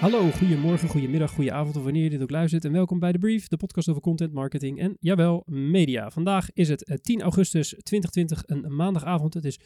[0.00, 2.64] Hallo, goedemorgen, goedemiddag, goedenavond of wanneer je dit ook luistert.
[2.64, 6.10] En welkom bij The Brief, de podcast over content, marketing en jawel, media.
[6.10, 9.34] Vandaag is het eh, 10 augustus 2020, een maandagavond.
[9.34, 9.60] Het is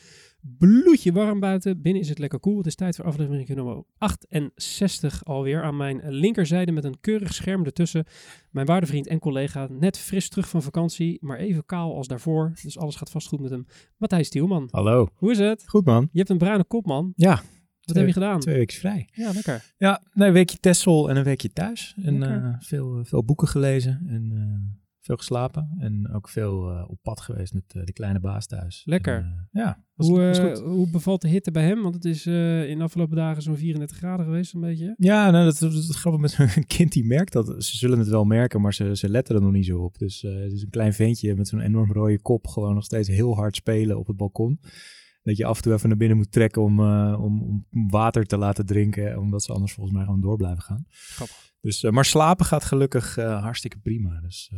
[0.59, 2.57] bloedje warm buiten, binnen is het lekker koel.
[2.57, 5.63] Het is tijd voor aflevering nummer 68 alweer.
[5.63, 8.05] Aan mijn linkerzijde met een keurig scherm ertussen.
[8.51, 12.53] Mijn waardevriend en collega, net fris terug van vakantie, maar even kaal als daarvoor.
[12.63, 13.67] Dus alles gaat vast goed met hem.
[13.97, 15.09] Matthijs Stielman, Hallo.
[15.15, 15.65] hoe is het?
[15.67, 16.09] Goed man.
[16.13, 17.13] Je hebt een bruine kop, man.
[17.17, 17.43] Ja,
[17.85, 18.41] Wat heb je gedaan?
[18.41, 19.09] twee weken vrij.
[19.13, 19.73] Ja, lekker.
[19.79, 21.95] Ja, nee, een weekje Texel en een weekje thuis.
[22.03, 25.75] En eh, veel, veel boeken gelezen en eh, veel geslapen.
[25.79, 28.83] En ook veel eh, op pad geweest met eh, de kleine baas thuis.
[28.85, 29.17] Lekker.
[29.17, 30.59] En, eh, ja, was, Hoe, was eh, goed.
[30.59, 31.83] hoe bevalt de hitte bij hem?
[31.83, 34.95] Want het is eh, in de afgelopen dagen zo'n 34 graden geweest, een beetje.
[34.99, 37.65] Ja, nou, dat, is het grappig met zo'n kind die merkt dat.
[37.65, 39.99] Ze zullen het wel merken, maar ze, ze letten er nog niet zo op.
[39.99, 43.09] Dus eh, het is een klein ventje met zo'n enorm rode kop gewoon nog steeds
[43.09, 44.61] heel hard spelen op het balkon.
[45.25, 48.25] Dat je af en toe even naar binnen moet trekken om, eh, om, om water
[48.25, 49.19] te laten drinken.
[49.19, 50.87] Omdat ze anders volgens mij gewoon door blijven gaan.
[50.89, 51.53] Grappig.
[51.61, 54.21] Dus, eh, maar slapen gaat gelukkig eh, hartstikke prima.
[54.21, 54.53] Dus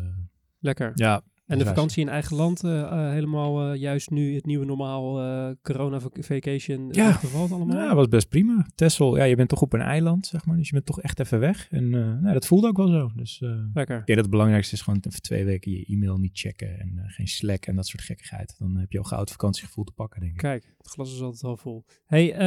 [0.59, 0.93] Lekker.
[0.95, 1.23] ja.
[1.47, 5.21] En de vakantie in eigen land, eh, eh, helemaal eh, juist nu het nieuwe normaal
[5.21, 6.89] eh, corona vac- vacation.
[6.91, 7.19] Ja.
[7.21, 7.77] Bevalt allemaal.
[7.77, 8.67] Ja, was best prima.
[8.75, 10.57] Texel, ja, je bent toch op een eiland, zeg maar.
[10.57, 11.67] Dus je bent toch echt even weg.
[11.71, 13.11] En nou, dat voelde ook wel zo.
[13.15, 13.39] Dus
[13.75, 13.99] Lekker.
[13.99, 16.79] ik denk dat het belangrijkste is gewoon even twee weken je e-mail niet checken.
[16.81, 18.55] En geen Slack en dat soort gekkigheid.
[18.59, 20.39] Dan heb je al gauw het vakantiegevoel te pakken, denk ik.
[20.39, 21.85] Kijk, het glas is altijd al vol.
[22.07, 22.41] hey,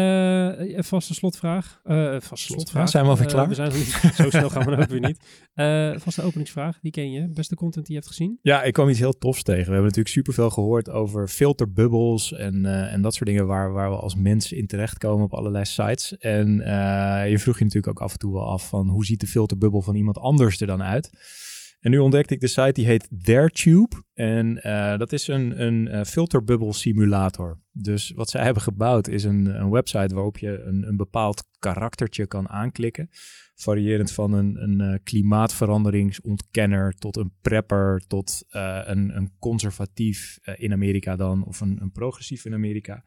[0.77, 1.81] een vaste slotvraag.
[2.19, 2.89] Vaste slotvraag.
[2.89, 3.47] Zijn we alweer klaar?
[3.47, 3.87] we zijn niet.
[4.21, 5.19] Zo snel gaan we dan ook weer niet.
[6.01, 7.27] Vaste openingsvraag, die ken je.
[7.29, 8.39] Beste content die je hebt gezien?
[8.41, 9.65] Ja, ik kwam iets heel tofs tegen.
[9.65, 13.89] We hebben natuurlijk superveel gehoord over filterbubbels en, eh, en dat soort dingen waar, waar
[13.89, 16.17] we als mensen in terechtkomen op allerlei sites.
[16.17, 19.19] En eh, je vroeg je natuurlijk ook af en toe wel af van hoe ziet
[19.19, 21.09] de filterbubbel van iemand anders er dan uit?
[21.79, 24.03] En nu ontdekte ik de site die heet ThereTube.
[24.13, 27.59] En eh, dat is een, een eh, filterbubbel simulator.
[27.71, 32.27] Dus wat zij hebben gebouwd is een, een website waarop je een, een bepaald karaktertje
[32.27, 33.09] kan aanklikken.
[33.55, 41.15] Variërend van een, een eh, klimaatveranderingsontkenner tot een prepper, tot een, een conservatief in Amerika
[41.15, 43.03] dan, of een, een progressief in Amerika.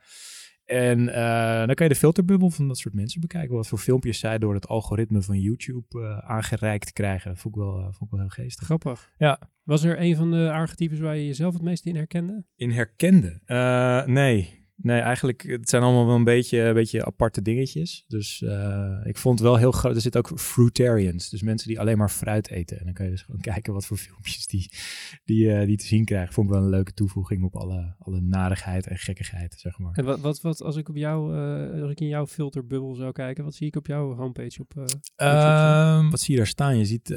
[0.64, 3.54] En eh, dan kan je de filterbubbel van dat soort mensen bekijken.
[3.54, 7.30] Wat voor filmpjes zij door het algoritme van YouTube eh, aangereikt krijgen.
[7.30, 8.64] Dat vond ik wel, eh, vond ik wel heel geestig.
[8.64, 9.12] Grappig.
[9.18, 9.38] Ja.
[9.62, 12.44] Was er een van de archetypes waar je jezelf het meest in herkende?
[12.56, 13.40] In herkende?
[13.44, 14.61] Eh, nee.
[14.82, 18.04] Nee, eigenlijk, het zijn allemaal wel een beetje, een beetje aparte dingetjes.
[18.08, 19.94] Dus eh, ik vond wel heel groot.
[19.94, 22.78] Er zitten ook fruitarians, dus mensen die alleen maar fruit eten.
[22.78, 24.70] En dan kan je dus gewoon kijken wat voor filmpjes die,
[25.24, 26.32] die, eh, die te zien krijgen.
[26.34, 29.92] Vond ik wel een leuke toevoeging op alle, alle narigheid en gekkigheid, zeg maar.
[29.94, 33.12] En wat, wat, wat als ik op jou, eh, als ik in jouw filterbubbel zou
[33.12, 34.72] kijken, wat zie ik op jouw homepage op?
[34.76, 34.84] eh,
[35.16, 36.78] Ehm, wat zie je daar staan?
[36.78, 37.14] Je ziet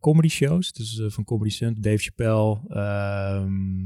[0.00, 3.76] comedy shows, dus van Comedy Central, Dave Chappelle, ehm,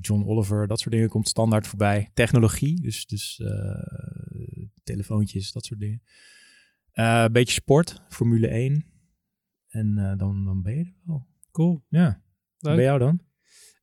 [0.00, 2.10] John Oliver, dat soort dingen komt standaard voorbij.
[2.14, 6.02] Technologie, dus, dus eh, telefoontjes, dat soort dingen.
[6.92, 8.84] Eh, Een beetje sport, Formule 1.
[9.68, 11.26] En eh, dan, dan ben je er wel.
[11.50, 11.84] cool.
[11.88, 12.22] Ja,
[12.58, 12.74] Leuk.
[12.74, 13.20] bij jou dan?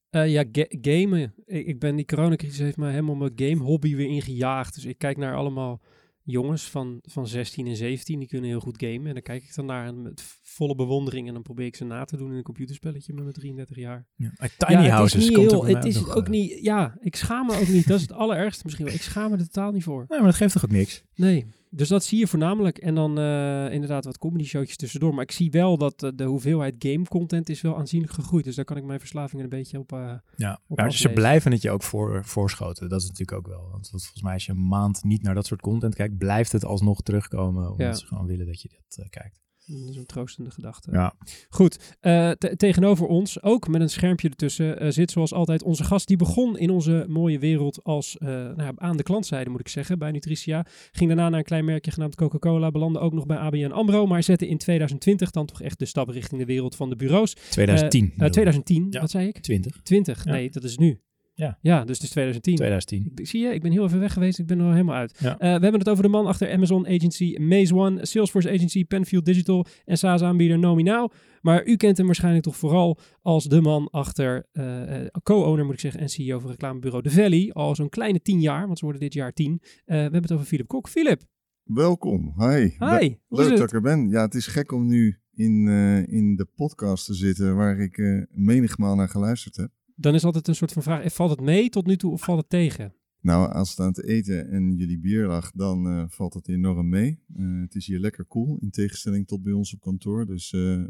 [0.10, 1.34] Ja, ga- gamen.
[1.46, 4.76] Ik, ik ben die coronacrisis heeft mij helemaal mijn game hobby weer ingejaagd.
[4.76, 5.82] Dus ik kijk naar allemaal
[6.26, 9.08] jongens van, van 16 en 17, die kunnen heel goed gamen.
[9.08, 11.86] En dan kijk ik dan naar en met volle bewondering en dan probeer ik ze
[11.86, 14.08] na te doen in een computerspelletje met mijn 33 jaar.
[14.16, 14.32] Ja.
[14.58, 17.68] Tiny ja, Houses komt heel, het is ook eh, niet, ja, ik schaam me ook
[17.68, 17.88] niet.
[17.88, 18.94] Dat is het allerergste misschien wel.
[18.94, 20.06] Ik schaam me er totaal niet voor.
[20.08, 21.04] Nee, maar dat geeft toch ook niks?
[21.16, 22.78] Nee, dus dat zie je voornamelijk.
[22.78, 25.14] En dan eh, inderdaad wat comedy showtjes tussendoor.
[25.14, 28.44] Maar ik zie wel dat eh, de hoeveelheid game content is wel aanzienlijk gegroeid.
[28.46, 29.92] Dus daar kan ik mijn verslaving een beetje op...
[29.92, 32.90] eh, Ja, op maar ze blijven het je ook voor, voorschoten.
[32.90, 33.70] Dat is natuurlijk ook wel.
[33.72, 36.66] Want volgens mij als je een maand niet naar dat soort content kijkt, blijft het
[36.66, 37.64] alsnog terugkomen.
[37.72, 37.94] Omdat Ja.
[37.94, 39.44] ze gewoon willen dat je dat kijkt.
[39.66, 40.92] Dat is een troostende gedachte.
[40.92, 41.14] Ja.
[41.50, 45.84] Goed, eh, te- tegenover ons, ook met een schermpje ertussen, eh, zit zoals altijd onze
[45.84, 46.08] gast.
[46.08, 49.68] Die begon in onze mooie wereld als eh, nou ja, aan de klantzijde, moet ik
[49.68, 50.66] zeggen, bij Nutricia.
[50.92, 52.72] Ging daarna naar een klein merkje genaamd Coca-Cola.
[52.72, 54.06] Belandde ook nog bij ABN AMRO.
[54.06, 57.34] Maar zette in 2020 dan toch echt de stap richting de wereld van de bureaus.
[57.34, 58.14] 2010.
[58.18, 59.00] Eh, 2010, Ja.
[59.02, 59.38] wat zei ik?
[59.40, 59.80] 20.
[59.84, 60.32] 20, Ja.
[60.32, 61.00] nee, dat is nu.
[61.38, 61.58] Ja.
[61.62, 62.56] Ja, dus het is 2010.
[62.56, 63.12] 2010.
[63.16, 64.40] Ik, zie je, ik ben heel even weg geweest.
[64.40, 65.18] Ik ben er al helemaal uit.
[65.20, 65.32] Ja.
[65.32, 69.26] Eh, we hebben het over de man achter Amazon Agency Maze One, Salesforce Agency, Penfield
[69.26, 71.12] Digital en SaaS-aanbieder Nominaal.
[71.42, 75.74] Maar u kent hem waarschijnlijk toch vooral als de man achter, eh, eh, co-owner moet
[75.74, 77.50] ik zeggen, en CEO van reclamebureau The Valley.
[77.54, 79.60] Al zo'n kleine tien jaar, want ze worden dit jaar tien.
[79.62, 80.90] Eh, we hebben het over Philip Kok.
[80.90, 81.22] Philip,
[81.64, 82.76] Welkom, hi.
[82.78, 84.10] Le- Leuk dat ik er ben.
[84.10, 87.98] Ja, het is gek om nu in, eh, in de podcast te zitten waar ik
[87.98, 89.70] eh menigmaal naar geluisterd heb.
[89.96, 92.24] Dan is altijd een soort van vraag, eh, valt het mee tot nu toe of
[92.24, 92.94] valt het tegen?
[93.22, 96.90] Nou, als het aan het eten en jullie bier lag, dan eh, valt het enorm
[96.90, 97.24] mee.
[97.36, 100.26] Eh, het is hier lekker koel, in tegenstelling tot bij ons op kantoor.
[100.26, 100.84] Dus eh,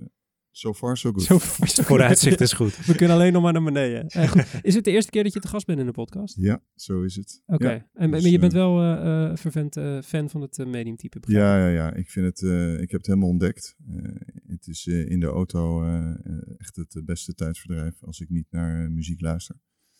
[0.57, 1.23] So far, so good.
[1.31, 2.85] Zo voor zo Vooruitzicht is goed.
[2.85, 4.27] We kunnen alleen nog maar naar beneden.
[4.27, 4.45] Goed.
[4.61, 6.35] Is het de eerste keer dat je te gast bent in de podcast?
[6.37, 7.41] Ja, zo is het.
[7.45, 7.69] Oké.
[7.69, 10.65] Ja, en dus, maar je bent wel eh eh, vervent eh, fan van het uh,
[10.65, 11.19] mediumtype.
[11.19, 11.43] begrijp?
[11.43, 11.93] Ja, ja, ja.
[11.93, 13.75] Ik, vind het, eh, ik heb het helemaal ontdekt.
[13.87, 13.95] Eh,
[14.47, 15.83] het is eh, in de auto
[16.57, 19.55] echt het eh, beste tijdsverdrijf als ik niet naar eh, muziek luister.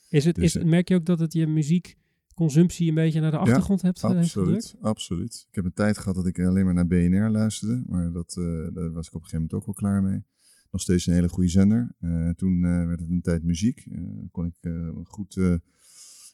[0.10, 3.32] Is het, Dus, is, eh, merk je ook dat het je muziekconsumptie een beetje naar
[3.32, 4.36] de achtergrond hebt, eh, heeft?
[4.36, 5.46] Absoluut, absoluut.
[5.50, 8.44] Ik heb een tijd gehad dat ik alleen maar naar BNR luisterde, maar dat, eh,
[8.74, 10.24] daar was ik op een gegeven moment ook wel klaar mee.
[10.72, 11.96] Nog steeds een hele goede zender.
[12.00, 13.86] Eh, toen eh, werd het een tijd muziek.
[13.92, 15.56] Eh, kon ik eh, goed eh,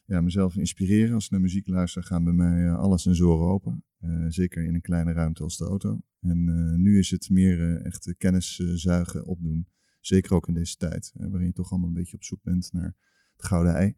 [0.06, 1.14] ja, mezelf inspireren.
[1.14, 3.84] Als ik naar muziek luister, gaan bij mij eh, alle sensoren open.
[3.98, 6.00] Eh, zeker in een kleine ruimte als de auto.
[6.20, 9.66] En eh, nu is het meer eh, echt eh, kennis eh, zuigen, opdoen.
[10.02, 12.72] Zeker ook in deze tijd, eh, waarin je toch allemaal een beetje op zoek bent
[12.72, 12.94] naar
[13.36, 13.94] het gouden ei.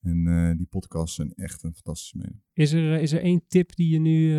[0.00, 2.40] En eh, die podcasts zijn echt een fantastische mening.
[2.52, 4.32] Is er, eh, is er één tip die je nu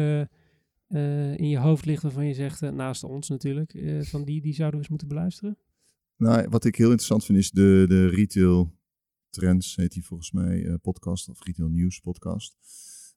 [1.38, 3.72] in je hoofd ligt waarvan je zegt, naast ons natuurlijk,
[4.02, 5.58] van die, die zouden we eens moeten beluisteren?
[6.18, 8.80] Nou, wat ik heel interessant vind is de, de retail
[9.30, 12.58] trends, heet die volgens mij, podcast of retail nieuws podcast.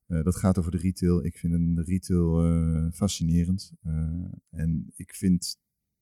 [0.06, 1.24] Dat gaat over de retail.
[1.24, 3.72] Ik vind een retail fascinerend.
[4.50, 5.58] En ik vind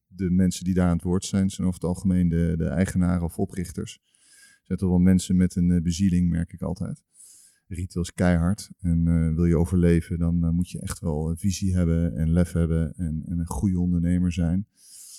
[0.06, 3.22] de mensen die daar aan het woord zijn, zijn over het algemeen de, de eigenaren
[3.22, 4.00] of oprichters.
[4.04, 7.04] Er zijn toch wel mensen met een eh, bezieling, merk ik altijd.
[7.68, 8.70] Retail is keihard.
[8.78, 12.32] En eh, wil je overleven, dan eh, moet je echt wel eh, visie hebben en
[12.32, 14.66] lef hebben en, en een goede ondernemer zijn.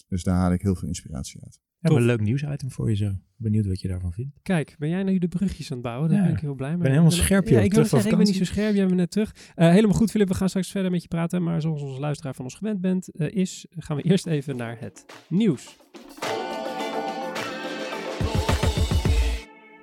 [0.08, 1.60] Dus daar haal ik heel veel inspiratie uit.
[1.92, 3.12] Ja, een leuk nieuwsitem voor je zo.
[3.36, 4.36] Benieuwd wat je daarvan vindt.
[4.44, 6.10] Kijk, ben jij nu de brugjes aan het bouwen?
[6.10, 6.78] Daar Ja, ben ik heel blij mee.
[6.80, 7.64] ben helemaal scherp, Ja, joh.
[7.64, 8.76] ik wil zeggen, ik ben niet zo scherp.
[8.76, 9.36] Jij bent net terug.
[9.56, 10.28] Eh, helemaal goed, Filip.
[10.28, 11.44] We gaan straks verder met je praten.
[11.44, 14.78] Maar zoals onze luisteraar van ons gewend bent, eh, is, gaan we eerst even naar
[14.80, 15.78] het nieuws.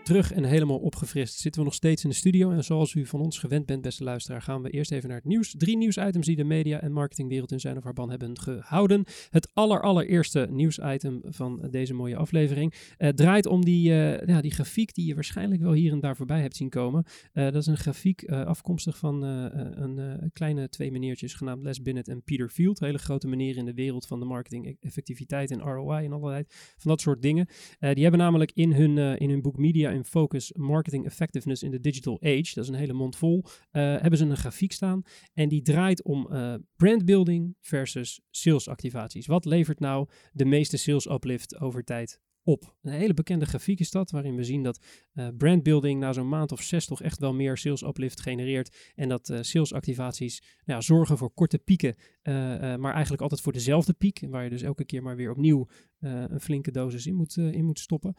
[0.05, 2.51] Terug en helemaal opgefrist zitten we nog steeds in de studio.
[2.51, 5.27] En zoals u van ons gewend bent, beste luisteraar, gaan we eerst even naar het
[5.27, 5.55] nieuws.
[5.59, 9.05] Drie nieuwsitems die de media- en marketingwereld in zijn of haar ban hebben gehouden.
[9.31, 13.83] Het aller, allereerste nieuwsitem van deze mooie aflevering eh, draait om die,
[14.27, 17.05] ja, die grafiek die je waarschijnlijk wel hier en daar voorbij hebt zien komen.
[17.33, 22.23] Eh, dat is een grafiek afkomstig van een kleine twee meneertjes genaamd Les Binnett en
[22.23, 22.81] Peter Field.
[22.81, 26.45] Hele grote meneren in de wereld van de marketing, e- effectiviteit en ROI en allerlei
[26.77, 27.47] van dat soort dingen.
[27.79, 31.81] Die hebben namelijk in hun, in hun boek Media in Focus Marketing Effectiveness in the
[31.81, 35.02] Digital Age, dat is een hele mond vol, eh, hebben ze een grafiek staan.
[35.32, 39.26] En die draait om eh, brandbuilding versus salesactivaties.
[39.26, 42.75] Wat levert nou de meeste sales uplift over tijd op?
[42.82, 44.81] Een hele bekende grafiek is dat, waarin we zien dat
[45.12, 48.93] eh, brandbuilding na zo'n maand of zes toch echt wel meer sales uplift genereert.
[48.94, 52.35] En dat eh salesactivaties nou ja, zorgen voor korte pieken, eh,
[52.76, 54.23] maar eigenlijk altijd voor dezelfde piek.
[54.29, 55.69] Waar je dus elke keer maar weer opnieuw
[56.00, 58.14] een flinke dosis in moet, in moet stoppen.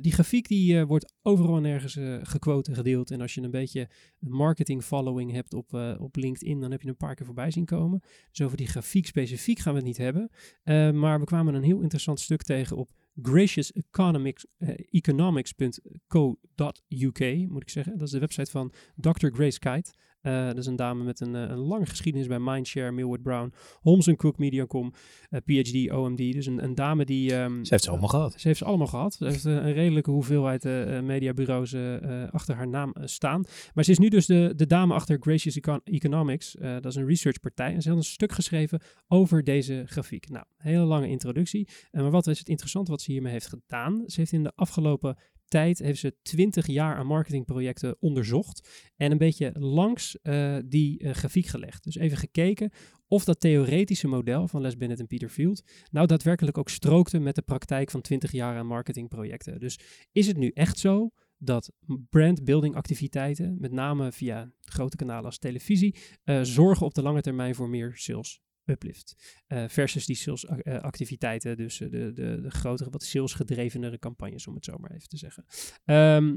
[0.00, 1.98] Die grafiek die, wordt overal en nergens
[2.28, 3.10] gequote gedeeld.
[3.10, 3.88] En als je een beetje
[4.18, 8.02] marketing following hebt op, op LinkedIn, dan heb je een paar keer voorbij zien komen.
[8.30, 10.30] Dus over die grafiek specifiek gaan we het niet hebben.
[10.98, 14.68] Maar we kwamen een heel interessant stuk tegen op Gracious Economics, eh,
[17.50, 17.98] moet ik zeggen.
[17.98, 19.26] Dat is de website van Dr.
[19.26, 19.92] Grace Kite.
[20.22, 23.52] Eh, dat is een dame met een, eh, een lange geschiedenis bij Mindshare, Millward Brown,
[23.80, 24.92] Holmes Cook, Mediacom,
[25.30, 26.16] eh, PhD, OMD.
[26.32, 27.34] Dus een, een dame die...
[27.34, 28.32] ehm, Ze heeft ze allemaal gehad.
[28.36, 29.14] ze heeft ze allemaal gehad.
[29.14, 30.64] Ze heeft een redelijke hoeveelheid
[31.02, 31.74] mediabureaus
[32.30, 33.44] achter haar naam staan.
[33.74, 36.56] Maar ze is nu dus de, de dame achter Gracious Econ- Economics.
[36.60, 37.74] Dat is een researchpartij.
[37.74, 40.28] En ze had een stuk geschreven over deze grafiek.
[40.28, 41.68] Nou, hele lange introductie.
[41.90, 44.02] Maar wat is het interessante wat ze hiermee heeft gedaan?
[44.06, 45.16] Ze heeft in de afgelopen
[45.52, 51.12] tijd heeft ze 20 jaar aan marketingprojecten onderzocht en een beetje langs eh, die eh,
[51.12, 51.84] grafiek gelegd.
[51.84, 52.70] Dus even gekeken
[53.08, 57.34] of dat theoretische model van Les Binnett en Peter Field nou daadwerkelijk ook strookte met
[57.34, 59.60] de praktijk van 20 jaar aan marketingprojecten.
[59.60, 59.78] Dus
[60.12, 61.72] is het nu echt zo dat
[62.10, 67.54] brandbuilding activiteiten, met name via grote kanalen als televisie, eh, zorgen op de lange termijn
[67.54, 69.40] voor meer sales uplift.
[69.46, 73.98] Eh, versus die sales ac- eh, activiteiten, dus eh, de, de, de grotere, wat salesgedrevenere
[73.98, 75.44] campagnes, om het zo maar even te zeggen.
[75.84, 76.36] Ehm,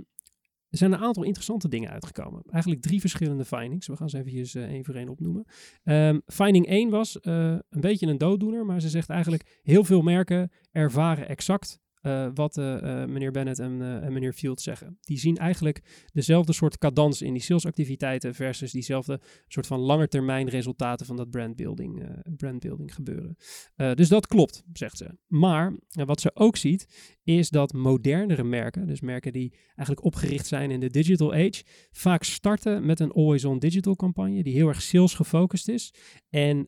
[0.70, 2.44] er zijn een aantal interessante dingen uitgekomen.
[2.50, 3.88] Eigenlijk drie verschillende findings.
[3.88, 5.46] We gaan ze even één voor één opnoemen.
[5.84, 10.01] Ehm, finding 1 was eh, een beetje een dooddoener, maar ze zegt eigenlijk heel veel
[10.01, 14.98] merken ervaren exact eh, wat eh, eh, meneer Bennett en, en meneer Field zeggen.
[15.02, 21.06] Die zien eigenlijk dezelfde soort cadans in die salesactiviteiten versus diezelfde soort van langetermijn resultaten
[21.06, 22.08] van dat brandbuilding,
[22.38, 23.38] brandbuilding gebeuren.
[23.76, 25.18] Dus dat klopt, zegt ze.
[25.28, 30.72] Maar wat ze ook ziet, is dat modernere merken, dus merken die eigenlijk opgericht zijn
[30.72, 35.14] in de digital age, vaak starten met een always-on digital campagne die heel erg sales
[35.14, 35.94] gefocust is.
[36.30, 36.68] En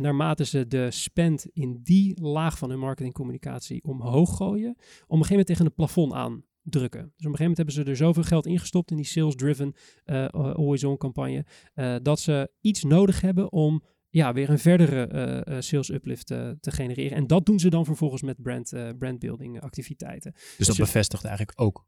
[0.00, 5.28] naarmate ze de spend in die laag van hun marketingcommunicatie omhoog gooien, op een gegeven
[5.28, 7.00] moment tegen een plafond aan drukken.
[7.00, 10.26] Dus op een gegeven moment hebben ze er zoveel geld ingestopt in die sales-driven eh,
[10.28, 11.44] always-on campagne,
[11.74, 16.50] eh, dat ze iets nodig hebben om ja, weer een verdere uh, sales uplift uh,
[16.60, 17.16] te genereren.
[17.16, 20.32] En dat doen ze dan vervolgens met brand, brandbuilding activiteiten.
[20.32, 21.86] Dus, dus dat bevestigt eigenlijk ook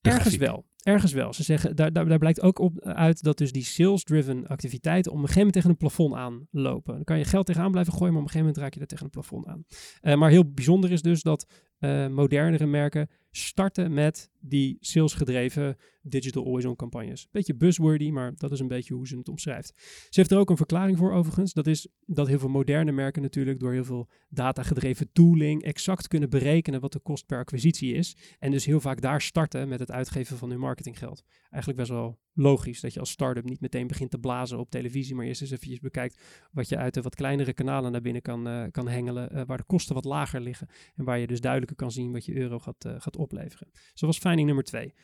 [0.00, 0.66] Ergens wel.
[0.82, 1.32] Ergens wel.
[1.32, 5.18] Ze zeggen, daar, daar, daar blijkt ook op uit dat dus die sales-driven activiteiten op
[5.18, 6.94] een gegeven moment tegen een plafond aanlopen.
[6.94, 8.86] Dan kan je geld tegenaan blijven gooien, maar op een gegeven moment raak je er
[8.86, 9.64] tegen een plafond aan.
[10.02, 11.46] Uh, maar heel bijzonder is dus dat
[11.80, 17.28] uh, modernere merken starten met die salesgedreven digital always-on campagnes.
[17.30, 19.72] Beetje buzzwordy, maar dat is een beetje hoe ze het omschrijft.
[20.08, 21.52] Ze heeft er ook een verklaring voor overigens.
[21.52, 26.30] Dat is dat heel veel moderne merken natuurlijk door heel veel data-gedreven tooling exact kunnen
[26.30, 28.16] berekenen wat de kost per acquisitie is.
[28.38, 31.22] En dus heel vaak daar starten met het uitgeven van hun marketinggeld.
[31.50, 35.14] Eigenlijk best wel logisch dat je als start-up niet meteen begint te blazen op televisie,
[35.14, 36.20] maar eerst eens eventjes bekijkt
[36.52, 39.56] wat je uit de wat kleinere kanalen naar binnen kan, uh, kan hengelen, uh, waar
[39.56, 41.40] de kosten wat lager liggen en waar je dus
[41.74, 43.68] kan zien wat je euro gaat, uh, gaat opleveren.
[43.72, 44.94] Dus dat was finding nummer twee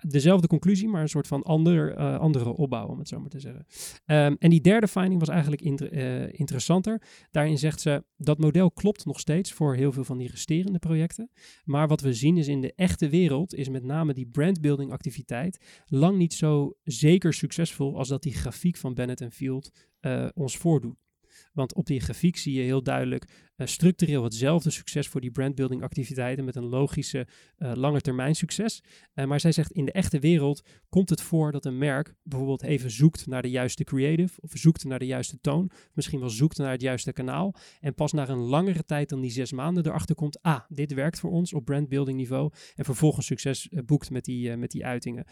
[0.00, 3.40] dezelfde conclusie, maar een soort van ander, uh, andere opbouw, om het zo maar te
[3.40, 3.66] zeggen.
[4.06, 7.02] Um, en die derde finding was eigenlijk uh, interessanter.
[7.30, 11.30] Daarin zegt ze, dat model klopt nog steeds voor heel veel van die resterende projecten.
[11.64, 15.82] Maar wat we zien is in de echte wereld, is met name die brandbuilding activiteit
[15.86, 20.96] lang niet zo zeker succesvol als dat die grafiek van Bennett Field uh, ons voordoet.
[21.52, 25.82] Want op die grafiek zie je heel duidelijk uh, structureel hetzelfde succes voor die brandbuilding
[25.82, 27.26] activiteiten met een logische
[27.58, 28.82] uh, lange termijn succes.
[29.14, 32.62] Uh, maar zij zegt in de echte wereld komt het voor dat een merk bijvoorbeeld
[32.62, 36.58] even zoekt naar de juiste creative of zoekt naar de juiste toon, misschien wel zoekt
[36.58, 40.14] naar het juiste kanaal en pas na een langere tijd dan die zes maanden erachter
[40.14, 44.56] komt, ah, dit werkt voor ons op brandbuilding niveau en vervolgens succes boekt met die,
[44.56, 45.26] met die uitingen.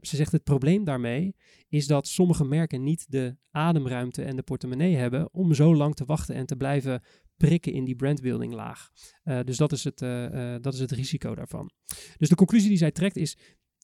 [0.00, 1.34] ze zegt het probleem daarmee
[1.68, 6.04] is dat sommige merken niet de ademruimte en de portemonnee hebben om zo lang te
[6.04, 7.02] wachten en te blijven
[7.38, 8.90] prikken in die brandbuilding laag.
[9.24, 11.70] Uh, dus dat is, het, uh, dat is het risico daarvan.
[12.16, 13.36] Dus de conclusie die zij trekt is,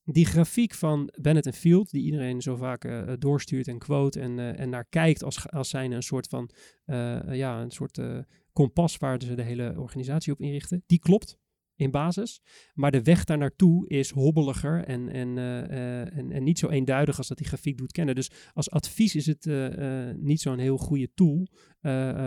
[0.05, 4.87] die grafiek van Bennett Field, die iedereen zo vaak doorstuurt en quote en, en naar
[4.89, 6.51] kijkt als, als zijn een soort van,
[7.33, 8.01] ja, een soort
[8.53, 11.39] kompas waar ze de hele organisatie op inrichten, die klopt
[11.77, 12.41] in basis.
[12.75, 17.29] Maar de weg daar naartoe is hobbeliger en, en, en, en, niet zo eenduidig als
[17.29, 18.15] dat die grafiek doet kennen.
[18.15, 19.47] Dus als advies is het
[20.21, 21.49] niet zo'n heel goede tool,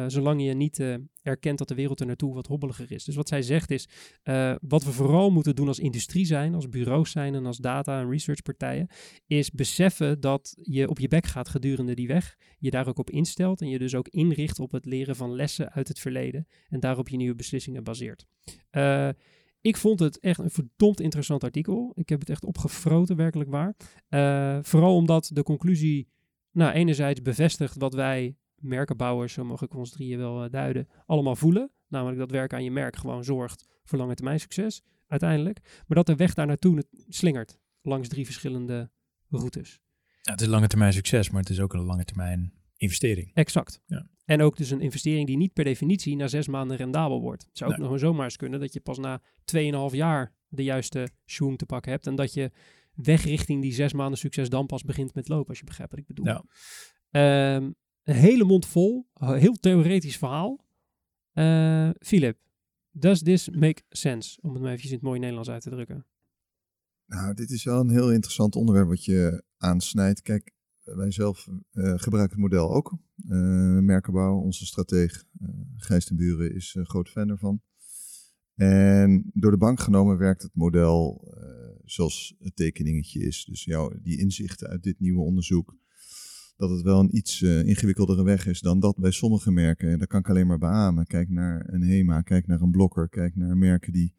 [0.08, 3.04] zolang je niet erkent dat de wereld er naartoe wat hobbeliger is.
[3.04, 3.88] Dus wat zij zegt is,
[4.62, 8.10] wat we vooral moeten doen als industrie zijn, als bureaus zijn en als data- en
[8.10, 8.88] researchpartijen,
[9.28, 12.38] is beseffen dat je op je bek gaat gedurende die weg.
[12.60, 15.72] Je daar ook op instelt en je dus ook inricht op het leren van lessen
[15.72, 18.26] uit het verleden en daarop je nieuwe beslissingen baseert.
[19.62, 21.92] Ik vond het echt een verdomd interessant artikel.
[21.96, 23.76] Ik heb het echt opgefroten, werkelijk waar.
[24.64, 26.08] Vooral omdat de conclusie,
[26.52, 31.36] nou, enerzijds bevestigt wat wij merkenbouwers, zo mogen ik ons drieën wel uh, duiden, allemaal
[31.36, 31.72] voelen.
[31.88, 35.60] Namelijk dat werken aan je merk gewoon zorgt voor lange termijn succes, uiteindelijk.
[35.88, 38.92] Maar dat de weg daar naartoe slingert langs drie verschillende
[39.30, 39.82] routes.
[40.22, 43.32] Ja, het is lange termijn succes, maar het is ook een lange termijn investering.
[43.34, 43.82] Exact.
[43.86, 44.08] Ja.
[44.26, 47.44] En ook dus een investering die niet per definitie na zes maanden rendabel wordt.
[47.44, 49.22] Het zou ook nog zomaar eens kunnen dat je pas na
[49.56, 52.08] 2,5 jaar de juiste schoen te pakken hebt.
[52.08, 52.52] En dat je
[52.94, 56.02] weg richting die zes maanden succes dan pas begint met lopen, als je begrijpt wat
[56.02, 56.26] ik bedoel.
[56.26, 57.56] Ja.
[57.56, 57.76] Um,
[58.08, 60.66] een hele mond vol, heel theoretisch verhaal.
[61.34, 62.38] Uh, Philip,
[62.92, 64.40] does this make sense?
[64.42, 66.06] Om het maar even in het mooie Nederlands uit te drukken.
[67.06, 70.22] Nou, dit is wel een heel interessant onderwerp wat je aansnijdt.
[70.22, 70.52] Kijk,
[70.84, 72.98] wij zelf uh, gebruiken het model ook.
[73.26, 77.62] Uh, Merkenbouw, onze strateeg uh, Gijs ten Buren is een groot fan ervan.
[78.56, 81.26] En door de bank genomen werkt het model
[81.84, 83.46] zoals het tekeningetje is.
[83.46, 85.76] Dus jou, die inzichten uit dit nieuwe onderzoek,
[86.58, 89.92] dat het wel een iets ingewikkeldere weg is dan dat bij sommige merken.
[89.92, 91.06] En dat kan ik alleen maar beamen.
[91.06, 94.16] Kijk naar een HEMA, kijk naar een Blokker, kijk naar merken die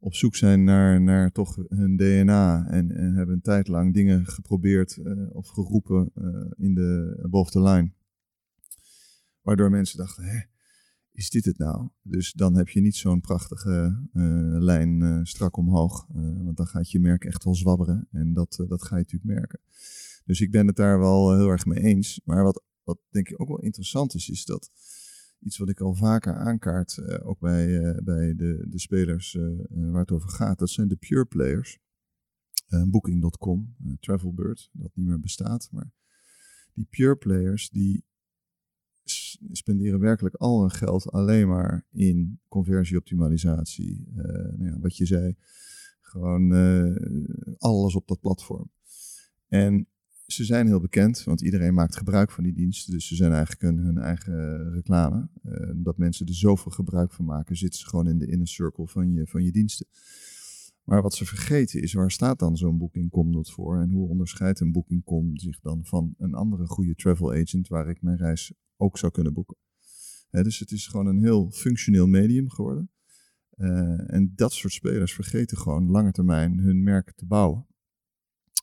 [0.00, 4.26] op zoek zijn naar, naar toch hun DNA en, en hebben een tijd lang dingen
[4.26, 7.92] geprobeerd uh, of geroepen uh, in de above the line.
[9.42, 10.40] Waardoor mensen dachten, hè,
[11.12, 11.88] is dit het nou?
[12.02, 14.22] Dus dan heb je niet zo'n prachtige uh,
[14.58, 16.06] lijn strak omhoog,
[16.44, 19.60] want dan gaat je merk echt wel zwabberen en dat, dat ga je natuurlijk merken.
[20.30, 22.20] Dus ik ben het daar wel heel erg mee eens.
[22.24, 24.70] Maar wat, wat denk ik ook wel interessant is, is dat
[25.40, 30.00] iets wat ik al vaker aankaart, uh, ook bij, uh, bij de, de spelers waar
[30.00, 30.58] het over gaat.
[30.58, 31.78] Dat zijn de pure players.
[32.88, 35.68] Booking.com, Travelbird, dat niet meer bestaat.
[35.70, 35.92] Maar
[36.72, 38.04] die pure players, die
[39.52, 44.08] spenderen werkelijk al hun geld alleen maar in conversieoptimalisatie.
[44.12, 45.36] nou ja, wat je zei,
[46.00, 46.52] gewoon
[47.58, 48.70] alles op dat platform.
[49.48, 49.88] En
[50.32, 52.92] ze zijn heel bekend, want iedereen maakt gebruik van die diensten.
[52.92, 55.28] Dus ze zijn eigenlijk hun, eigen reclame.
[55.44, 58.88] Uh, dat mensen er zoveel gebruik van maken, zitten ze gewoon in de inner circle
[58.88, 59.86] van je, van je diensten.
[60.84, 63.80] Maar wat ze vergeten is, waar staat dan zo'n Booking.com voor?
[63.80, 68.02] En hoe onderscheidt een Booking.com zich dan van een andere goede travel agent waar ik
[68.02, 69.56] mijn reis ook zou kunnen boeken.
[70.30, 72.90] Dus het is gewoon een heel functioneel medium geworden.
[73.56, 77.66] Uh, en dat soort spelers vergeten gewoon lange termijn hun merk te bouwen.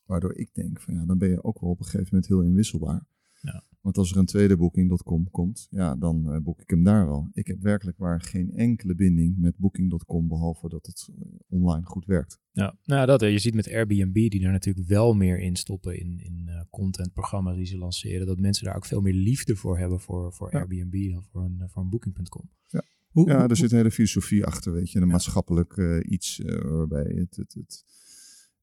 [0.07, 2.41] Waardoor ik denk van ja, dan ben je ook wel op een gegeven moment heel
[2.41, 3.05] inwisselbaar.
[3.41, 3.63] Ja.
[3.81, 7.29] Want als er een tweede Booking.com komt, ja, dan uh, boek ik hem daar wel.
[7.33, 12.05] Ik heb werkelijk waar geen enkele binding met Booking.com, behalve dat het eh, online goed
[12.05, 12.39] werkt.
[12.51, 16.19] Ja, nou dat, je ziet met Airbnb, die er natuurlijk wel meer in stoppen in,
[16.19, 19.99] in uh, contentprogramma's die ze lanceren, dat mensen daar ook veel meer liefde voor hebben
[19.99, 22.49] voor, voor Airbnb dan voor een, voor een Booking.com.
[22.67, 22.83] Ja.
[23.07, 27.35] Hoe, ja, er zit een hele filosofie achter, weet je, een maatschappelijk iets waarbij het,
[27.35, 27.83] het, het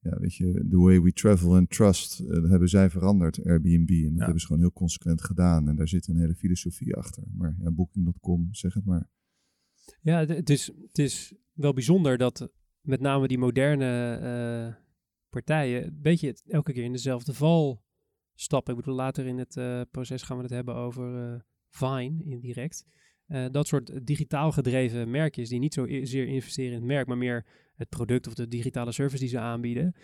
[0.05, 3.91] ja, weet je, the way we travel and trust, uh, dat hebben zij veranderd, Airbnb.
[3.91, 5.69] En dat hebben ze gewoon heel consequent gedaan.
[5.69, 7.23] En daar zit een hele filosofie achter.
[7.37, 9.11] Maar ja, Booking.com, zeg het maar.
[10.01, 12.49] Ja, het is, het is wel bijzonder dat
[12.81, 14.75] met name die moderne uh,
[15.29, 17.85] partijen een beetje elke keer in dezelfde val
[18.35, 18.75] stappen.
[18.75, 22.87] Ik bedoel, later in het uh, proces gaan we het hebben over Vine indirect.
[23.51, 27.89] Dat soort digitaal gedreven merkjes die niet zozeer investeren in het merk, maar meer het
[27.89, 29.95] product of de digitale service die ze aanbieden.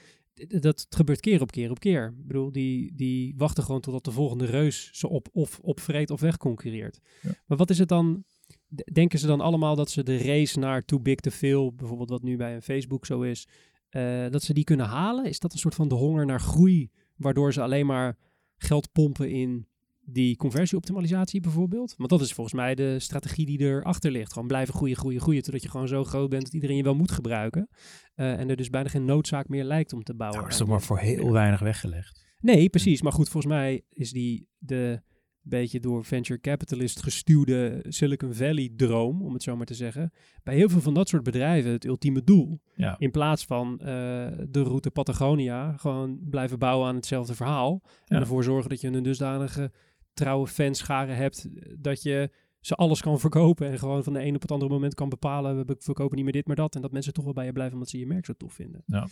[0.49, 2.15] Dat gebeurt keer op keer op keer.
[2.19, 6.21] Ik bedoel, die, die wachten gewoon totdat de volgende reus ze op of opvreet of
[6.21, 7.00] wegconcurreert.
[7.23, 7.31] Ja.
[7.47, 8.25] Maar wat is het dan?
[8.93, 12.23] Denken ze dan allemaal dat ze de race naar too big to fail, bijvoorbeeld wat
[12.23, 13.49] nu bij een Facebook zo is,
[13.91, 15.25] uh, dat ze die kunnen halen?
[15.25, 18.19] Is dat een soort van de honger naar groei, waardoor ze alleen maar
[18.57, 19.67] geld pompen in
[20.12, 21.95] die conversieoptimalisatie bijvoorbeeld.
[21.97, 24.33] Want dat is volgens mij de strategie die erachter ligt.
[24.33, 26.95] Gewoon blijven groeien, groeien, groeien, totdat je gewoon zo groot bent dat iedereen je wel
[26.95, 27.69] moet gebruiken.
[28.17, 30.38] Uh, en er dus bijna geen noodzaak meer lijkt om te bouwen.
[30.38, 32.29] Nou, is toch maar voor heel weinig weggelegd.
[32.40, 33.02] Nee, precies.
[33.02, 35.02] Maar goed, volgens mij is die de
[35.43, 40.12] beetje door venture capitalist gestuurde Silicon Valley droom, om het zo maar te zeggen,
[40.43, 42.61] bij heel veel van dat soort bedrijven het ultieme doel.
[42.75, 42.97] Ja.
[42.99, 43.87] In plaats van uh,
[44.49, 49.03] de route Patagonia gewoon blijven bouwen aan hetzelfde verhaal en ervoor zorgen dat je een
[49.03, 49.73] dusdanige
[50.20, 52.30] trouwe fanscharen hebt, dat je
[52.61, 55.66] ze alles kan verkopen en gewoon van de ene op het andere moment kan bepalen,
[55.66, 56.74] we verkopen niet meer dit, maar dat.
[56.74, 58.83] En dat mensen toch wel bij je blijven omdat ze je merk zo tof vinden.
[58.87, 59.09] Ja.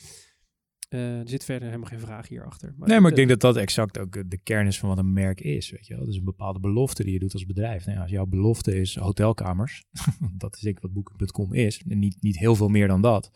[0.91, 2.75] Uh, er zit verder helemaal geen vraag hierachter.
[2.77, 5.13] Maar nee, maar ik denk dat dat exact ook de kern is van wat een
[5.13, 5.71] merk is.
[5.71, 6.03] Weet je wel?
[6.03, 7.85] Dat is een bepaalde belofte die je doet als bedrijf.
[7.85, 9.85] Nou ja, als jouw belofte is hotelkamers,
[10.39, 13.31] dat is denk ik wat Booking.com is, en niet, niet heel veel meer dan dat.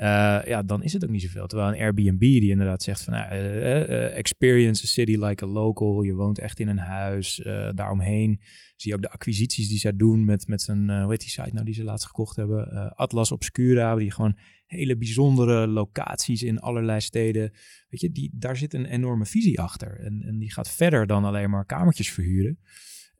[0.00, 1.46] Uh, ja, dan is het ook niet zoveel.
[1.46, 6.02] Terwijl een Airbnb die inderdaad zegt van uh, uh, experience a city like a local.
[6.02, 7.40] Je woont echt in een huis.
[7.74, 8.40] daaromheen
[8.76, 11.50] zie je ook de acquisities die zij doen met, met zijn, hoe heet die site
[11.52, 12.94] nou die ze laatst gekocht hebben?
[12.96, 17.52] Atlas Obscura, die gewoon hele bijzondere locaties in allerlei steden.
[17.88, 19.98] Weet je, die, daar zit een enorme visie achter.
[19.98, 22.58] En, en die gaat verder dan alleen maar kamertjes verhuren.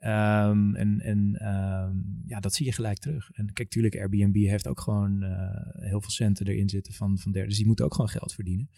[0.04, 3.30] Um, en en um, ja, dat zie je gelijk terug.
[3.30, 5.30] En kijk, tuurlijk, Airbnb heeft ook gewoon uh,
[5.62, 7.48] heel veel centen erin zitten van, van derde.
[7.48, 8.70] Dus die moeten ook gewoon geld verdienen.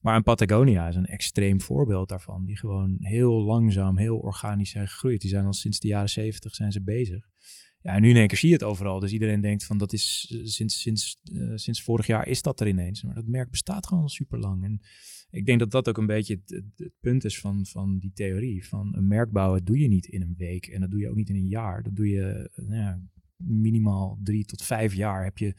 [0.00, 2.44] Maar een Patagonia is een extreem voorbeeld daarvan.
[2.44, 5.20] Die gewoon heel langzaam, heel organisch zijn gegroeid.
[5.20, 7.28] Die zijn al sinds de jaren zeventig zijn ze bezig.
[7.80, 9.00] Ja, en nu in één keer zie je het overal.
[9.00, 12.60] Dus iedereen denkt van dat is uh, sinds, sinds, uh, sinds vorig jaar is dat
[12.60, 13.02] er ineens.
[13.02, 14.64] Maar dat merk bestaat gewoon super lang.
[14.64, 14.80] En
[15.34, 18.66] ik denk dat dat ook een beetje het, het, punt is van, van die theorie.
[18.66, 21.16] Van een merk bouwen doe je niet in een week en dat doe je ook
[21.16, 21.82] niet in een jaar.
[21.82, 23.00] Dat doe je nou ja,
[23.36, 25.54] minimaal drie tot vijf jaar heb je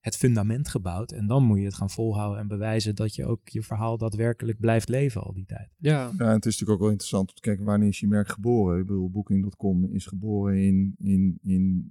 [0.00, 1.12] het fundament gebouwd.
[1.12, 4.58] En dan moet je het gaan volhouden en bewijzen dat je ook je verhaal daadwerkelijk
[4.58, 5.68] blijft leven al die tijd.
[5.76, 8.28] Ja, ja het is natuurlijk ook wel interessant om te kijken wanneer is je merk
[8.28, 8.80] geboren.
[8.80, 11.86] Ik bedoel, Booking.com is geboren in, in, in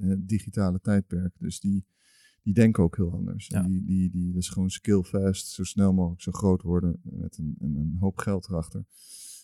[0.00, 1.34] het digitale tijdperk.
[1.38, 1.84] Dus die
[2.48, 3.48] die denken ook heel anders.
[3.48, 7.38] Die, die, die, dat is gewoon skill fast, zo snel mogelijk zo groot worden met
[7.38, 8.84] een, een, een hoop geld erachter.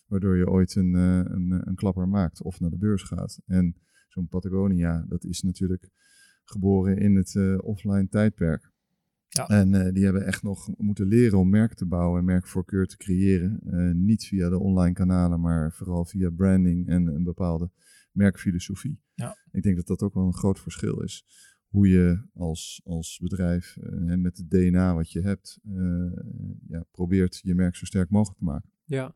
[0.06, 3.40] Waardoor je ooit een, uh, een, een klapper maakt of naar de beurs gaat.
[3.46, 3.76] En
[4.08, 5.88] zo'n Patagonia, dat is natuurlijk
[6.44, 8.72] geboren in het uh, offline tijdperk.
[9.28, 9.46] Ja.
[9.46, 12.96] En uh, die hebben echt nog moeten leren om merk te bouwen en merkvoorkeur te
[12.96, 13.60] creëren.
[14.04, 17.70] niet via de online kanalen, maar vooral via branding en een bepaalde
[18.12, 19.00] merkfilosofie.
[19.14, 19.36] Ja.
[19.50, 21.24] Ik denk dat dat ook wel een groot verschil is
[21.74, 26.12] hoe je als, als bedrijf en met het DNA wat je hebt, uh,
[26.68, 28.70] ja, probeert je merk zo sterk mogelijk te maken.
[28.84, 29.14] Ja,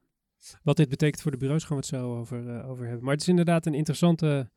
[0.63, 3.05] wat dit betekent voor de bureaus gaan we het zo over, uh, over hebben.
[3.05, 4.51] Maar het is inderdaad een interessante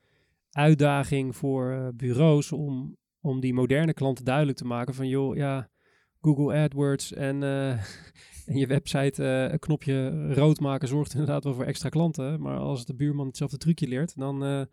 [0.52, 5.70] uitdaging voor bureaus om, om die moderne klanten duidelijk te maken van joh, ja,
[6.22, 7.44] Google AdWords en,
[8.46, 12.42] en je website een knopje rood maken zorgt inderdaad wel voor extra klanten.
[12.42, 14.68] Maar als de buurman hetzelfde trucje leert, dan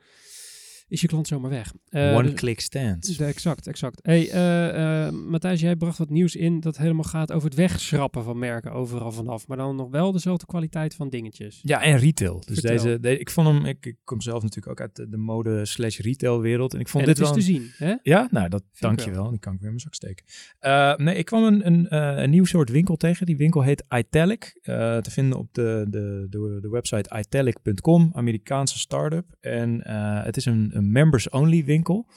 [0.89, 1.73] is je klant zomaar weg.
[1.91, 3.17] Uh, One dus- click stands.
[3.17, 3.99] de- exact, exact.
[4.03, 8.25] Hey, eh, eh, Matthijs, jij bracht wat nieuws in dat helemaal gaat over het wegschrappen
[8.25, 9.47] van merken overal vanaf.
[9.47, 11.61] Maar dan nog wel dezelfde kwaliteit van dingetjes.
[11.63, 12.43] Ja, en retail.
[12.47, 12.77] Dus Vertel.
[12.77, 15.65] deze, de- ik vond hem, ik, ik kom zelf natuurlijk ook uit de, de mode
[15.67, 16.75] slash retail wereld.
[16.75, 17.95] En ik vond en dit is wel te zien, hè?
[18.03, 19.31] Ja, nou, dat dank je wel.
[19.31, 20.25] Die kan ik weer in mijn zak steken.
[20.59, 23.27] Eh, nee, ik kwam een, een, eh, een nieuw soort winkel tegen.
[23.27, 24.59] Die winkel heet Italic.
[24.63, 29.37] eh, te vinden op de, de, de, de website italic.com, Amerikaanse start-up.
[29.41, 32.09] En eh, het is een, een members-only winkel.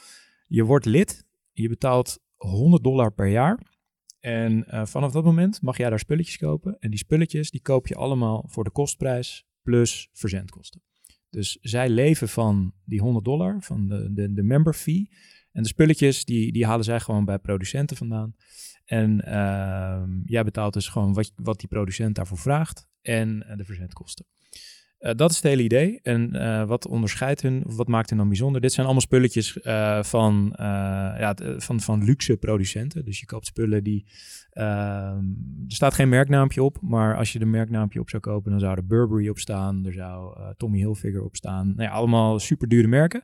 [0.47, 1.26] Je wordt lid.
[1.52, 3.60] Je betaalt 100 dollar per jaar.
[4.19, 6.80] En eh, vanaf dat moment mag jij daar spulletjes kopen.
[6.80, 10.82] En die spulletjes die koop je allemaal voor de kostprijs plus verzendkosten.
[11.30, 15.10] Dus zij leven van die 100 dollar, van de, de, de member fee.
[15.52, 18.36] En de spulletjes, die, die halen zij gewoon bij producenten vandaan.
[18.86, 23.65] En ehm, jij betaalt dus gewoon wat, wat die producent daarvoor vraagt en eh, de
[23.65, 24.26] verzendkosten.
[25.02, 26.00] Eh, dat is het hele idee.
[26.04, 28.62] En eh, wat onderscheidt hun, wat maakt hun dan bijzonder?
[28.62, 33.06] Dit zijn allemaal spulletjes eh, van, ja, van, van luxe producenten.
[33.06, 34.06] Dus je koopt spullen die...
[34.52, 35.26] ehm,
[35.68, 38.76] er staat geen merknaampje op, maar als je de merknaampje op zou kopen, dan zou
[38.76, 39.86] er Burberry op staan.
[39.86, 41.68] Er zou Tommy Hilfiger op staan.
[41.68, 43.24] Nou ja, allemaal super dure merken.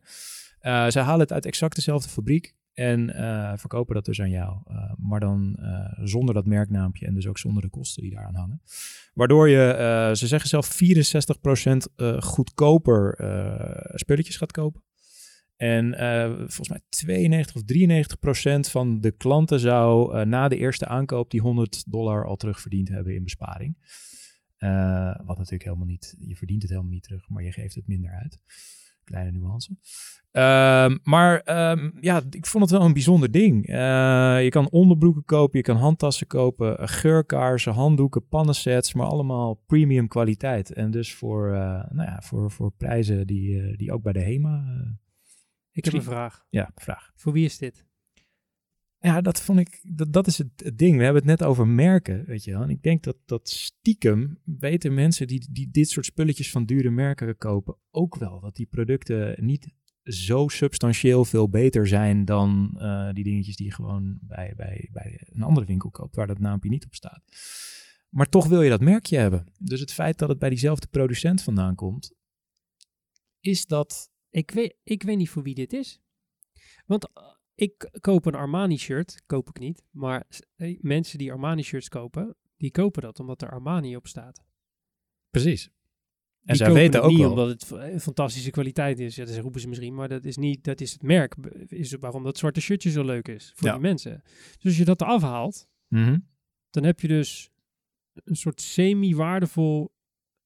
[0.88, 4.58] Zij halen het uit exact dezelfde fabriek en eh, verkopen dat dus aan jou.
[4.66, 8.36] Eh, maar dan eh, zonder dat merknaampje en dus ook zonder de kosten die daaraan
[8.36, 8.62] hangen.
[9.13, 13.16] Waardoor je, ze zeggen zelf 64% eh goedkoper
[13.94, 14.84] spulletjes gaat kopen.
[15.56, 15.96] En
[16.38, 21.42] volgens mij 92 of 93 procent van de klanten zou na de eerste aankoop die
[21.42, 23.78] 100 dollar al terugverdiend hebben in besparing.
[25.26, 28.12] Wat natuurlijk helemaal niet, je verdient het helemaal niet terug, maar je geeft het minder
[28.12, 28.42] uit.
[29.08, 29.76] Kleine nuance.
[30.32, 33.67] Ehm, maar ehm, ja, ik vond het wel een bijzonder ding.
[33.67, 39.54] Eh, je kan onderbroeken kopen, je kan handtassen kopen, eh, geurkaarsen, handdoeken, pannensets, maar allemaal
[39.54, 40.74] premium kwaliteit.
[40.74, 44.63] En dus voor, eh, nou ja, voor, voor prijzen die, die ook bij de HEMA...
[45.72, 46.46] Ik heb een vraag.
[46.50, 47.12] ja, vraag.
[47.15, 47.86] Voor wie is dit?
[49.00, 50.98] Ja, dat vond ik, dat, dat is het, ding.
[50.98, 52.62] We hebben het net over merken, weet je wel.
[52.62, 56.90] En ik denk dat, dat stiekem weten mensen die, die dit soort spulletjes van dure
[56.90, 58.40] merken kopen ook wel.
[58.40, 63.74] Dat die producten niet zo substantieel veel beter zijn dan eh, die dingetjes die je
[63.74, 67.24] gewoon bij, bij, bij een andere winkel koopt, waar dat naampje niet op staat.
[68.10, 69.46] Maar toch wil je dat merkje hebben.
[69.60, 72.14] Dus het feit dat het bij diezelfde producent vandaan komt,
[73.40, 74.12] is dat...
[74.30, 76.02] Ik weet, ik weet niet voor wie dit is.
[76.86, 77.24] Want eh,
[77.60, 79.84] ik koop een Armani shirt, koop ik niet.
[79.91, 80.26] Maar
[80.80, 84.43] mensen die Armani shirts kopen, die kopen dat omdat er Armani op staat.
[85.30, 85.65] Precies.
[85.65, 87.30] En Die zij weten ook niet wel.
[87.30, 89.15] omdat het eh, fantastische kwaliteit is.
[89.15, 91.36] Ja, dat roepen ze misschien, maar dat is niet, dat is het merk.
[91.67, 93.74] Is waarom dat zwarte shirtje zo leuk is voor Ja.
[93.74, 94.22] die mensen.
[94.24, 96.20] Dus als je dat eraf haalt, Mhm.
[96.70, 97.50] dan heb je dus
[98.13, 99.91] een soort semi-waardevol.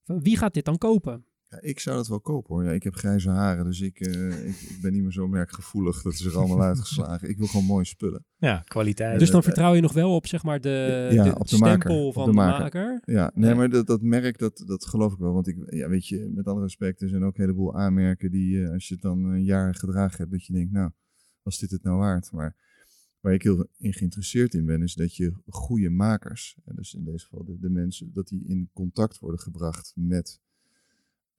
[0.04, 1.26] Wie gaat dit dan kopen?
[1.52, 2.64] Ja, ik zou dat wel kopen hoor.
[2.64, 6.02] Ja, ik heb grijze haren, dus ik, eh, ik, ik ben niet meer zo merkgevoelig.
[6.02, 7.30] Dat is er allemaal uitgeslagen.
[7.30, 8.26] Ik wil gewoon mooie spullen.
[8.38, 9.20] Ja, kwaliteit.
[9.20, 11.58] dus dan eh, vertrouw je nog wel op zeg maar de, Ja, de op de
[11.58, 11.82] maker.
[11.82, 12.62] stempel Op van de de maker.
[12.62, 13.02] maker.
[13.14, 15.34] Ja, nee, maar dat, dat merk, dat, dat geloof ik wel.
[15.34, 18.64] Want ik, ja, weet je, met alle respect, er zijn ook een heleboel aanmerken die,
[18.64, 20.92] eh, als je het dan een jaar gedragen hebt, dat je denkt, nou,
[21.42, 22.32] was dit het nou waard?
[22.32, 22.56] Maar
[23.20, 27.04] waar ik heel in geïnteresseerd in ben, is dat je goede makers, en dus in
[27.04, 30.40] deze geval de, de mensen, dat die in contact worden gebracht met,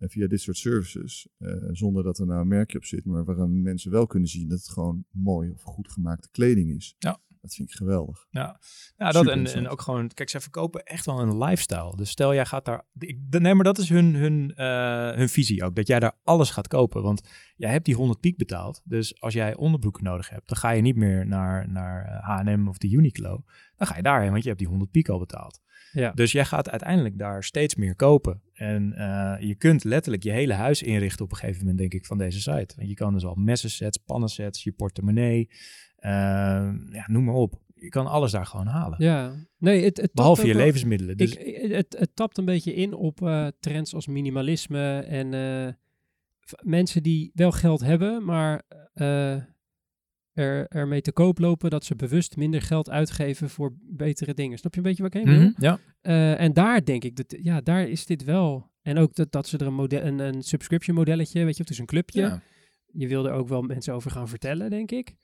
[0.09, 3.63] via dit soort services, eh, zonder dat er nou een merkje op zit, maar waarin
[3.63, 6.97] mensen wel kunnen zien dat het gewoon mooi of goed gemaakte kleding is.
[6.99, 7.21] Ja.
[7.43, 8.27] Dat vind ik geweldig.
[8.31, 8.61] Ja,
[8.97, 11.97] ja dat Super en, en ook gewoon, kijk, zij verkopen echt wel een lifestyle.
[11.97, 15.65] Dus stel jij gaat daar, ik, nee, maar dat is hun, hun, eh, hun visie
[15.65, 17.03] ook, dat jij daar alles gaat kopen.
[17.03, 20.71] Want jij hebt die 100 piek betaald, dus als jij onderbroeken nodig hebt, dan ga
[20.71, 23.45] je niet meer naar, naar eh, H&M of de Uniqlo.
[23.77, 25.61] Dan ga je daarheen, want je hebt die 100 piek al betaald.
[25.93, 26.11] Ja.
[26.11, 28.43] Dus jij gaat uiteindelijk daar steeds meer kopen.
[28.53, 32.07] En eh, je kunt letterlijk je hele huis inrichten op een gegeven moment, denk ik,
[32.07, 32.75] van deze site.
[32.77, 35.51] Want je kan dus al messensets, pannensets, je portemonnee,
[36.91, 37.61] ja, noem maar op.
[37.75, 39.05] Je kan alles daar gewoon halen.
[39.05, 41.17] Ja, nee, het, het Behalve je levensmiddelen.
[41.17, 45.73] Dus Ik, het, het tapt een beetje in op eh, trends als minimalisme en eh,
[46.63, 48.63] mensen die wel geld hebben, maar
[48.95, 49.37] eh
[50.33, 54.59] er, ermee te koop lopen dat ze bewust minder geld uitgeven voor betere dingen.
[54.59, 55.49] Snap je een beetje wat ik heen wil?
[55.49, 55.79] Mhm, ja.
[56.37, 58.71] En daar denk ik, dat, ja, daar is dit wel.
[58.83, 61.69] En ook dat, dat ze er een, model, een, een subscription modelletje, weet je, of
[61.69, 62.21] het is een clubje.
[62.21, 62.43] Ja.
[62.93, 65.15] Je wil er ook wel mensen over gaan vertellen, denk ik.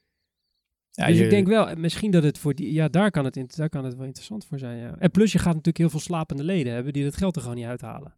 [0.98, 3.36] Ja, dus je- ik denk wel, misschien dat het voor die, ja, daar kan het,
[3.36, 4.94] in, daar kan het wel interessant voor zijn, ja.
[4.98, 7.56] En plus je gaat natuurlijk heel veel slapende leden hebben die dat geld er gewoon
[7.56, 8.14] niet uithalen.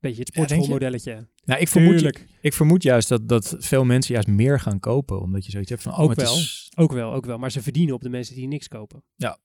[0.00, 1.26] Beetje het Ja, sportschoolmodelletje.
[1.44, 5.20] Nou, ik vermoed, ik vermoed juist dat, dat veel mensen juist meer gaan kopen.
[5.20, 6.34] Omdat je zoiets hebt van, oh, Ook wel.
[6.36, 7.38] is- Ook wel, ook wel.
[7.38, 9.02] Maar ze verdienen op de mensen die niks kopen.
[9.16, 9.38] Ja.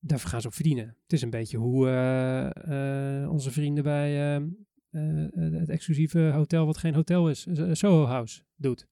[0.00, 0.84] Daar gaan ze op verdienen.
[1.02, 5.26] Het is een beetje hoe eh, eh, onze vrienden bij eh, eh,
[5.58, 8.86] het exclusieve hotel, wat geen hotel is, eh, Soho House, doet.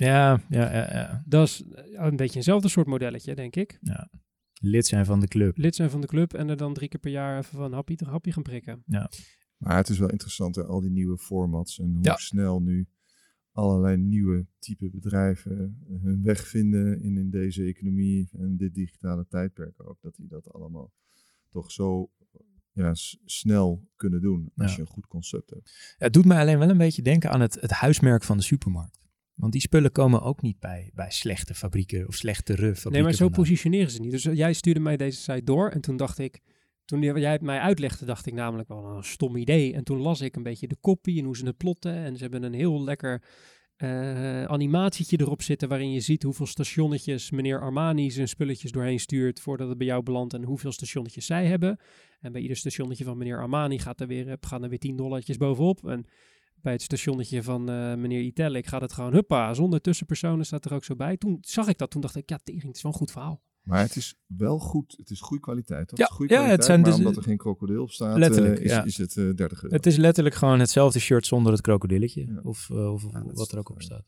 [0.00, 1.22] Ja, ja, ja, ja.
[1.26, 3.78] Dat is een beetje eenzelfde soort modelletje, denk ik.
[4.62, 5.56] Lid zijn van de club.
[5.56, 7.96] Lid zijn van de club en er dan drie keer per jaar even van happy,
[8.04, 8.82] happy gaan prikken.
[9.56, 12.16] Maar het is wel interessant, hè, al die nieuwe formats en hoe Ja.
[12.16, 12.88] snel nu
[13.52, 19.26] allerlei nieuwe type bedrijven eh, hun weg vinden in, in deze economie en dit digitale
[19.28, 19.98] tijdperk ook.
[20.00, 20.92] Dat die dat allemaal
[21.48, 22.10] toch zo
[22.72, 22.90] ja,
[23.24, 24.76] snel kunnen doen als Ja.
[24.76, 25.94] je een goed concept hebt.
[25.98, 28.98] Het doet mij alleen wel een beetje denken aan het, het huismerk van de supermarkt.
[29.40, 32.92] Want die spullen komen ook niet bij, bij slechte fabrieken of slechtere fabrieken.
[32.92, 33.40] Nee, maar zo vandaan.
[33.40, 34.10] positioneren ze niet.
[34.10, 36.40] Dus jij stuurde mij deze site door en toen dacht ik,
[36.84, 39.74] toen jij het mij uitlegde, dacht ik namelijk wel een stom idee.
[39.74, 41.94] En toen las ik een beetje de kopie en hoe ze het plotten.
[41.94, 43.22] En ze hebben een heel lekker
[43.76, 49.40] eh, animatietje erop zitten waarin je ziet hoeveel stationnetjes meneer Armani zijn spulletjes doorheen stuurt
[49.40, 51.80] voordat het bij jou belandt en hoeveel stationnetjes zij hebben.
[52.20, 55.36] En bij ieder stationnetje van meneer Armani gaat er weer, gaan er weer 10 dollartjes
[55.36, 55.88] bovenop.
[55.88, 56.06] En
[56.62, 60.74] bij het stationnetje van eh, meneer Italic gaat het gewoon huppa, zonder tussenpersonen staat er
[60.74, 61.16] ook zo bij.
[61.16, 63.42] Toen zag ik dat, toen dacht ik, ja, tering, het is wel een goed verhaal.
[63.62, 65.88] Maar het is wel goed, het is goede kwaliteit.
[65.88, 65.98] Toch?
[65.98, 68.18] Ja, het is goede ja, het zijn maar dus- omdat er geen krokodil op staat,
[68.18, 68.84] Letterlijk, eh, is, ja.
[68.84, 69.76] is het eh 30 euro.
[69.76, 72.26] Het is letterlijk gewoon hetzelfde shirt zonder het krokodilletje.
[72.26, 72.40] Ja.
[72.42, 74.04] Of, of, wat er ook op staat.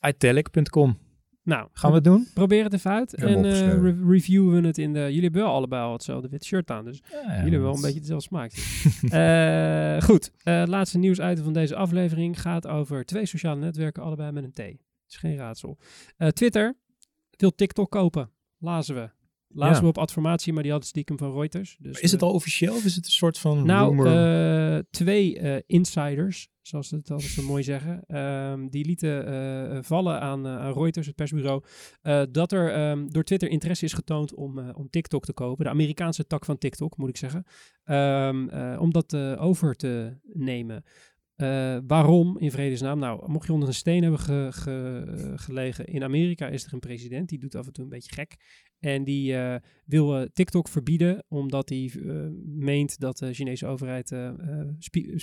[0.00, 0.98] Italic.com.
[1.44, 2.26] Nou, Gaan we het doen?
[2.34, 3.14] Probeer het even uit.
[3.14, 3.82] en opgeschreven.
[3.82, 4.98] re- reviewen we het in de...
[5.00, 7.80] Jullie hebben wel allebei al hetzelfde wit shirt aan, dus Ja, jullie hebben wel een
[7.80, 8.52] beetje dezelfde smaak.
[9.12, 14.32] Eh, goed, Eh, het laatste nieuwsitem van deze aflevering gaat over twee sociale netwerken, allebei
[14.32, 14.56] met een T.
[14.58, 14.76] Het
[15.08, 15.78] is geen raadsel.
[16.16, 16.76] Eh, Twitter
[17.36, 19.08] wil TikTok kopen, lazen we.
[19.54, 19.80] Ja.
[19.80, 21.76] we op adformatie, maar die hadden stiekem van Reuters.
[21.80, 24.06] Dus, Is het eh, al officieel of is het een soort van Nou, rumor?
[24.06, 30.20] eh, twee eh, insiders, zoals ze het altijd zo mooi zeggen, ehm, die lieten vallen
[30.20, 31.62] aan, aan Reuters, het persbureau,
[32.30, 35.64] dat er ehm, door Twitter interesse is getoond om, om TikTok te kopen.
[35.64, 37.44] De Amerikaanse tak van TikTok, moet ik zeggen.
[37.84, 40.84] Ehm, eh, om dat over te nemen.
[41.42, 42.98] Eh, waarom in vredesnaam?
[42.98, 46.78] Nou, mocht je onder een steen hebben ge- ge- gelegen, in Amerika is er een
[46.78, 48.36] president, die doet af en toe een beetje gek.
[48.78, 51.92] En die eh, wil eh, TikTok verbieden, omdat hij
[52.44, 54.14] meent dat de Chinese overheid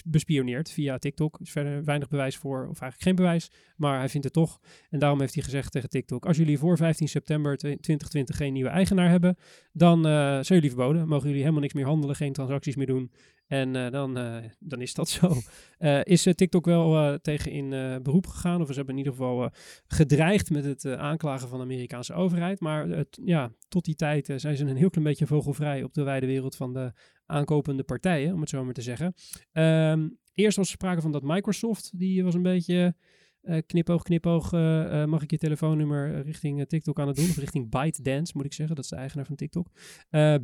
[0.06, 1.36] bespioneert via TikTok.
[1.36, 4.60] Er is verder weinig bewijs voor, of eigenlijk geen bewijs, maar hij vindt het toch.
[4.90, 8.70] En daarom heeft hij gezegd tegen TikTok, als jullie voor 15 september 2020 geen nieuwe
[8.70, 9.38] eigenaar hebben,
[9.72, 11.08] dan zijn jullie verboden.
[11.08, 13.12] Mogen jullie helemaal niks meer handelen, geen transacties meer doen.
[13.50, 15.34] En eh, dan, eh, dan is dat zo.
[15.78, 17.70] Eh, is TikTok wel tegen in
[18.04, 18.62] beroep gegaan?
[18.62, 19.52] Of ze hebben in ieder geval
[19.88, 22.60] gedreigd met het aanklagen van de Amerikaanse overheid.
[22.60, 26.26] Maar ja, tot die tijd zijn ze een heel klein beetje vogelvrij op de wijde
[26.26, 26.92] wereld van de
[27.26, 29.14] aankopende partijen, om het zo maar te zeggen.
[29.52, 32.96] Ehm, eerst was er sprake van dat Microsoft, die was een beetje
[33.42, 37.30] eh, knipoog, knipoog, eh, eh, mag ik je telefoonnummer richting TikTok aan het doen?
[37.30, 38.76] Of richting ByteDance, moet ik zeggen.
[38.76, 39.72] Dat is de eigenaar van TikTok.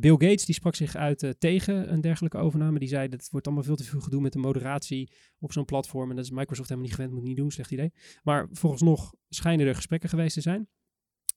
[0.00, 2.78] Bill Gates, die sprak zich uit tegen een dergelijke overname.
[2.78, 5.64] Die zei, dat het wordt allemaal veel te veel gedoe met de moderatie op zo'n
[5.64, 6.10] platform.
[6.10, 7.92] En dat is Microsoft helemaal niet gewend, moet niet doen, slecht idee.
[8.22, 10.68] Maar volgens nog schijnen er gesprekken geweest te zijn.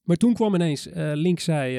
[0.03, 1.75] Maar toen kwam ineens, links zei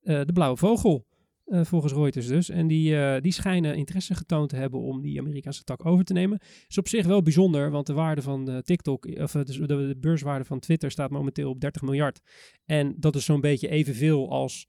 [0.00, 1.06] de blauwe vogel,
[1.48, 2.48] eh, volgens Reuters dus.
[2.48, 6.12] En die, eh, die schijnen interesse getoond te hebben om die Amerikaanse tak over te
[6.12, 6.40] nemen.
[6.68, 9.66] Is op zich wel bijzonder, want de waarde van eh, TikTok, of eh, dus de,
[9.66, 12.20] de beurswaarde van Twitter staat momenteel op 30 miljard.
[12.64, 14.66] En dat is zo'n beetje evenveel als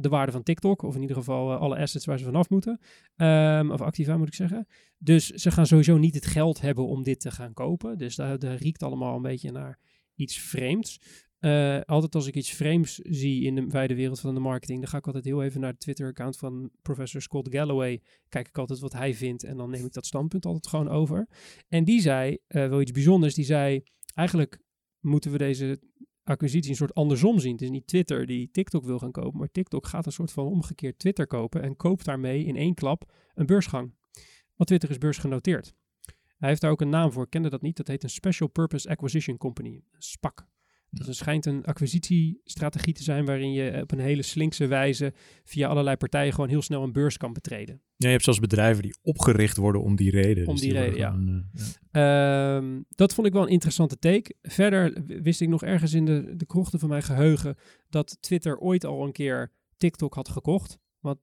[0.00, 2.80] de waarde van TikTok, of in ieder geval alle assets waar ze vanaf moeten.
[3.16, 4.66] Ehm, of activa moet ik zeggen.
[4.98, 7.98] Dus ze gaan sowieso niet het geld hebben om dit te gaan kopen.
[7.98, 9.78] Dus daar riekt allemaal een beetje naar
[10.14, 11.00] iets vreemds.
[11.44, 14.88] Eh, altijd als ik iets vreemds zie in de wijde wereld van de marketing, dan
[14.88, 18.02] ga ik altijd heel even naar de Twitter-account van professor Scott Galloway.
[18.28, 21.28] Kijk ik altijd wat hij vindt en dan neem ik dat standpunt altijd gewoon over.
[21.68, 23.82] En die zei, eh, wel iets bijzonders, die zei,
[24.14, 24.60] eigenlijk
[25.00, 25.80] moeten we deze
[26.22, 27.52] acquisitie een soort andersom zien.
[27.52, 30.46] Het is niet Twitter die TikTok wil gaan kopen, maar TikTok gaat een soort van
[30.46, 33.94] omgekeerd Twitter kopen en koopt daarmee in één klap een beursgang.
[34.54, 35.74] Want Twitter is beursgenoteerd.
[36.36, 37.76] Hij heeft daar ook een naam voor, kende dat niet.
[37.76, 40.46] Dat heet een Special Purpose Acquisition Company, SPAC.
[40.98, 45.12] Dat is- schijnt een acquisitiestrategie te zijn waarin je op een hele slinkse wijze
[45.44, 47.74] via allerlei partijen gewoon heel snel een beurs kan betreden.
[47.96, 50.46] Ja, je hebt zelfs bedrijven die opgericht worden om die reden.
[50.46, 51.10] Om Dus die reden, ja.
[51.10, 52.56] gewoon, eh, ja.
[52.56, 54.34] Ehm, dat vond ik wel een interessante take.
[54.42, 57.56] Verder wist ik nog ergens in de, de krochten van mijn geheugen
[57.88, 60.78] dat Twitter ooit al een keer TikTok had gekocht.
[61.00, 61.18] Want,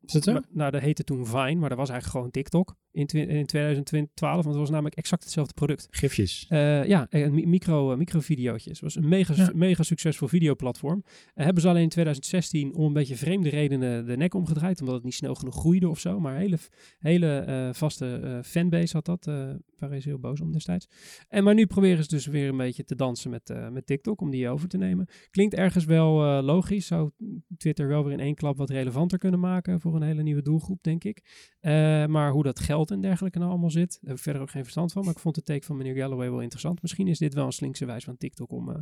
[0.49, 4.45] nou, dat heette toen Vine, maar dat was eigenlijk gewoon TikTok in, in 2012, want
[4.47, 5.88] het was namelijk exact hetzelfde product.
[5.91, 6.45] Gifjes.
[6.49, 8.71] Eh, ja, en micro, uh, microvideootjes.
[8.80, 9.51] Het was een mega, Ja.
[9.54, 11.04] mega succesvol videoplatform.
[11.34, 14.95] Eh, hebben ze alleen in 2016 om een beetje vreemde redenen de nek omgedraaid, omdat
[14.95, 16.19] het niet snel genoeg groeide of zo.
[16.19, 16.58] Maar een hele,
[16.99, 19.27] hele eh, vaste eh, fanbase had dat.
[19.27, 19.49] eh
[19.82, 20.88] waren ze heel boos om destijds.
[21.27, 24.21] En maar nu proberen ze dus weer een beetje te dansen met, eh, met TikTok
[24.21, 25.08] om die over te nemen.
[25.32, 26.88] Klinkt ergens wel eh, logisch.
[26.88, 27.12] Zou
[27.58, 30.84] Twitter wel weer in één klap wat relevanter kunnen maken voor een hele nieuwe doelgroep,
[30.84, 31.21] denk ik.
[31.60, 31.71] Eh,
[32.06, 33.91] maar hoe dat geld geld en dergelijke nou allemaal zit.
[33.91, 35.03] Daar heb ik verder ook geen verstand van.
[35.03, 36.81] Maar ik vond de take van meneer Galloway wel interessant.
[36.81, 38.75] Misschien is dit wel een slinkse wijze van TikTok om eh,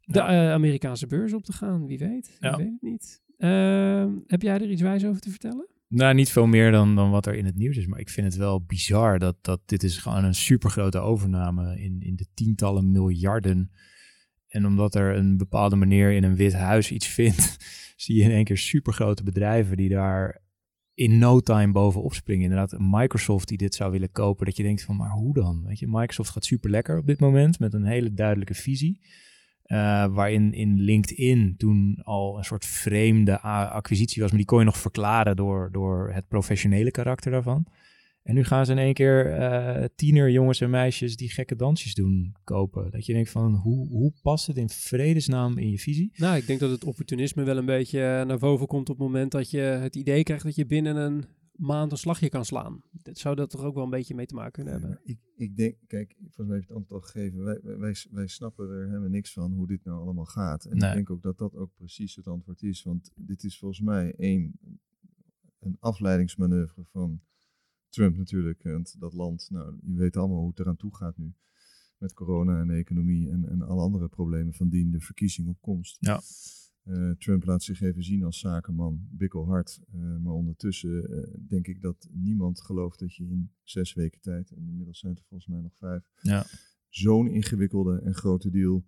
[0.00, 0.28] de Ja.
[0.28, 1.86] eh, Amerikaanse beurs op te gaan.
[1.86, 2.36] Wie weet.
[2.40, 2.50] Ja.
[2.50, 3.22] Ik weet het niet.
[3.38, 5.68] Ehm, heb jij er iets wijs over te vertellen?
[5.88, 7.86] Nou, niet veel meer dan, dan wat er in het nieuws is.
[7.86, 12.00] Maar ik vind het wel bizar dat, dat dit is gewoon een supergrote overname in,
[12.00, 13.70] in de tientallen miljarden.
[14.48, 17.56] En omdat er een bepaalde meneer in een wit huis iets vindt,
[17.96, 20.42] zie je in één keer supergrote bedrijven die daar
[20.96, 22.50] in no time bovenop springen.
[22.50, 24.46] Inderdaad, Microsoft die dit zou willen kopen.
[24.46, 25.64] Dat je denkt van, maar hoe dan?
[25.66, 29.00] Weet je, Microsoft gaat super lekker op dit moment met een hele duidelijke visie.
[29.62, 34.30] Eh, waarin in LinkedIn toen al een soort vreemde acquisitie was.
[34.30, 37.66] Maar die kon je nog verklaren door, door het professionele karakter daarvan.
[38.26, 41.94] En nu gaan ze in één keer eh tiener jongens en meisjes die gekke dansjes
[41.94, 42.90] doen kopen.
[42.90, 46.12] Dat je denkt van, hoe, hoe past het in vredesnaam in je visie?
[46.16, 49.06] Nou, ik denk dat het opportunisme wel een beetje eh, naar boven komt op het
[49.06, 51.24] moment dat je het idee krijgt dat je binnen een
[51.56, 52.82] maand een slagje kan slaan.
[53.02, 55.00] Dat zou dat toch ook wel een beetje mee te maken kunnen hebben.
[55.02, 57.44] Ik, ik denk, kijk, volgens mij heeft het antwoord al gegeven.
[57.44, 60.64] Wij, wij, wij, wij snappen er helemaal niks van hoe dit nou allemaal gaat.
[60.64, 60.88] En Nee.
[60.88, 62.82] ik denk ook dat dat ook precies het antwoord is.
[62.82, 64.58] Want dit is volgens mij één,
[65.60, 67.20] een afleidingsmanoeuvre van
[67.96, 68.62] Trump natuurlijk.
[68.62, 71.34] Want dat land, nou, je weet allemaal hoe het eraan toe gaat nu.
[71.98, 75.60] Met corona en de economie en, en alle andere problemen van dien de verkiezing op
[75.60, 75.96] komst.
[76.00, 76.20] Ja.
[76.82, 79.80] Eh, Trump laat zich even zien als zakenman, bikkelhard.
[79.92, 84.50] Eh, maar ondertussen eh, denk ik dat niemand gelooft dat je in zes weken tijd,
[84.50, 86.46] en inmiddels zijn het er volgens mij nog vijf, Ja.
[86.88, 88.84] zo'n ingewikkelde en grote deal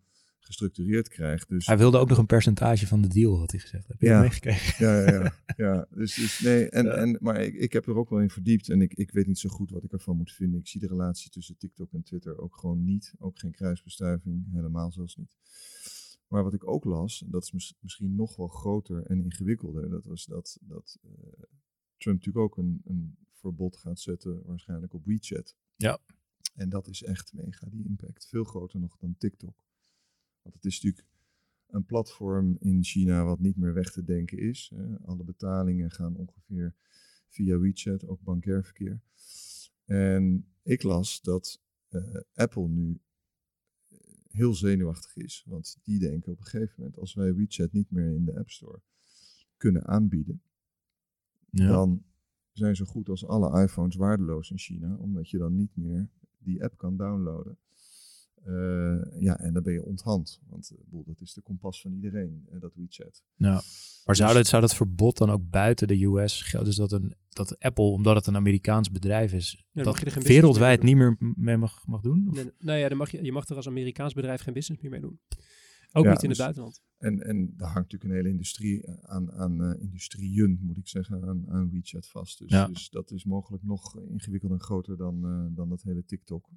[0.48, 1.48] gestructureerd krijgt.
[1.48, 3.88] Dus Hij wilde ook nog een percentage van de deal, had hij gezegd.
[3.88, 4.20] Heb je Ja.
[4.20, 4.86] meegekregen?
[4.86, 5.34] ja, ja, ja.
[5.66, 6.92] ja dus, dus nee, en, Ja.
[6.92, 9.38] en, maar ik, ik heb er ook wel in verdiept en ik, ik weet niet
[9.38, 10.60] zo goed wat ik ervan moet vinden.
[10.60, 13.14] Ik zie de relatie tussen TikTok en Twitter ook gewoon niet.
[13.18, 15.36] Ook geen kruisbestuiving, helemaal zelfs niet.
[16.28, 19.90] Maar wat ik ook las, en dat is mis- misschien nog wel groter en ingewikkelder,
[19.90, 21.10] dat was dat, dat eh,
[21.96, 25.56] Trump natuurlijk ook een, een verbod gaat zetten, waarschijnlijk op WeChat.
[25.76, 25.98] Ja.
[26.54, 28.26] En dat is echt mega, die impact.
[28.28, 29.66] Veel groter nog dan TikTok.
[30.42, 31.06] Want het is natuurlijk
[31.66, 34.72] een platform in China wat niet meer weg te denken is.
[35.04, 36.74] alle betalingen gaan ongeveer
[37.28, 39.00] via WeChat, ook bankair verkeer.
[39.84, 43.00] En ik las dat eh, Apple nu
[43.88, 43.98] eh,
[44.28, 45.44] heel zenuwachtig is.
[45.46, 48.50] Want die denken op een gegeven moment, als wij WeChat niet meer in de App
[48.50, 48.80] Store
[49.56, 50.42] kunnen aanbieden,
[51.50, 51.68] Ja.
[51.68, 52.04] dan
[52.52, 56.62] zijn zo goed als alle iPhones waardeloos in China, omdat je dan niet meer die
[56.64, 57.58] app kan downloaden.
[58.44, 60.40] Eh, ja, en dan ben je onthand.
[60.48, 63.22] Want eh, bedoel, dat is de kompas van iedereen, eh, dat WeChat.
[63.36, 63.60] Ja.
[64.04, 66.68] Maar zou dat, zou dat verbod dan ook buiten de US gelden?
[66.68, 70.82] Dus dat, een, dat Apple, omdat het een Amerikaans bedrijf is, dat je er wereldwijd
[70.82, 72.26] mee niet meer mee mag, mag doen?
[72.30, 74.82] Of- Nee, nou ja, dan mag je, je mag er als Amerikaans bedrijf geen business
[74.82, 75.20] meer mee doen.
[75.92, 76.82] Ook Ja, niet in dus- het buitenland.
[76.98, 81.24] En, en daar hangt natuurlijk een hele industrie eh, aan, aan industrieën, moet ik zeggen,
[81.28, 82.38] aan, aan WeChat vast.
[82.38, 82.66] Dus, Ja.
[82.66, 86.48] dus dat is mogelijk nog ingewikkelder en groter dan, eh, dan dat hele TikTok.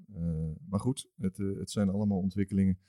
[0.70, 2.80] Maar goed, het, het zijn allemaal ontwikkelingen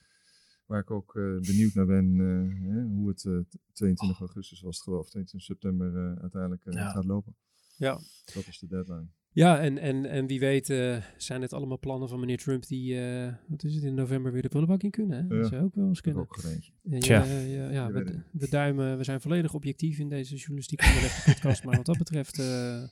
[0.66, 2.18] waar ik ook benieuwd naar ben
[2.62, 3.38] hè, hoe het eh,
[3.72, 6.90] 22 augustus was het geloof, 22 september uiteindelijk Ja.
[6.90, 7.36] gaat lopen.
[7.76, 7.92] Ja.
[8.34, 9.08] Dat is de deadline.
[9.34, 13.00] Ja, en, en, en wie weet eh, zijn het allemaal plannen van meneer Trump die,
[13.00, 15.16] eh, wat is het, in november weer de prullenbak in kunnen.
[15.16, 15.34] Hè?
[15.34, 15.40] Ja.
[15.40, 16.22] Dat zou ook wel eens kunnen.
[16.22, 16.72] ook eentje.
[16.82, 17.24] Ja, Tja.
[17.24, 17.92] ja, ja, ja,
[18.30, 22.38] we, duimen, we zijn volledig objectief in deze journalistiek onderlegde podcast, maar wat dat betreft,
[22.38, 22.82] eh,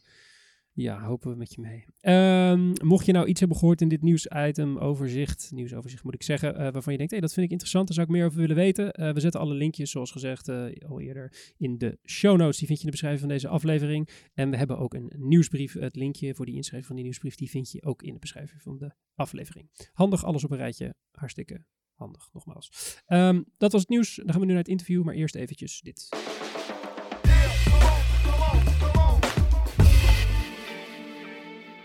[0.73, 1.85] ja, hopen we met je mee.
[2.01, 6.57] Ehm, mocht je nou iets hebben gehoord in dit nieuwsitem, overzicht, nieuwsoverzicht moet ik zeggen,
[6.57, 8.57] eh, waarvan je denkt, hey, dat vind ik interessant, daar zou ik meer over willen
[8.57, 8.93] weten.
[8.93, 12.59] Eh, we zetten alle linkjes, zoals gezegd eh, al eerder, in de show notes.
[12.59, 14.09] Die vind je in de beschrijving van deze aflevering.
[14.35, 15.73] En we hebben ook een nieuwsbrief.
[15.73, 18.63] Het linkje voor die inschrijving van die nieuwsbrief, die vind je ook in de beschrijving
[18.63, 19.71] van de aflevering.
[19.93, 20.95] Handig, alles op een rijtje.
[21.11, 22.97] Hartstikke handig, nogmaals.
[23.07, 24.15] Ehm, dat was het nieuws.
[24.15, 26.09] Dan gaan we nu naar het interview, maar eerst eventjes dit.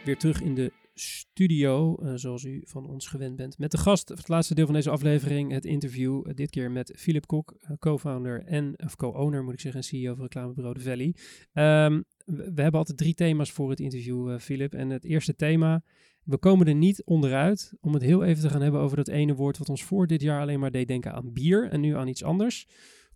[0.05, 3.57] Weer terug in de studio, eh, zoals u van ons gewend bent.
[3.57, 6.23] Met de gast, het laatste deel van deze aflevering, het interview.
[6.27, 9.87] eh, dit keer met Philip Kok, eh, co-founder en, of co-owner moet ik zeggen, en
[9.87, 11.15] CEO van reclamebureau The Valley.
[11.53, 14.73] Ehm, we, we hebben altijd drie thema's voor het interview, Philip.
[14.73, 15.83] En het eerste thema,
[16.23, 19.35] we komen er niet onderuit om het heel even te gaan hebben over dat ene
[19.35, 22.07] woord wat ons voor dit jaar alleen maar deed denken aan bier en nu aan
[22.07, 22.67] iets anders.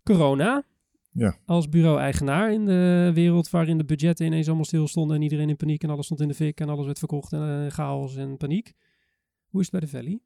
[0.02, 0.64] Corona.
[1.12, 1.38] Ja.
[1.44, 5.56] Als bureau-eigenaar in de wereld waarin de budgetten ineens allemaal stil stonden en iedereen in
[5.56, 8.36] paniek en alles stond in de fik en alles werd verkocht en eh, chaos en
[8.36, 8.72] paniek.
[9.48, 10.20] Hoe is het bij de Valley?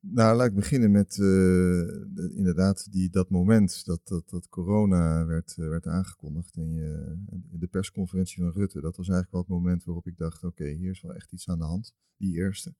[0.00, 5.26] Nou, laat ik beginnen met eh, de- inderdaad die, dat moment dat, dat, dat corona
[5.26, 6.56] werd, eh, werd aangekondigd.
[6.56, 7.16] En je,
[7.50, 10.90] de persconferentie van Rutte, dat was eigenlijk wel het moment waarop ik dacht, oké, hier
[10.90, 11.94] is wel echt iets aan de hand.
[12.16, 12.74] Die eerste.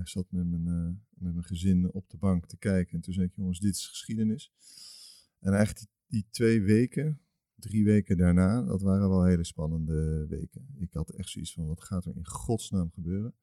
[0.00, 0.64] Ik zat met mijn,
[1.14, 3.86] met mijn gezin op de bank te kijken en toen zei ik, jongens, dit is
[3.86, 4.52] geschiedenis.
[5.44, 7.20] En eigenlijk die, twee weken,
[7.54, 10.68] drie weken daarna, dat waren wel hele spannende weken.
[10.76, 13.34] Ik had echt zoiets van, wat gaat er in godsnaam gebeuren?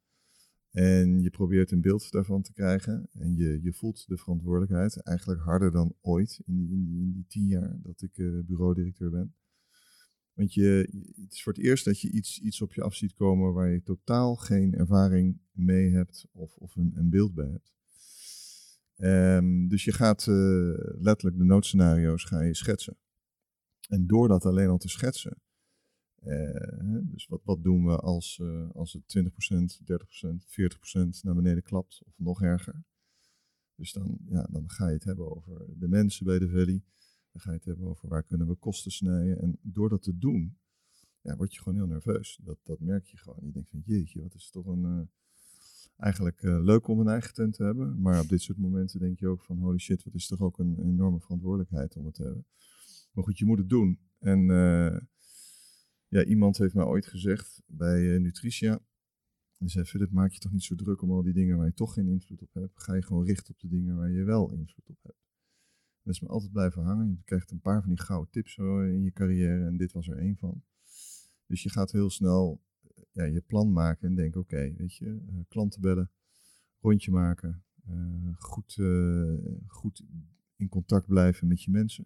[0.72, 3.10] En je probeert een beeld daarvan te krijgen.
[3.14, 7.12] En je, je voelt de verantwoordelijkheid eigenlijk harder dan ooit in die, in die, in
[7.12, 9.36] die tien jaar dat ik uh, bureaudirecteur ben.
[10.34, 10.88] Want je,
[11.22, 13.70] het is voor het eerst dat je iets, iets op je af ziet komen waar
[13.70, 17.74] je totaal geen ervaring mee hebt of, of een, een beeld bij hebt.
[19.04, 22.98] Um, dus je gaat uh, letterlijk de noodscenario's ga je schetsen.
[23.88, 25.42] En door dat alleen al te schetsen,
[26.24, 30.46] uh, dus wat, wat doen we als, uh, als het 20%, 30%,
[31.06, 32.84] 40% naar beneden klapt of nog erger?
[33.76, 36.84] Dus dan, ja, dan ga je het hebben over de mensen bij de Valley.
[37.32, 39.42] Dan ga je het hebben over waar kunnen we kosten snijden.
[39.42, 40.58] En door dat te doen,
[41.22, 42.40] ja, word je gewoon heel nerveus.
[42.44, 43.40] Dat, dat merk je gewoon.
[43.42, 45.10] Je denkt van jeetje, wat is toch een...
[46.02, 48.02] Eigenlijk uh, leuk om een eigen tent te hebben.
[48.02, 50.60] Maar op dit soort momenten denk je ook van holy shit, wat is toch ook
[50.60, 52.46] een, enorme verantwoordelijkheid om het te hebben.
[53.12, 54.00] Maar goed, je moet het doen.
[54.20, 54.98] En uh,
[56.08, 58.80] ja, iemand heeft mij ooit gezegd bij Nutritia.
[59.58, 61.74] Die zei, Philip, maak je toch niet zo druk om al die dingen waar je
[61.74, 62.84] toch geen invloed op hebt.
[62.84, 65.22] Ga je gewoon richten op de dingen waar je wel invloed op hebt.
[66.04, 67.10] Dat is me altijd blijven hangen.
[67.10, 70.18] Je krijgt een paar van die gouden tips in je carrière en dit was er
[70.18, 70.64] één van.
[71.46, 72.62] Dus je gaat heel snel
[73.12, 76.12] ja, je plan maken en denken, oké, weet je, uh, klanten bellen,
[76.80, 79.38] rondje maken, uh, goed, uh,
[79.68, 80.04] goed
[80.56, 82.06] in contact blijven met je mensen.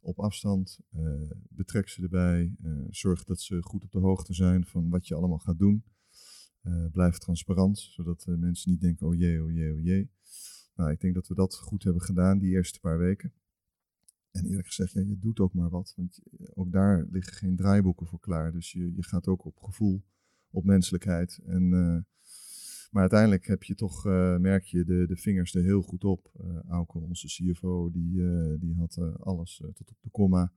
[0.00, 0.80] Op afstand,
[1.48, 2.56] betrek ze erbij,
[2.90, 5.84] zorg dat ze goed op de hoogte zijn van wat je allemaal gaat doen.
[6.92, 10.10] blijf transparant, zodat mensen niet denken, oh jee, oh jee, oh jee.
[10.74, 13.32] Nou, ik denk dat we dat goed hebben gedaan die eerste paar weken.
[14.30, 15.92] En eerlijk gezegd, ja, je doet ook maar wat.
[15.96, 16.20] Want
[16.54, 18.52] ook daar liggen geen draaiboeken voor klaar.
[18.52, 20.04] Dus je, je gaat ook op gevoel,
[20.54, 21.40] op menselijkheid.
[21.46, 21.98] En, uh,
[22.90, 26.30] maar uiteindelijk heb je toch, uh, merk je de, de vingers er heel goed op.
[26.40, 28.22] Uh, Auke, onze CFO, die,
[28.58, 30.52] die had alles tot op de komma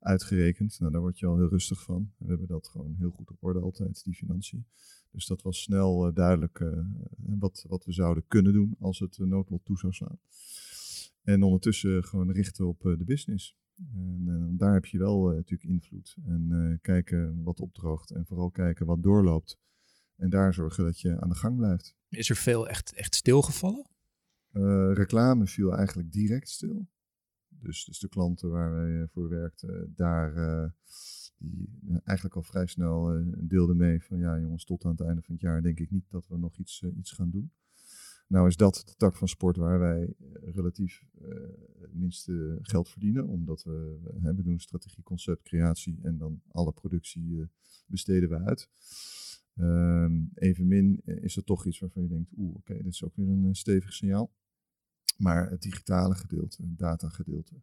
[0.00, 0.80] uitgerekend.
[0.80, 2.12] Nou, daar word je al heel rustig van.
[2.18, 4.66] We hebben dat gewoon heel goed op orde altijd, die financiën.
[5.10, 6.64] Dus dat was snel duidelijk
[7.16, 10.18] wat, wat we zouden kunnen doen als het noodlot toe zou slaan.
[11.22, 13.56] En ondertussen gewoon richten op de business.
[13.76, 16.16] En daar heb je wel natuurlijk invloed.
[16.24, 19.58] En kijken wat opdroogt en vooral kijken wat doorloopt.
[20.16, 21.94] En daar zorgen dat je aan de gang blijft.
[22.08, 23.86] Is er veel echt, echt stilgevallen?
[24.52, 26.88] Uh, reclame viel eigenlijk direct stil.
[27.48, 30.70] Dus, dus de klanten waar wij voor werkten, daar uh,
[31.38, 31.68] die
[32.04, 35.34] eigenlijk al vrij snel uh, deelden mee van ja jongens, tot aan het einde van
[35.34, 37.52] het jaar denk ik niet dat we nog iets, iets gaan doen.
[38.26, 41.04] Nou is dat de tak van sport waar wij relatief
[41.80, 47.48] het minste geld verdienen, omdat we, we doen strategie, concept, creatie en dan alle productie
[47.86, 48.68] besteden we uit.
[49.58, 53.28] Um, evenmin is er toch iets waarvan je denkt, oeh, oké, dit is ook weer
[53.28, 54.32] een stevig signaal.
[55.16, 57.54] Maar het digitale gedeelte, het datagedeelte,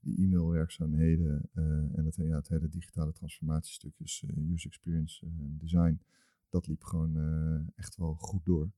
[0.00, 1.48] die e-mailwerkzaamheden
[1.94, 6.00] en het, ja, het, hele digitale transformatiestukjes, user experience en design,
[6.48, 7.16] dat liep gewoon
[7.74, 8.70] echt wel goed door.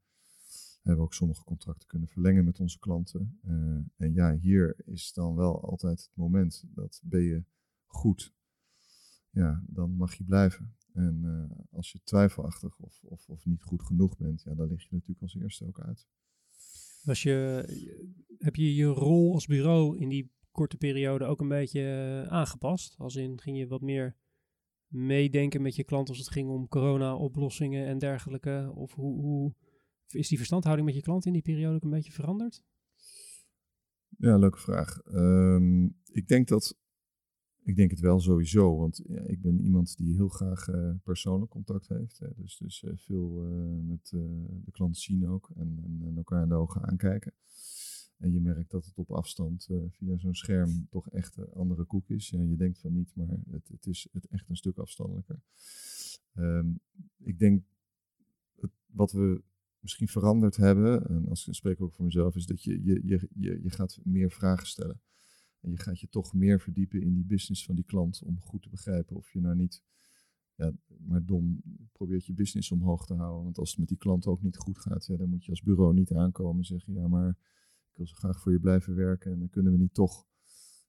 [0.83, 3.39] We ook sommige contracten kunnen verlengen met onze klanten.
[3.97, 7.45] en ja, hier is dan wel altijd het moment dat ben je
[7.87, 8.35] goed,
[9.31, 10.75] ja, dan mag je blijven.
[10.93, 14.83] En uh, als je twijfelachtig of, of, of niet goed genoeg bent, ja, dan lig
[14.83, 16.07] je natuurlijk als eerste ook uit.
[17.03, 17.65] Was je,
[18.39, 22.95] heb je je rol als bureau in die korte periode ook een beetje uh, aangepast?
[22.99, 24.17] Als in, ging je wat meer
[24.87, 28.73] meedenken met je klant als het ging om corona-oplossingen en dergelijke?
[28.75, 29.55] Of hoe, hoe
[30.15, 32.63] is die verstandhouding met je klant in die periode ook een beetje veranderd?
[34.09, 35.01] Ja, leuke vraag.
[35.07, 36.77] Um, ik denk dat
[37.65, 41.51] ik denk het wel sowieso, want ja, ik ben iemand die heel graag uh, persoonlijk
[41.51, 42.19] contact heeft.
[42.19, 42.29] Hè.
[42.37, 44.09] Dus, dus uh, veel uh, met
[44.65, 47.33] de klanten zien ook en, en, elkaar in de ogen aankijken.
[48.17, 52.11] En je merkt dat het op afstand via zo'n scherm toch echt een andere koek
[52.11, 52.29] is.
[52.29, 55.41] Je denkt van niet, maar het, het is het echt een stuk afstandelijker.
[56.35, 56.81] Um,
[57.19, 57.65] ik denk
[58.87, 59.43] wat we
[59.83, 63.29] misschien veranderd hebben, en als ik spreek ook voor mezelf, is dat je, je, je,
[63.35, 65.01] je, je gaat meer vragen stellen.
[65.61, 68.63] En je gaat je toch meer verdiepen in die business van die klant om goed
[68.63, 69.83] te begrijpen of je nou niet
[70.55, 71.63] ja, maar dom
[71.93, 73.45] probeert je business omhoog te houden.
[73.45, 75.63] Want als het met die klant ook niet goed gaat, ja, dan moet je als
[75.63, 77.29] bureau niet aankomen en zeggen, ja, maar
[77.91, 80.27] ik wil zo graag voor je blijven werken en dan kunnen we niet toch.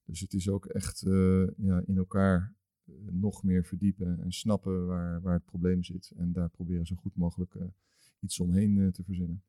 [0.06, 4.86] Dus het is ook echt uh, ja, in elkaar uh, nog meer verdiepen en snappen
[4.86, 6.12] waar, waar het probleem zit.
[6.16, 7.64] En daar proberen zo goed mogelijk uh,
[8.24, 9.44] iets omheen te verzinnen.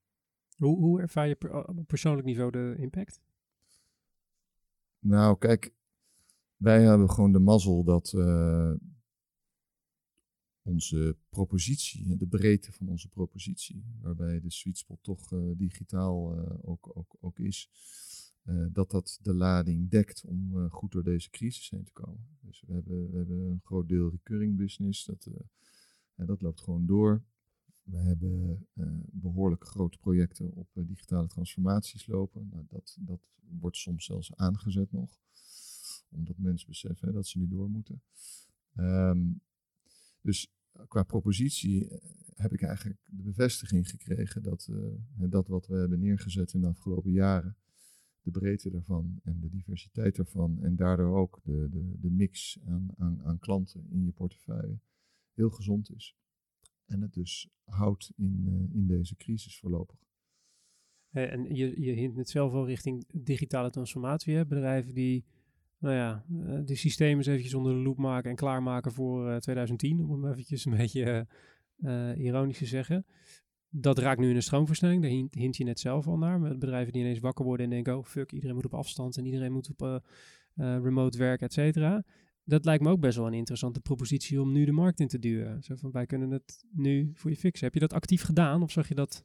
[0.57, 3.23] Hoe, hoe ervaar je per, op persoonlijk niveau de impact?
[4.99, 5.75] Nou, kijk,
[6.57, 8.75] wij hebben gewoon de mazzel dat uh,
[10.63, 16.51] onze propositie, de breedte van onze propositie, waarbij de sweet spot toch uh, digitaal uh,
[16.63, 17.71] ook, ook, ook is,
[18.45, 22.27] eh, dat dat de lading dekt om eh, goed door deze crisis heen te komen.
[22.41, 25.41] Dus we hebben, we hebben een groot deel recurring business, dat, eh,
[26.15, 27.23] en dat loopt gewoon door.
[27.85, 32.49] We hebben eh, behoorlijk grote projecten op eh, digitale transformaties lopen.
[32.53, 33.21] Nou, dat, dat
[33.59, 35.19] wordt soms zelfs aangezet nog,
[36.09, 38.03] omdat mensen beseffen hè, dat ze nu door moeten.
[38.75, 39.33] Ehm,
[40.21, 40.53] dus
[40.89, 41.99] qua propositie eh,
[42.35, 44.69] heb ik eigenlijk de bevestiging gekregen dat
[45.17, 47.57] dat wat we hebben neergezet in de afgelopen jaren,
[48.21, 52.89] de breedte daarvan en de diversiteit daarvan en daardoor ook de, de, de mix aan,
[52.97, 54.79] aan, aan klanten in je portefeuille
[55.33, 56.17] heel gezond is.
[56.87, 59.97] En het dus houdt in, eh, in deze crisis voorlopig.
[61.11, 64.35] Eh, En je, je hint net zelf al richting digitale transformatie.
[64.35, 64.47] Hè?
[64.47, 65.25] Bedrijven die
[65.79, 69.37] nou ja, eh, de systemen eens eventjes onder de loep maken en klaarmaken voor eh,
[69.37, 73.07] 2010, om hem eventjes een beetje eh, eh, ironisch te zeggen.
[73.69, 76.41] Dat raakt nu in een stroomversnelling, daar hint, je net zelf al naar.
[76.41, 79.25] Met bedrijven die ineens wakker worden en denken, oh fuck, iedereen moet op afstand en
[79.25, 79.95] iedereen moet op eh,
[80.55, 82.05] eh, remote werken, et cetera.
[82.45, 85.19] Dat lijkt me ook best wel een interessante propositie om nu de markt in te
[85.19, 85.63] duwen.
[85.63, 87.65] Zo van, wij kunnen het nu voor je fixen.
[87.65, 89.25] Heb je dat actief gedaan of zag je dat...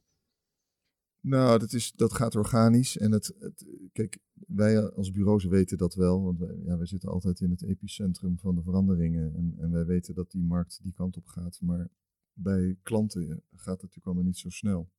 [1.20, 2.98] Nou, dat, is, dat gaat organisch.
[2.98, 6.22] En het, het, kijk, wij als bureaus weten dat wel.
[6.22, 9.34] Want wij, ja, wij zitten altijd in het epicentrum van de veranderingen.
[9.34, 11.60] En, en wij weten dat die markt die kant op gaat.
[11.60, 11.88] Maar
[12.32, 14.90] bij klanten gaat het natuurlijk allemaal niet zo snel.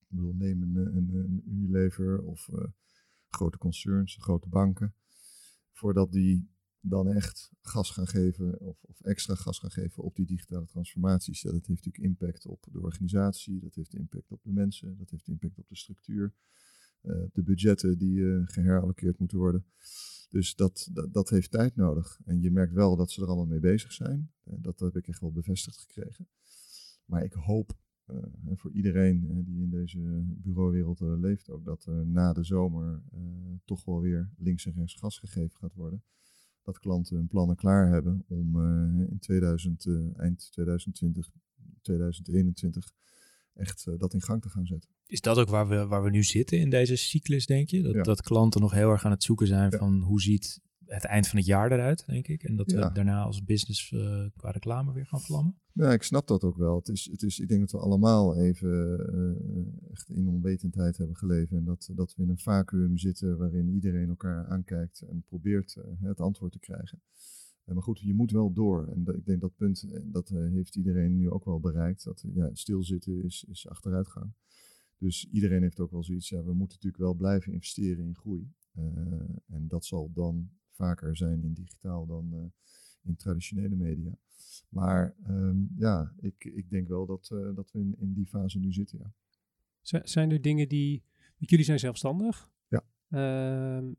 [0.00, 2.64] Ik bedoel, neem een, een, een Unilever of uh,
[3.28, 4.94] grote concerns, grote banken.
[5.72, 6.48] Voordat die
[6.86, 11.42] dan echt gas gaan geven of, of, extra gas gaan geven op die digitale transformaties.
[11.42, 15.28] Dat heeft natuurlijk impact op de organisatie, dat heeft impact op de mensen, dat heeft
[15.28, 16.34] impact op de structuur,
[17.02, 19.64] uh, de budgetten die uh, geherallokeerd moeten worden.
[20.28, 22.20] Dus dat, dat, heeft tijd nodig.
[22.24, 24.30] En je merkt wel dat ze er allemaal mee bezig zijn.
[24.44, 26.28] Uh, dat heb ik echt wel bevestigd gekregen.
[27.04, 27.82] Maar ik hoop
[28.54, 33.02] voor iedereen die in deze bureauwereld leeft ook, dat er na de zomer
[33.64, 36.02] toch wel weer links en rechts gas gegeven gaat worden
[36.64, 41.30] dat klanten hun plannen klaar hebben om uh, in 2000, uh, eind 2020,
[41.82, 42.92] 2021
[43.54, 44.90] echt uh, dat in gang te gaan zetten.
[45.06, 47.82] Is dat ook waar we, waar we nu zitten in deze cyclus, denk je?
[47.82, 48.02] Dat, ja.
[48.02, 49.78] dat klanten nog heel erg aan het zoeken zijn ja.
[49.78, 52.42] van hoe ziet het eind van het jaar eruit, denk ik.
[52.42, 52.88] En dat ja.
[52.88, 55.56] we daarna als business uh, qua reclame weer gaan vlammen.
[55.72, 56.76] Ja, ik snap dat ook wel.
[56.76, 58.70] Het is, het is, ik denk dat we allemaal even
[59.14, 61.52] uh, echt in onwetendheid hebben geleefd.
[61.52, 65.84] En dat, dat we in een vacuüm zitten waarin iedereen elkaar aankijkt en probeert uh,
[66.08, 67.02] het antwoord te krijgen.
[67.64, 68.88] maar goed, je moet wel door.
[68.88, 72.04] En dat, ik denk dat punt, dat heeft iedereen nu ook wel bereikt.
[72.04, 74.32] Dat ja, stilzitten is, is achteruitgang.
[74.98, 78.52] Dus iedereen heeft ook wel zoiets, ja, we moeten natuurlijk wel blijven investeren in groei.
[79.46, 82.44] en dat zal dan vaker zijn in digitaal dan uh,
[83.02, 84.18] in traditionele media.
[84.68, 88.58] Maar um, ja, ik, ik denk wel dat, uh, dat we in, in die fase
[88.58, 89.12] nu zitten, ja.
[89.80, 91.02] Z zijn er dingen die...
[91.36, 92.50] Jullie zijn zelfstandig.
[92.68, 92.84] Ja.
[93.08, 93.92] Uh,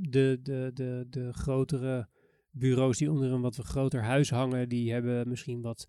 [0.00, 2.08] de, de, de, de grotere
[2.50, 5.88] bureaus die onder een wat groter huis hangen, die hebben misschien wat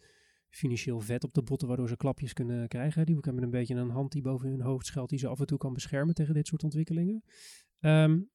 [0.50, 3.06] financieel vet op de botten, waardoor ze klapjes kunnen krijgen.
[3.06, 5.46] Die hebben een beetje een hand die boven hun hoofd schuilt, die ze af en
[5.46, 7.24] toe kan beschermen tegen dit soort ontwikkelingen.
[7.80, 8.30] Um,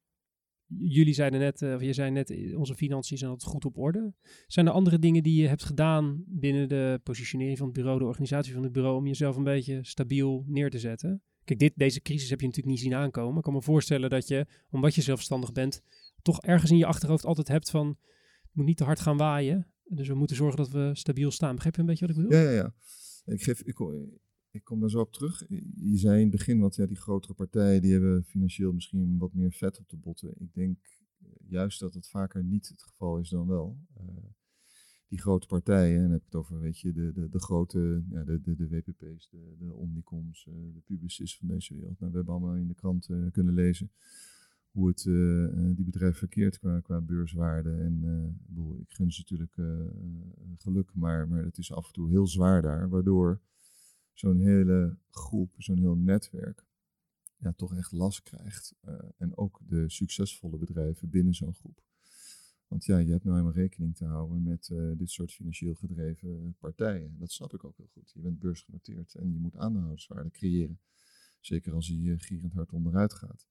[0.79, 4.13] jullie zeiden net, uh, of je zei net, onze financiën zijn altijd goed op orde.
[4.47, 8.05] Zijn er andere dingen die je hebt gedaan binnen de positionering van het bureau, de
[8.05, 11.23] organisatie van het bureau, om jezelf een beetje stabiel neer te zetten?
[11.45, 13.37] Kijk, dit, deze crisis heb je natuurlijk niet zien aankomen.
[13.37, 15.83] Ik kan me voorstellen dat je, omdat je zelfstandig bent,
[16.23, 17.99] toch ergens in je achterhoofd altijd hebt van,
[18.53, 19.67] moet niet te hard gaan waaien.
[19.85, 21.55] Dus we moeten zorgen dat we stabiel staan.
[21.55, 22.41] Begrijp je een beetje wat ik bedoel?
[22.41, 22.75] Ja, ja, ja.
[23.25, 23.79] Ik, geef, ik,
[24.55, 25.45] ik kom daar zo op terug.
[25.75, 29.35] Je zei in het begin, want ja, die grotere partijen die hebben financieel misschien wat
[29.35, 30.35] meer vet op de botten.
[30.39, 30.79] Ik denk
[31.49, 33.79] juist dat het vaker niet het geval is dan wel.
[34.01, 34.05] Uh,
[35.09, 38.05] die grote partijen, en dan heb ik het over, weet je, de, de, de grote,
[38.11, 41.99] ja, de, de, de WPP's, de, de Omnicoms, uh, de Publicis van deze wereld.
[42.01, 43.91] Nou, we hebben allemaal in de krant kunnen lezen
[44.71, 45.03] hoe het
[45.77, 47.71] die bedrijf verkeert qua, qua beurswaarde.
[47.71, 48.01] En
[48.47, 49.55] bedoel, ik gun ze natuurlijk
[50.57, 53.41] geluk, maar, maar het is af en toe heel zwaar daar, waardoor
[54.15, 56.67] zo'n hele groep, zo'n heel netwerk,
[57.37, 58.75] ja, toch echt last krijgt.
[58.85, 61.83] Uh, en ook de succesvolle bedrijven binnen zo'n groep.
[62.69, 66.57] Want ja, je hebt nou helemaal rekening te houden met uh, dit soort financieel gedreven
[66.59, 67.17] partijen.
[67.19, 68.11] Dat snap ik ook heel goed.
[68.15, 70.81] Je bent beursgenoteerd en je moet aandeelhouderswaarde creëren.
[71.41, 73.49] Zeker als die uh, gierend hard onderuit gaat.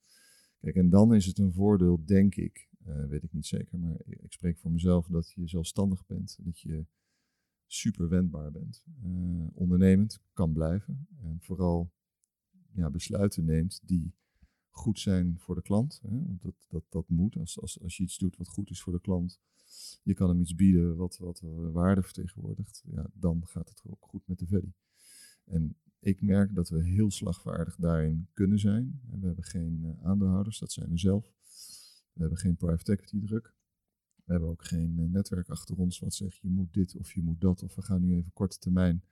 [0.60, 2.70] Kijk, en dan is het een voordeel, denk ik,
[3.08, 6.38] weet ik niet zeker, maar ik spreek voor mezelf, dat je zelfstandig bent.
[6.42, 6.86] Dat je
[7.74, 8.84] super wendbaar bent.
[9.06, 11.08] Uh, ondernemend kan blijven.
[11.22, 11.92] En vooral
[12.72, 14.14] ja, besluiten neemt die
[14.70, 16.02] goed zijn voor de klant.
[16.04, 16.38] Hè?
[16.38, 17.38] Dat, dat, dat moet.
[17.38, 19.40] Als, als, als je iets doet wat goed is voor de klant,
[20.04, 21.40] je kan hem iets bieden wat, wat
[21.72, 24.74] waarde vertegenwoordigt, ja, dan gaat het ook goed met de value.
[25.44, 29.02] En ik merk dat we heel slagvaardig daarin kunnen zijn.
[29.20, 31.34] We hebben geen aandeelhouders, dat zijn we zelf.
[32.14, 33.56] We hebben geen private equity druk.
[34.24, 37.42] We hebben ook geen netwerk achter ons wat zegt je moet dit of je moet
[37.42, 37.64] dat.
[37.64, 39.04] Of we gaan nu even korte termijn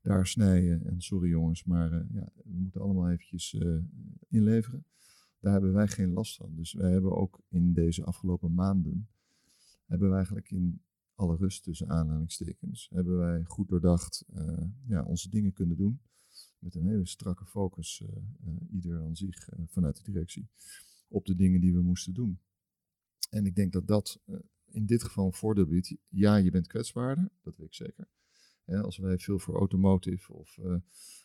[0.00, 0.86] daar snijden.
[0.86, 3.56] En sorry jongens, maar ja, we moeten allemaal eventjes
[4.28, 4.84] inleveren.
[5.40, 6.54] Daar hebben wij geen last van.
[6.56, 9.08] Dus wij hebben ook in deze afgelopen maanden,
[9.86, 10.82] hebben we eigenlijk in
[11.14, 16.00] alle rust tussen aanhalingstekens, hebben wij goed doordacht uh, ja, onze dingen kunnen doen.
[16.58, 18.04] Met een hele strakke focus,
[18.70, 20.48] ieder aan zich vanuit de directie,
[21.08, 22.38] op de dingen die we moesten doen.
[23.32, 24.20] En ik denk dat dat
[24.64, 25.96] in dit geval een voordeel biedt.
[26.08, 28.08] Ja, je bent kwetsbaarder, dat weet ik zeker.
[28.64, 30.58] als wij veel voor automotive of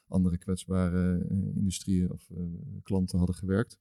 [0.08, 2.30] andere kwetsbare industrieën of
[2.84, 3.80] klanten hadden gewerkt,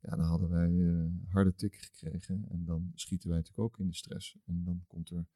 [0.00, 2.44] ja, dan hadden wij harde tikken gekregen.
[2.48, 4.38] En dan schieten wij natuurlijk ook in de stress.
[4.44, 5.26] En dan komt er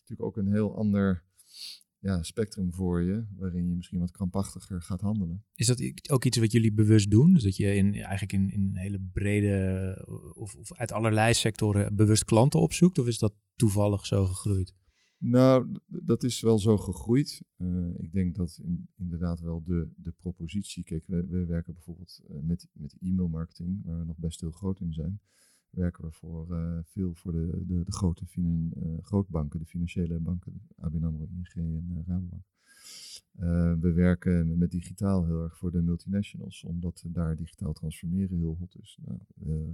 [0.00, 1.24] natuurlijk ook een heel ander
[2.02, 5.44] ja, spectrum voor je, waarin je misschien wat krampachtiger gaat handelen.
[5.54, 7.32] Is dat ook iets wat jullie bewust doen?
[7.32, 12.24] Dus dat je in, eigenlijk in, in hele brede of, of uit allerlei sectoren bewust
[12.24, 12.98] klanten opzoekt?
[12.98, 14.74] Of is dat toevallig zo gegroeid?
[15.18, 17.42] Nou, dat is wel zo gegroeid.
[17.56, 20.84] Uh, ik denk dat in, inderdaad wel de, de propositie.
[20.84, 24.80] Kijk, we, we werken bijvoorbeeld uh, met, met e-mailmarketing, waar we nog best heel groot
[24.80, 25.20] in zijn.
[25.72, 30.62] Werken we voor uh, veel voor de, de, de grote finan, grootbanken, de financiële banken,
[30.78, 32.44] ABN AMRO, ING en Rabobank.
[33.80, 38.76] we werken met digitaal heel erg voor de multinationals, omdat daar digitaal transformeren heel hot
[38.80, 38.98] is.
[39.04, 39.18] Nou,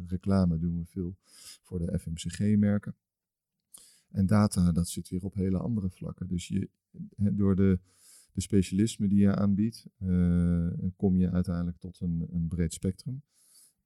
[0.06, 1.16] reclame doen we veel
[1.62, 2.94] voor de FMCG-merken.
[4.10, 6.28] En data, dat zit weer op hele andere vlakken.
[6.28, 6.68] Dus je,
[7.16, 7.78] door de,
[8.32, 13.22] de specialisme die je aanbiedt, uh, kom je uiteindelijk tot een, een breed spectrum.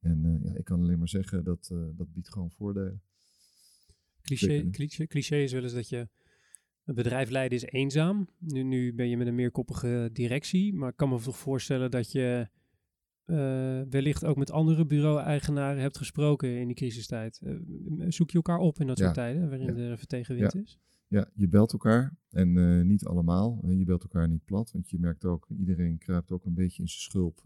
[0.03, 3.03] En uh, ja, ik kan alleen maar zeggen, dat, uh, dat biedt gewoon voordelen.
[4.23, 6.09] Cliché, cliché, cliché is wel eens dat je
[6.85, 8.29] een bedrijf leiden is eenzaam.
[8.39, 12.13] Nu, nu ben je met een meerkoppige directie, maar ik kan me toch voorstellen dat
[12.13, 12.49] je
[13.27, 17.41] uh, wellicht ook met andere bureau-eigenaren hebt gesproken in die crisistijd.
[17.43, 17.57] Uh,
[18.09, 19.83] zoek je elkaar op in dat soort tijden waarin ja.
[19.83, 20.61] er even tegenwind ja.
[20.61, 20.79] is?
[21.09, 23.71] Ja, je belt elkaar en uh, niet allemaal.
[23.71, 26.89] Je belt elkaar niet plat, want je merkt ook, iedereen kruipt ook een beetje in
[26.89, 27.43] zijn schulp.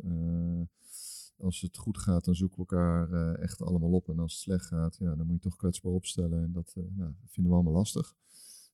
[1.36, 4.08] Als het goed gaat, dan zoeken we elkaar echt allemaal op.
[4.08, 6.42] En als het slecht gaat, ja, dan moet je toch kwetsbaar opstellen.
[6.42, 8.14] En dat nou, vinden we allemaal lastig.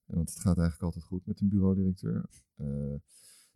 [0.05, 2.29] Want het gaat eigenlijk altijd goed met een bureaudirecteur.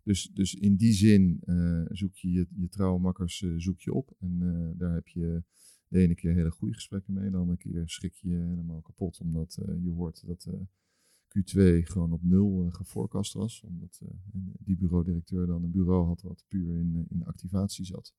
[0.08, 3.92] Dus, dus in die zin uh, zoek je je, je trouwe makkers uh, zoek je
[3.92, 4.14] op.
[4.18, 5.42] En uh, daar heb je
[5.88, 7.30] de ene keer hele goede gesprekken mee.
[7.30, 9.20] De andere keer schrik je helemaal kapot.
[9.20, 10.48] Omdat je hoort dat
[11.38, 13.62] Q2 gewoon op nul geforecast was.
[13.62, 14.02] Omdat
[14.58, 18.14] die bureaudirecteur dan een bureau had wat puur in, in activatie zat.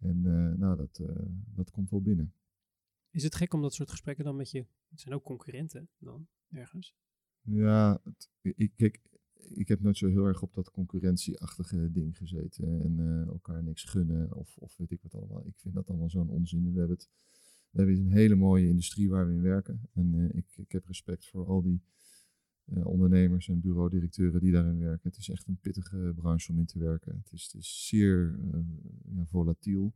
[0.00, 0.20] En
[0.58, 1.00] nou, dat,
[1.54, 2.34] dat komt wel binnen.
[3.10, 4.66] Is het gek om dat soort gesprekken dan met je...
[4.88, 6.94] Het zijn ook concurrenten dan, ergens?
[7.42, 9.00] Ja, het, ik, kijk,
[9.34, 12.82] ik heb nooit zo heel erg op dat concurrentieachtige ding gezeten.
[12.82, 15.46] En uh, elkaar niks gunnen of, of weet ik wat allemaal.
[15.46, 16.72] Ik vind dat allemaal zo'n onzin.
[16.72, 17.08] We hebben, het,
[17.70, 19.88] we hebben een hele mooie industrie waar we in werken.
[19.92, 21.82] En uh, ik, ik heb respect voor al die
[22.84, 25.08] ondernemers en bureaudirecteuren die daarin werken.
[25.08, 27.16] Het is echt een pittige branche om in te werken.
[27.22, 28.38] Het is, het is zeer
[29.14, 29.94] ja, volatiel,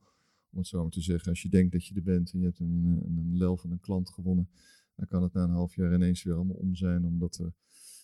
[0.50, 1.28] om het zo maar te zeggen.
[1.28, 3.70] Als je denkt dat je er bent en je hebt een, een, een lel van
[3.70, 4.48] een klant gewonnen,
[4.96, 7.52] dan kan het na een half jaar ineens weer allemaal om zijn, omdat er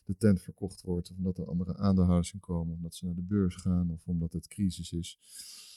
[0.04, 3.22] de tent verkocht wordt, of omdat er andere aandeelhouders in komen, omdat ze naar de
[3.22, 5.18] beurs gaan, of omdat het crisis is.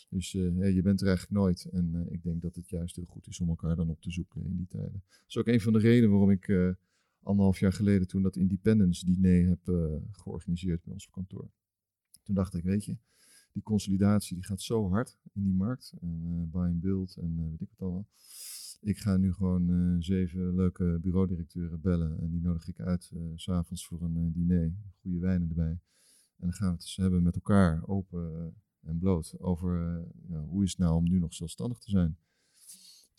[0.09, 1.65] Dus uh, je bent er eigenlijk nooit.
[1.71, 4.45] En ik denk dat het juist heel goed is om elkaar dan op te zoeken
[4.45, 5.03] in die tijden.
[5.09, 6.47] Dat is ook een van de redenen waarom ik
[7.23, 11.51] anderhalf jaar geleden toen dat Independence diner heb georganiseerd bij ons kantoor.
[12.23, 12.97] Toen dacht ik, weet je,
[13.53, 15.93] die consolidatie die gaat zo hard in die markt.
[16.01, 18.07] En, buy and build en weet ik wat allemaal.
[18.81, 22.19] Ik ga nu gewoon uh, zeven leuke bureaudirecteuren bellen.
[22.19, 24.75] En die nodig ik uit uh, s'avonds voor een uh, diner.
[25.01, 25.79] Goede wijnen erbij.
[26.37, 30.63] En dan gaan we het dus hebben met elkaar, open en bloot, over ja, hoe
[30.63, 32.17] is het nou om nu nog zelfstandig te zijn.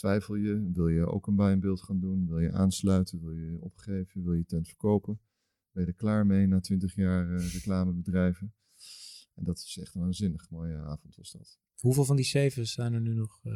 [0.04, 0.70] Twijfel je?
[0.72, 2.26] Wil je ook een bijbeeld gaan doen?
[2.28, 3.20] Wil je aansluiten?
[3.20, 4.24] Wil je opgeven?
[4.24, 5.20] Wil je tent verkopen?
[5.72, 8.54] Ben je er klaar mee na twintig jaar reclamebedrijven?
[9.34, 11.58] En dat is echt een waanzinnig mooie avond was dat.
[11.80, 13.52] Hoeveel van die zeven zijn er nu nog uh,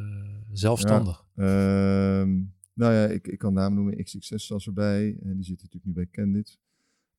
[0.51, 1.27] zelfstandig?
[1.35, 1.43] Ja,
[2.21, 2.27] uh,
[2.73, 4.03] nou ja, ik, ik kan namen noemen.
[4.03, 5.19] XXS was erbij.
[5.21, 6.59] En die zit natuurlijk nu bij Candid.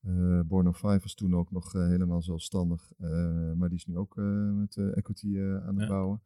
[0.06, 2.92] Uh, Borno 5 was toen ook nog uh, helemaal zelfstandig.
[3.56, 4.16] maar die is nu ook
[4.54, 5.88] met equity aan het ja.
[5.88, 6.20] bouwen.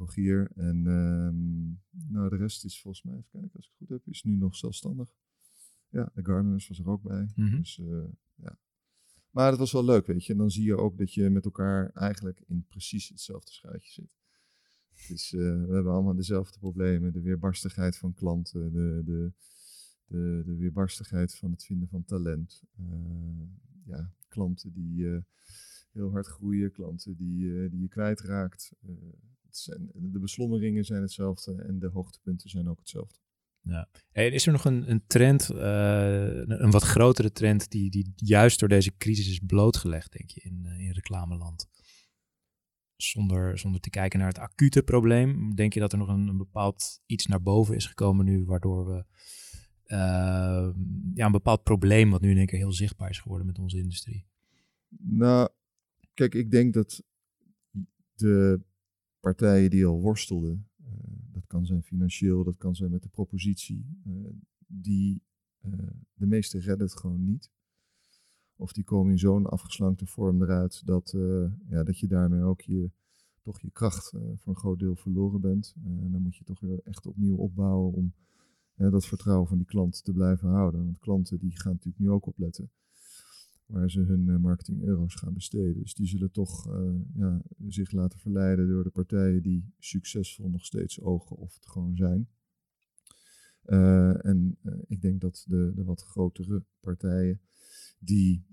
[0.00, 0.50] Rogier.
[0.54, 4.14] En um, nou, de rest is volgens mij, even kijken als ik het goed heb,
[4.14, 5.14] is nu nog zelfstandig.
[5.88, 7.32] Ja, de Gardeners was er ook bij.
[7.34, 7.58] Mm -hmm.
[7.58, 7.80] Dus
[8.34, 8.58] ja,
[9.30, 10.32] maar het was wel leuk, weet je.
[10.32, 14.18] En dan zie je ook dat je met elkaar eigenlijk in precies hetzelfde schuitje zit.
[15.08, 17.12] Dus uh, we hebben allemaal dezelfde problemen.
[17.12, 19.32] De weerbarstigheid van klanten, de, de,
[20.06, 22.62] de, de weerbarstigheid van het vinden van talent.
[22.80, 22.86] Uh,
[23.84, 25.24] ja, klanten die,
[25.92, 28.72] heel hard groeien, klanten die, die je kwijtraakt.
[29.58, 33.18] Zijn, de beslommeringen zijn hetzelfde en de hoogtepunten zijn ook hetzelfde.
[33.62, 33.88] Ja.
[34.12, 38.60] En is er nog een, een trend, een, een, wat grotere trend, die, die juist
[38.60, 41.68] door deze crisis is blootgelegd, denk je, in, in reclameland?
[43.02, 46.36] zonder, zonder te kijken naar het acute probleem, denk je dat er nog een, een
[46.36, 49.04] bepaald iets naar boven is gekomen nu, waardoor we
[49.86, 50.70] uh,
[51.14, 53.78] ja, een bepaald probleem, wat nu in één keer heel zichtbaar is geworden met onze
[53.78, 54.26] industrie?
[54.98, 55.48] Nou,
[56.14, 57.02] kijk, ik denk dat
[58.14, 58.60] de
[59.20, 60.86] partijen die al worstelden, uh,
[61.32, 64.28] dat kan zijn financieel, dat kan zijn met de propositie, uh,
[64.66, 65.22] die
[66.14, 67.50] de meeste redden het gewoon niet.
[68.56, 71.14] Of die komen in zo'n afgeslankte vorm eruit dat,
[71.68, 72.90] ja, dat je daarmee ook je,
[73.42, 75.74] toch je kracht voor een groot deel verloren bent.
[75.84, 78.14] En dan moet je toch weer echt opnieuw opbouwen om
[78.74, 80.84] dat vertrouwen van die klant te blijven houden.
[80.84, 82.70] Want klanten die gaan natuurlijk nu ook opletten
[83.70, 85.78] waar ze hun marketing euro's gaan besteden.
[85.78, 86.64] Dus die zullen toch
[87.14, 91.96] ja, zich laten verleiden door de partijen die succesvol nog steeds ogen of het gewoon
[91.96, 92.28] zijn.
[94.22, 97.40] en ik denk dat de, de wat grotere partijen
[97.98, 98.44] die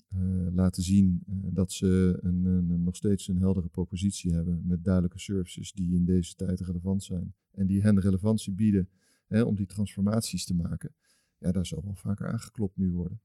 [0.51, 5.72] laten zien dat ze een, een, nog steeds een heldere propositie hebben met duidelijke services
[5.74, 8.89] die in deze tijd relevant zijn en die hen relevantie bieden
[9.28, 10.95] hè, om die transformaties te maken.
[11.38, 13.22] Ja, daar zal wel vaker aangeklopt nu worden.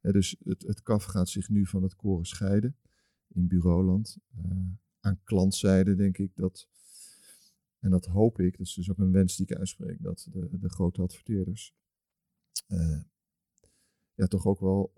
[0.00, 2.76] Dus het, het KAF gaat zich nu van het koren scheiden
[3.28, 4.18] in bureauland.
[4.44, 4.52] Uh,
[5.00, 6.68] aan klantzijde denk ik dat,
[7.78, 10.58] en dat hoop ik, dat is dus ook een wens die ik uitspreek, dat de,
[10.58, 11.74] de grote adverteerders
[14.18, 14.92] ja, toch ook wel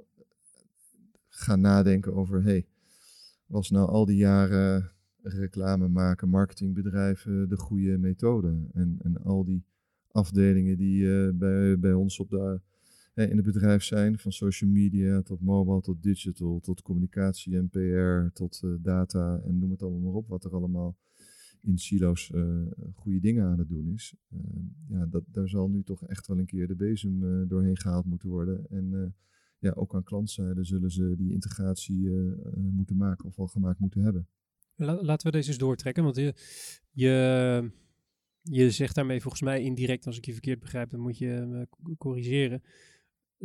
[1.29, 2.67] gaan nadenken over, hey,
[3.47, 4.91] was nou al die jaren
[5.23, 8.69] reclame maken, marketingbedrijven de goede methode?
[8.73, 9.65] En, en al die
[10.11, 12.61] afdelingen die uh, bij, bij ons op de,
[13.29, 18.33] in het bedrijf zijn, van social media tot mobile tot digital, tot communicatie en PR,
[18.33, 20.97] tot uh, data en noem het allemaal maar op, wat er allemaal
[21.61, 24.15] in silo's uh, goede dingen aan het doen is.
[24.89, 28.29] ja, dat, daar zal nu toch echt wel een keer de bezem doorheen gehaald moeten
[28.29, 28.67] worden.
[28.71, 29.15] En
[29.59, 32.11] ja, ook aan klantzijde zullen ze die integratie
[32.55, 34.29] moeten maken of al gemaakt moeten hebben.
[34.77, 36.35] Laten we deze eens doortrekken, want je,
[36.91, 37.71] je,
[38.43, 41.97] je zegt daarmee volgens mij indirect, als ik je verkeerd begrijp, dan moet je me
[41.99, 42.63] corrigeren,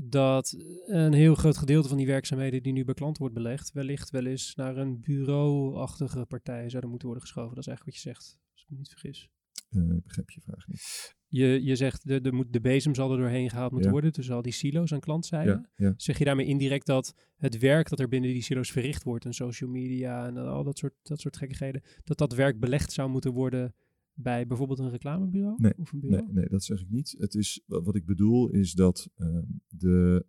[0.03, 4.09] dat een heel groot gedeelte van die werkzaamheden die nu bij klanten wordt belegd, wellicht
[4.09, 7.55] wel eens naar een bureauachtige partij zouden moeten worden geschoven.
[7.55, 9.29] Dat is eigenlijk wat je zegt, als ik me niet vergis.
[9.69, 11.15] Uh, begrijp je vraag niet.
[11.27, 14.35] Je, je zegt de, de, moet, de bezem zal er doorheen gehaald moeten worden tussen
[14.35, 15.69] al die silo's aan klantzijde.
[15.75, 19.25] Ja, Zeg je daarmee indirect dat het werk dat er binnen die silo's verricht wordt
[19.25, 23.09] en social media en al dat soort, dat soort gekkigheden, dat dat werk belegd zou
[23.09, 23.75] moeten worden
[24.15, 25.55] bij bijvoorbeeld een reclamebureau?
[25.57, 26.25] Nee, of een bureau?
[26.25, 27.15] nee, nee, dat zeg ik niet.
[27.17, 29.37] Het is, wat ik bedoel is dat uh,
[29.67, 30.25] de,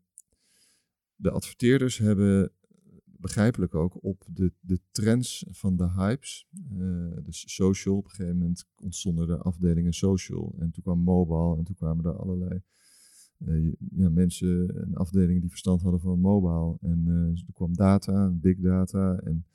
[1.14, 2.52] de adverteerders hebben
[3.04, 6.48] begrijpelijk ook op de, de trends van de hypes.
[6.72, 10.54] Uh, dus social, op een gegeven moment ontstonden er afdelingen social.
[10.58, 12.62] En toen kwam mobile en toen kwamen er allerlei
[13.38, 16.76] uh, ja, mensen en afdelingen die verstand hadden van mobile.
[16.80, 19.46] En uh, er kwam data, big data en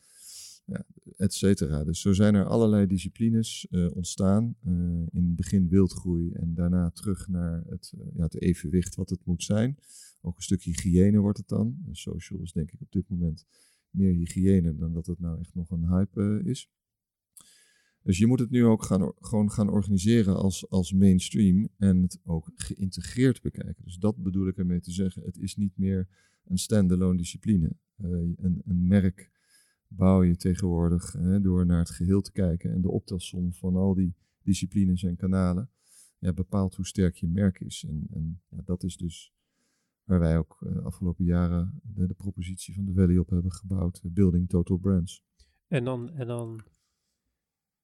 [0.72, 0.86] ja,
[1.17, 1.84] et cetera.
[1.84, 4.55] Dus zo zijn er allerlei disciplines ontstaan.
[5.11, 9.43] in het begin wildgroei en daarna terug naar het, ja, het evenwicht wat het moet
[9.43, 9.78] zijn.
[10.22, 11.78] Ook een stukje hygiëne wordt het dan.
[11.91, 13.45] Social is denk ik op dit moment
[13.89, 16.69] meer hygiëne dan dat het nou echt nog een hype is.
[18.03, 22.19] Dus je moet het nu ook gaan, gewoon gaan organiseren als, als mainstream en het
[22.24, 23.84] ook geïntegreerd bekijken.
[23.84, 25.24] Dus dat bedoel ik ermee te zeggen.
[25.24, 26.07] Het is niet meer
[26.45, 27.72] een standalone discipline.
[27.97, 29.32] Een, een merk
[29.95, 34.15] bouw je tegenwoordig door naar het geheel te kijken en de optelsom van al die
[34.41, 35.69] disciplines en kanalen
[36.17, 37.85] ja, bepaalt hoe sterk je merk is.
[37.87, 39.33] En, en ja, dat is dus
[40.03, 43.51] Waar wij ook de uh, afgelopen jaren de, de, propositie van de Valley op hebben
[43.51, 43.99] gebouwd.
[44.03, 45.23] Eh, Building Total Brands.
[45.67, 46.61] En dan, en dan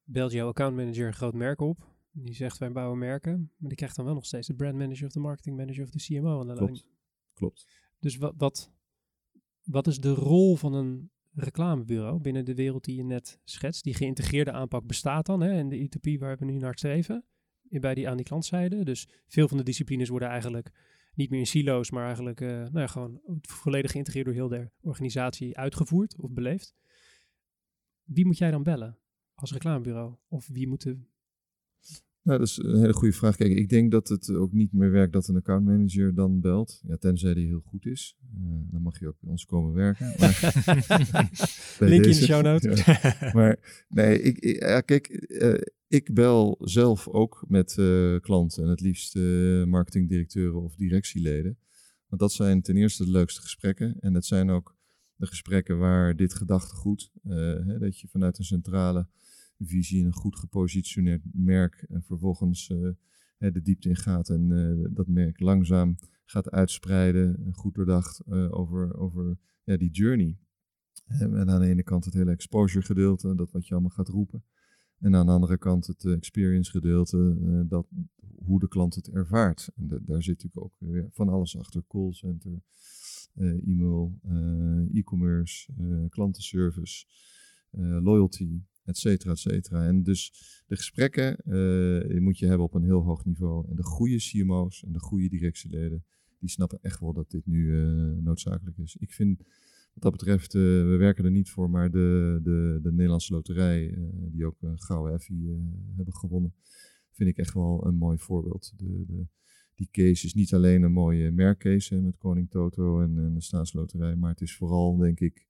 [0.04, 1.96] belt jouw accountmanager een groot merk op.
[2.12, 3.52] Die zegt wij bouwen merken.
[3.58, 5.90] Maar die krijgt dan wel nog steeds de brand manager of de marketing manager of
[5.90, 6.72] de CMO aan de Klopt.
[6.72, 6.86] lijn.
[7.34, 7.68] Klopt.
[8.00, 8.72] Dus wat, wat,
[9.64, 13.84] wat is de rol van een reclamebureau binnen de wereld die je net schetst?
[13.84, 17.26] Die geïntegreerde aanpak bestaat dan hè, en de utopie waar we nu naar streven.
[17.70, 18.84] Bij die, aan die klantzijde.
[18.84, 20.72] Dus veel van de disciplines worden eigenlijk
[21.14, 24.70] niet meer in silo's, maar eigenlijk uh, nou ja, gewoon volledig geïntegreerd door heel de
[24.82, 26.76] organisatie uitgevoerd of beleefd.
[28.04, 28.98] Wie moet jij dan bellen
[29.36, 30.16] als reclamebureau?
[30.28, 31.00] Of wie moet de...
[32.28, 33.36] Nou, dat is een hele goede vraag.
[33.36, 36.82] Kijk, ik denk dat het ook niet meer werkt dat een accountmanager dan belt.
[36.88, 38.18] Ja, tenzij die heel goed is.
[38.38, 40.08] Uh, dan mag je ook bij ons komen werken.
[41.90, 42.86] Link in de show notes.
[43.34, 48.70] Maar nee, ik, ik ja, kijk, uh, ik bel zelf ook met uh, klanten en
[48.70, 49.16] het liefst
[49.66, 51.58] marketingdirecteuren of directieleden.
[52.08, 53.96] Want dat zijn ten eerste de leukste gesprekken.
[54.00, 54.76] En het zijn ook
[55.16, 59.08] de gesprekken waar dit gedachtegoed, hè, dat je vanuit een centrale
[59.60, 62.90] visie een goed gepositioneerd merk en vervolgens uh,
[63.38, 69.38] de diepte in gaat en uh, dat merk langzaam gaat uitspreiden, goed doordacht over, over
[69.64, 70.38] ja, die journey.
[71.08, 74.44] En aan de ene kant het hele exposure gedeelte, dat wat je allemaal gaat roepen.
[75.00, 77.36] En aan de andere kant het experience gedeelte,
[77.68, 77.88] dat,
[78.36, 79.70] hoe de klant het ervaart.
[79.76, 81.84] En daar zit natuurlijk ook weer van alles achter.
[81.88, 82.62] Callcenter,
[83.36, 84.20] uh, e-mail,
[84.94, 85.74] e-commerce,
[86.10, 87.06] klantenservice,
[88.02, 89.88] loyalty, et cetera, et cetera.
[89.88, 90.34] En dus
[90.68, 91.38] de gesprekken
[92.24, 93.70] moet je hebben op een heel hoog niveau.
[93.70, 96.06] En de goede CMO's en de goede directieleden,
[96.40, 97.72] die snappen echt wel dat dit nu
[98.22, 98.96] noodzakelijk is.
[98.96, 99.44] Ik vind
[99.94, 103.98] wat dat betreft, we werken er niet voor, maar de, de, de Nederlandse Loterij,
[104.32, 105.56] die ook een gouden Effie
[105.96, 106.54] hebben gewonnen,
[107.12, 108.74] vind ik echt wel een mooi voorbeeld.
[108.76, 109.28] De, de,
[109.76, 114.16] die case is niet alleen een mooie merkcase met Koning Toto en, en, de staatsloterij,
[114.16, 115.47] maar het is vooral, denk ik,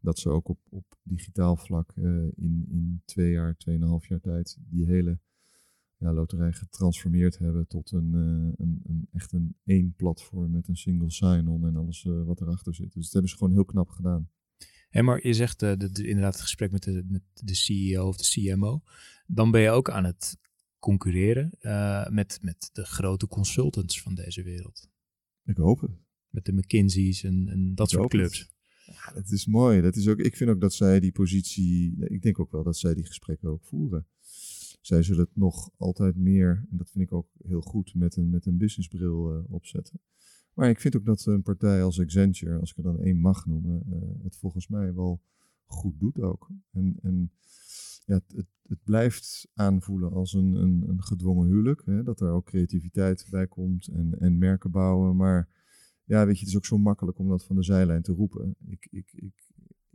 [0.00, 2.04] dat ze ook op, op digitaal vlak uh,
[2.36, 5.18] in, in twee jaar, tweeënhalf jaar tijd die hele
[5.96, 10.76] ja, loterij getransformeerd hebben tot een, uh, een, een, echt een één platform met een
[10.76, 12.92] single sign-on en alles uh, wat erachter zit.
[12.92, 14.30] Dus dat hebben ze gewoon heel knap gedaan.
[14.90, 18.16] En maar je zegt de, de, inderdaad het gesprek met de, met de CEO of
[18.16, 18.82] de CMO.
[19.26, 20.38] Dan ben je ook aan het
[20.78, 21.50] concurreren
[22.14, 24.88] met, met de grote consultants van deze wereld.
[25.44, 25.90] Ik hoop het.
[26.28, 28.38] Met de McKinsey's en, en dat ik soort clubs.
[28.38, 28.54] Het.
[28.90, 29.80] Ja, dat is mooi.
[29.80, 32.76] Dat is ook, ik vind ook dat zij die positie, ik denk ook wel dat
[32.76, 34.06] zij die gesprekken ook voeren.
[34.80, 38.30] Zij zullen het nog altijd meer, en dat vind ik ook heel goed, met een,
[38.30, 40.00] met een businessbril uh, opzetten.
[40.54, 43.46] Maar ik vind ook dat een partij als Accenture, als ik er dan één mag
[43.46, 45.22] noemen, uh, het volgens mij wel
[45.66, 46.50] goed doet ook.
[46.70, 47.32] En, en
[48.04, 51.82] ja, het, het, blijft aanvoelen als een, een, een gedwongen huwelijk.
[51.84, 55.16] Hè, dat er ook creativiteit bij komt en, en merken bouwen.
[55.16, 55.48] Maar
[56.10, 58.56] ja, weet je, het is ook zo makkelijk om dat van de zijlijn te roepen.
[58.66, 59.52] Ik, ik, ik,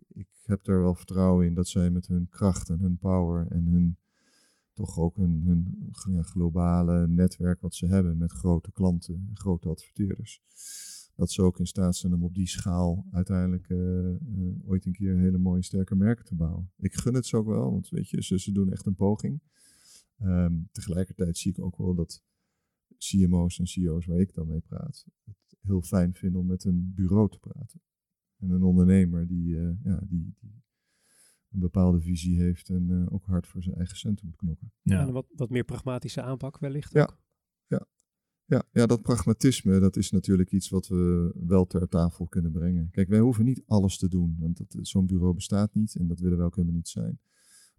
[0.07, 3.65] ik heb er wel vertrouwen in dat zij met hun kracht en hun power en
[3.65, 3.97] hun
[4.73, 10.41] toch ook hun, hun globale netwerk wat ze hebben met grote klanten, grote adverteerders
[11.15, 14.93] dat ze ook in staat zijn om op die schaal uiteindelijk uh, uh, ooit een
[14.93, 16.71] keer hele mooie sterke merken te bouwen.
[16.77, 19.41] Ik gun het ze ook wel, want weet je, ze, ze doen echt een poging.
[20.21, 22.23] Um, tegelijkertijd zie ik ook wel dat
[22.97, 25.05] CMO's en CEO's waar ik dan mee praat,
[25.65, 27.81] heel fijn vinden om met een bureau te praten.
[28.37, 30.63] En een ondernemer die, uh, ja, die, die,
[31.49, 34.71] een bepaalde visie heeft en ook hard voor zijn eigen centen moet knokken.
[34.81, 37.01] Ja, en wat, wat meer pragmatische aanpak wellicht ja.
[37.01, 37.23] ook.
[38.47, 42.89] Ja, ja, dat pragmatisme, dat is natuurlijk iets wat we wel ter tafel kunnen brengen.
[42.91, 46.37] Kijk, wij hoeven niet alles te doen, want zo'n bureau bestaat niet en dat willen
[46.37, 47.19] we ook helemaal niet zijn.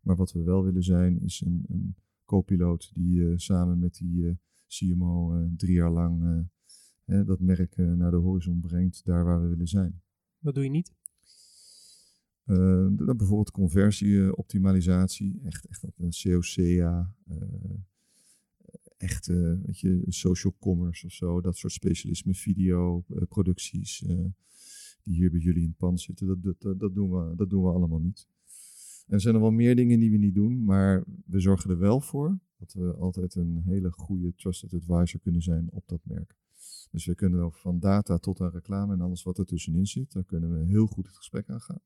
[0.01, 4.23] Maar wat we wel willen zijn, is een, een co-piloot die uh, samen met die
[4.23, 4.35] uh,
[4.67, 6.49] CMO uh, drie jaar lang
[7.07, 10.03] dat merk naar de horizon brengt, daar waar we willen zijn.
[10.39, 10.95] Wat doe je niet?
[13.17, 17.15] bijvoorbeeld conversieoptimalisatie, echt, echt dat een COCA,
[18.97, 24.25] echte, weet je, social commerce of zo, dat soort specialisme, video, producties, uh,
[25.03, 27.63] die hier bij jullie in het pand zitten, dat, dat, dat, doen we, dat doen
[27.63, 28.29] we allemaal niet.
[29.07, 31.79] En er zijn er wel meer dingen die we niet doen, maar we zorgen er
[31.79, 36.37] wel voor dat we altijd een hele goede trusted advisor kunnen zijn op dat merk.
[36.91, 40.25] Dus we kunnen van data tot aan reclame en alles wat er tussenin zit, daar
[40.25, 41.81] kunnen we heel goed het gesprek aan gaan.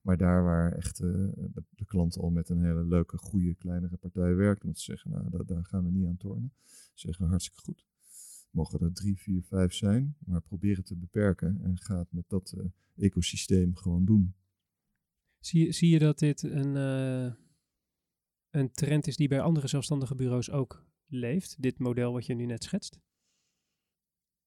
[0.00, 1.28] Maar daar waar echt uh,
[1.70, 5.64] de, klant al met een hele leuke, goede, kleinere partij werkt, te zeggen, nou, daar,
[5.64, 6.52] gaan we niet aan tornen.
[6.94, 7.86] Zeggen hartstikke goed.
[8.50, 12.28] Mogen er drie, vier, vijf zijn, maar probeer het te beperken en ga het met
[12.28, 12.64] dat uh,
[12.96, 14.34] ecosysteem gewoon doen.
[15.38, 17.32] Zie, zie je dat dit een, uh,
[18.50, 21.62] een trend is die bij andere zelfstandige bureaus ook leeft?
[21.62, 23.00] Dit model wat je nu net schetst?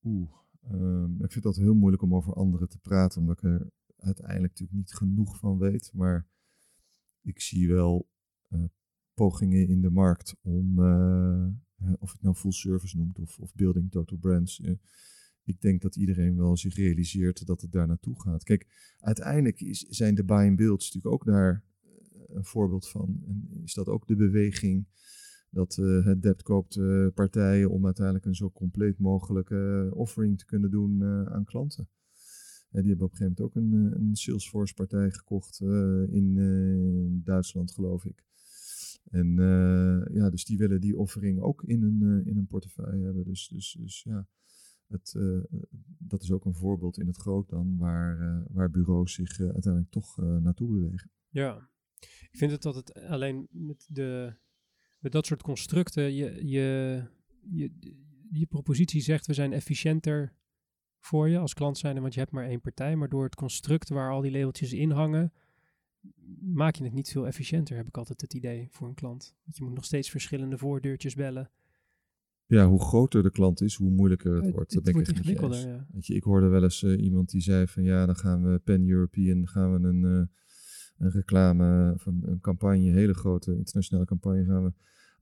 [0.04, 0.30] Oeh,
[0.72, 4.52] um, ik vind dat heel moeilijk om over anderen te praten, omdat ik er uiteindelijk
[4.52, 5.92] natuurlijk niet genoeg van weet.
[5.94, 6.28] Maar
[7.22, 8.10] ik zie wel
[8.50, 8.64] uh,
[9.14, 11.48] pogingen in de markt om, uh,
[12.00, 14.62] of het nou full service noemt of, of building total brands.
[15.44, 18.44] Ik denk dat iedereen wel zich realiseert dat het daar naartoe gaat.
[18.44, 21.64] Kijk, uiteindelijk is, zijn de buy and builds natuurlijk ook daar
[22.28, 23.24] een voorbeeld van.
[23.28, 24.88] En is dat ook de beweging
[25.54, 30.46] dat uh, het debt koopt uh, partijen om uiteindelijk een zo compleet mogelijke offering te
[30.46, 31.88] kunnen doen aan klanten
[32.82, 37.26] die hebben op een gegeven moment ook een, eh, een Salesforce-partij gekocht eh, in eh,
[37.26, 38.24] Duitsland, geloof ik.
[39.04, 39.36] En
[40.14, 43.24] ja, dus die willen die offering ook in een, in een portefeuille hebben.
[43.24, 44.28] Dus, dus, dus ja,
[44.88, 45.16] het,
[45.98, 50.18] dat is ook een voorbeeld in het groot dan, waar, waar bureaus zich uiteindelijk toch
[50.18, 51.12] naartoe bewegen.
[51.30, 54.34] Ja, ik vind het dat het alleen met, de,
[55.04, 57.02] met dat soort constructen, je, je,
[57.52, 57.72] je,
[58.32, 60.34] je propositie zegt we zijn efficiënter
[61.00, 62.96] voor je als klant zijn, want je hebt maar één partij.
[62.96, 65.34] Maar door het construct waar al die labeltjes in hangen,
[66.42, 69.36] maak je het niet veel efficiënter, heb ik altijd het idee voor een klant.
[69.44, 71.52] Want je moet nog steeds verschillende voordeurtjes bellen.
[72.46, 74.74] Ja, hoe groter de klant is, hoe moeilijker het, Het- wordt.
[74.74, 75.42] het Dat ik wordt met je eens.
[75.42, 75.88] ingewikkelder, ja.
[75.94, 78.60] Weet je, ik hoorde wel eens eh, iemand die zei van ja, dan gaan we
[78.60, 80.26] pan-European, gaan we een, eh,
[80.98, 84.74] een reclame van een campagne, een hele grote internationale campagne gaan we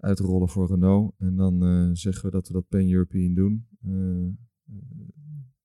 [0.02, 1.14] uitrollen voor Renault.
[1.18, 3.66] En dan eh, zeggen we dat we dat pan-European doen.
[3.84, 4.34] Eh, eh,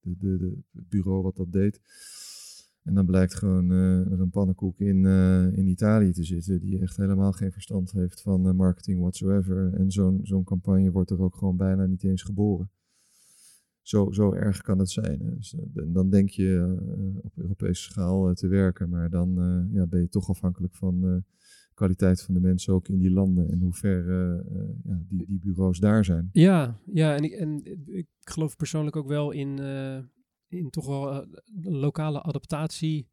[0.01, 1.81] de, de, de, het bureau wat dat deed.
[2.83, 5.05] En dan blijkt gewoon er een pannenkoek in,
[5.53, 9.75] in Italië te zitten die echt helemaal geen verstand heeft van marketing whatsoever.
[9.75, 12.71] En zo'n zo'n campagne wordt er ook gewoon bijna niet eens geboren.
[13.87, 15.21] Zo, zo erg kan het zijn.
[15.21, 15.35] Hè.
[15.37, 19.35] Dus, eh, en dan denk je eh, op Europese schaal eh, te werken, maar dan
[19.73, 21.23] ja, ben je toch afhankelijk van de
[21.75, 24.13] kwaliteit van de mensen ook in die landen en hoe ver
[24.85, 26.29] ja, die, die bureaus daar zijn.
[26.33, 29.59] Ja, ja en, ik, en ik geloof persoonlijk ook wel in,
[30.49, 31.27] in toch wel
[31.63, 33.09] lokale adaptatie.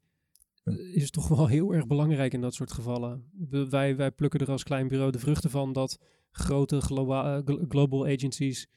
[0.63, 0.77] Ja.
[0.93, 3.23] Is toch wel heel erg belangrijk in dat soort gevallen.
[3.49, 5.99] We- wij, wij plukken er als klein bureau de vruchten van dat
[6.31, 8.69] grote globa- eh, glo- global agencies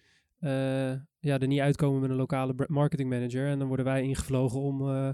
[0.47, 3.47] eh, ja, er niet uitkomen met een lokale marketing manager.
[3.49, 5.11] En dan worden wij ingevlogen om eh,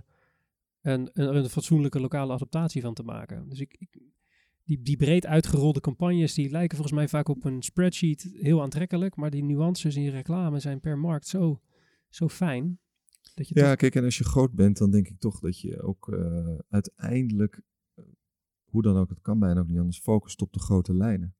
[0.82, 3.48] een, een, een fatsoenlijke lokale adaptatie van te maken.
[3.48, 4.00] Dus ik, ik,
[4.64, 9.16] die, die breed uitgerolde campagnes, die lijken volgens mij vaak op een spreadsheet heel aantrekkelijk.
[9.16, 11.60] Maar die nuances in je reclame zijn per markt zo,
[12.08, 12.78] zo fijn.
[13.34, 15.60] Dat je Ja, toch- kijk, en als je groot bent, dan denk ik toch dat
[15.60, 17.60] je ook eh, uiteindelijk,
[18.64, 21.34] hoe dan ook, het kan bijna ook niet anders, focust op de grote lijnen.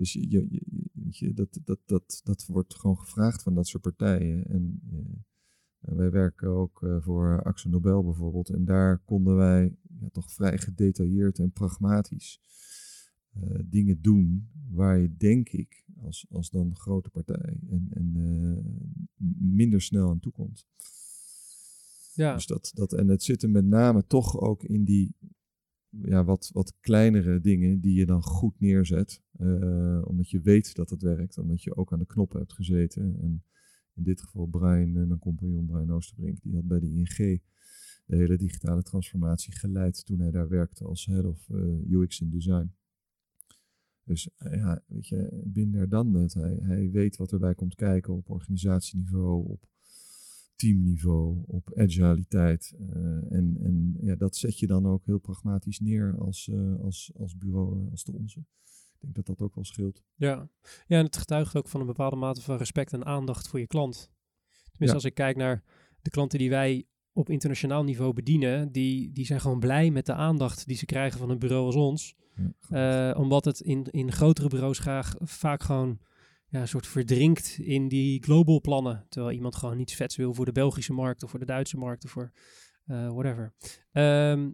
[0.00, 0.62] Dus je, je,
[1.10, 4.46] je- dat, dat, dat, dat wordt gewoon gevraagd van dat soort partijen.
[4.46, 8.48] En eh, wij werken ook eh, voor Axo Nobel bijvoorbeeld.
[8.50, 12.40] En daar konden wij ja, toch vrij gedetailleerd en pragmatisch
[13.32, 18.12] eh, dingen doen waar je, denk ik, als, als dan grote partij en, en
[19.38, 20.66] minder snel aan toe komt.
[22.14, 25.14] ja, Dus dat, dat, en het zit er met name toch ook in die
[25.90, 29.22] ja, wat, wat kleinere dingen die je dan goed neerzet.
[29.32, 33.20] eh, omdat je weet dat het werkt, omdat je ook aan de knoppen hebt gezeten.
[33.20, 33.44] En
[33.94, 37.40] in dit geval Brian, eh, mijn compagnon Brian Oosterbrink, die had bij de ING
[38.06, 42.30] de hele digitale transformatie geleid toen hij daar werkte als head of eh, UX en
[42.30, 42.72] design.
[44.04, 46.34] Dus ja, weet je, binnen dan net.
[46.34, 49.68] Hij, hij weet wat erbij komt kijken op organisatieniveau, op
[50.60, 52.74] teamniveau, op agiliteit.
[52.78, 52.96] eh,
[53.32, 57.36] en en ja, dat zet je dan ook heel pragmatisch neer als, eh, als, als
[57.36, 58.38] bureau eh, als de onze.
[58.38, 60.02] Ik denk dat dat ook wel scheelt.
[60.14, 60.48] ja.
[60.86, 63.66] ja, en het getuigt ook van een bepaalde mate van respect en aandacht voor je
[63.66, 64.10] klant.
[64.48, 64.92] Tenminste, Ja.
[64.92, 65.62] als ik kijk naar
[66.02, 70.12] de klanten die wij op internationaal niveau bedienen, die, die zijn gewoon blij met de
[70.14, 72.14] aandacht die ze krijgen van een bureau als ons.
[72.68, 75.98] Ja, omdat het in, in grotere bureaus graag vaak gewoon
[76.50, 79.06] ja, een soort verdrinkt in die global plannen.
[79.08, 82.04] Terwijl iemand gewoon niets vets wil voor de Belgische markt of voor de Duitse markt
[82.04, 82.32] of voor
[82.84, 83.54] eh, whatever.
[83.92, 84.50] Ehm,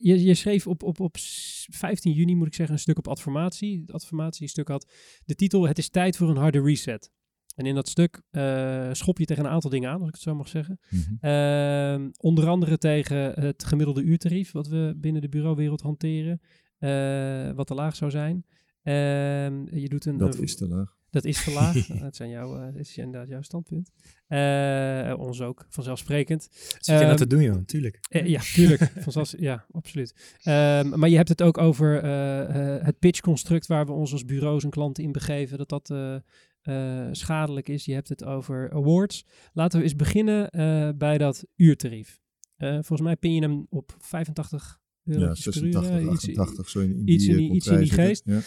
[0.00, 3.08] je, je schreef op, op, op s- 15 juni, moet ik zeggen, een stuk op
[3.08, 3.80] Adformatie.
[3.80, 4.92] Het Adformatie-stuk had
[5.24, 7.10] de titel Het is tijd voor een harde reset.
[7.54, 10.22] En in dat stuk eh, schop je tegen een aantal dingen aan, als ik het
[10.22, 10.78] zo mag zeggen.
[10.90, 11.14] Mhm.
[11.20, 16.40] Ehm, onder andere tegen het gemiddelde uurtarief wat we binnen de bureauwereld hanteren,
[16.78, 18.44] eh, wat te laag zou zijn.
[18.82, 20.96] Ehm, je doet een, dat is te laag.
[21.10, 21.86] Dat is te laag.
[22.00, 23.90] dat, zijn jouw, dat is inderdaad jouw standpunt.
[24.26, 26.48] Eh, ons ook, vanzelfsprekend.
[26.52, 27.64] Zit je nou Ehm, te doen, joh?
[27.64, 27.98] Tuurlijk.
[28.08, 28.80] Eh, ja, tuurlijk.
[29.04, 30.36] Vanzelfs, ja, absoluut.
[30.42, 32.04] Ehm, maar je hebt het ook over
[32.84, 35.92] het pitchconstruct waar we ons als bureaus en klanten in begeven, dat dat
[37.16, 37.84] schadelijk is.
[37.84, 39.24] Je hebt het over awards.
[39.52, 40.50] Laten we eens beginnen
[40.98, 42.20] bij dat uurtarief.
[42.58, 45.42] Volgens mij pin je hem op 85 euro Ja, per uur.
[45.42, 48.22] 86, eh, iets- 88, zo in, in iets die, in die- iets in die geest.
[48.26, 48.42] zitten.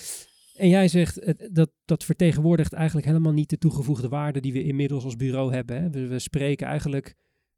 [0.56, 5.04] En jij zegt, dat, dat vertegenwoordigt eigenlijk helemaal niet de toegevoegde waarde die we inmiddels
[5.04, 5.82] als bureau hebben.
[5.82, 6.08] Hè?
[6.08, 7.16] We, spreken eigenlijk,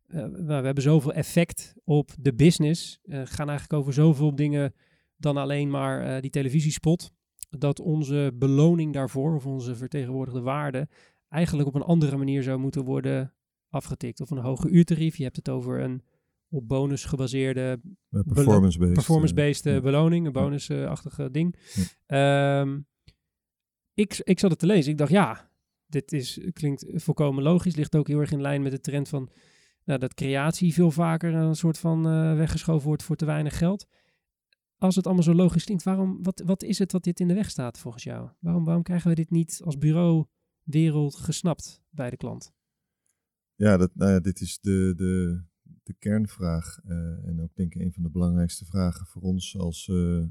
[0.07, 2.99] eh, we hebben zoveel effect op de business.
[3.03, 4.73] eh gaan eigenlijk over zoveel dingen
[5.17, 7.11] dan alleen maar eh, die televisiespot.
[7.49, 10.87] Dat onze beloning daarvoor, of onze vertegenwoordigde waarde,
[11.29, 13.33] eigenlijk op een andere manier zou moeten worden
[13.69, 14.21] afgetikt.
[14.21, 15.15] Of een hoger uurtarief.
[15.15, 16.01] Je hebt het over een
[16.49, 17.81] op bonus gebaseerde
[18.21, 18.93] Performance-based.
[18.93, 19.81] performance-based eh, ja.
[19.81, 21.55] beloning, een bonusachtige ding.
[22.05, 22.79] Ehm,
[23.93, 24.91] ik, ik zat het te lezen.
[24.91, 25.49] Ik dacht, ja,
[25.85, 27.75] dit is, klinkt volkomen logisch.
[27.75, 29.29] Ligt ook heel erg in lijn met de trend van
[29.85, 33.87] nou, dat creatie veel vaker een soort van eh, weggeschoven wordt voor te weinig geld.
[34.77, 37.33] Als het allemaal zo logisch klinkt, waarom, wat, wat is het wat dit in de
[37.33, 38.29] weg staat volgens jou?
[38.39, 40.25] Waarom, waarom krijgen we dit niet als bureau
[40.63, 42.53] wereld gesnapt bij de klant?
[43.55, 45.43] Ja, dat, nou ja, dit is de, de,
[45.83, 46.79] de kernvraag.
[46.83, 50.23] eh, en ook denk ik een van de belangrijkste vragen voor ons als eh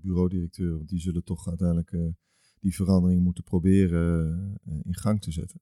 [0.00, 0.76] bureaudirecteur.
[0.76, 2.06] Want die zullen toch uiteindelijk eh,
[2.60, 5.60] die verandering moeten proberen in gang te zetten.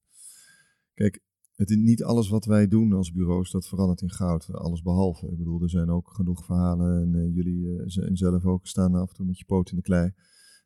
[0.94, 1.20] Kijk,
[1.54, 4.52] het is niet alles wat wij doen als bureaus, dat verandert in goud.
[4.52, 5.26] Alles behalve.
[5.26, 7.14] Ik bedoel, er zijn ook genoeg verhalen.
[7.14, 7.82] En jullie uh,
[8.12, 10.12] zelf ook staan af en toe met je poot in de klei.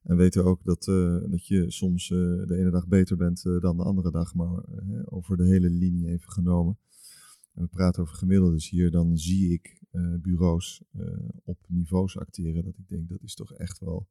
[0.02, 0.84] En weten ook dat,
[1.30, 4.34] dat je soms de ene dag beter bent dan de andere dag.
[4.34, 4.64] Maar
[5.04, 6.78] over de hele linie even genomen.
[7.56, 8.90] En we praten over gemiddeldes hier.
[8.90, 9.80] Dan zie ik
[10.20, 10.82] bureaus
[11.44, 12.64] op niveaus acteren.
[12.64, 14.08] Dat ik denk, dat is toch echt wel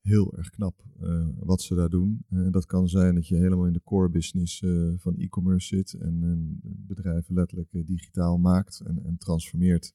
[0.00, 2.24] heel erg knap uh, wat ze daar doen.
[2.30, 4.64] Uh, dat kan zijn dat je helemaal in de core business
[4.96, 9.94] van e-commerce zit en bedrijf letterlijk digitaal maakt en, en, transformeert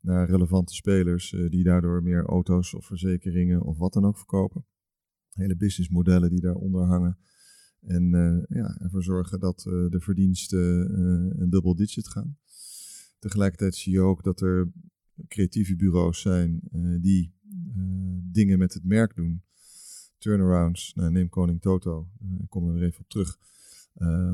[0.00, 4.64] naar relevante spelers die daardoor meer auto's of verzekeringen of wat dan ook verkopen.
[5.32, 7.18] Hele businessmodellen die daaronder hangen.
[7.86, 8.10] En
[8.48, 11.00] ja, ervoor zorgen dat de verdiensten
[11.40, 12.36] een double digit gaan.
[13.18, 14.72] Tegelijkertijd zie je ook dat er
[15.28, 16.60] creatieve bureaus zijn
[17.00, 17.32] die
[17.74, 17.82] eh,
[18.22, 19.42] dingen met het merk doen.
[20.18, 23.38] Turnarounds, nou, neem Koning Toto, uh, ik kom er weer even op terug.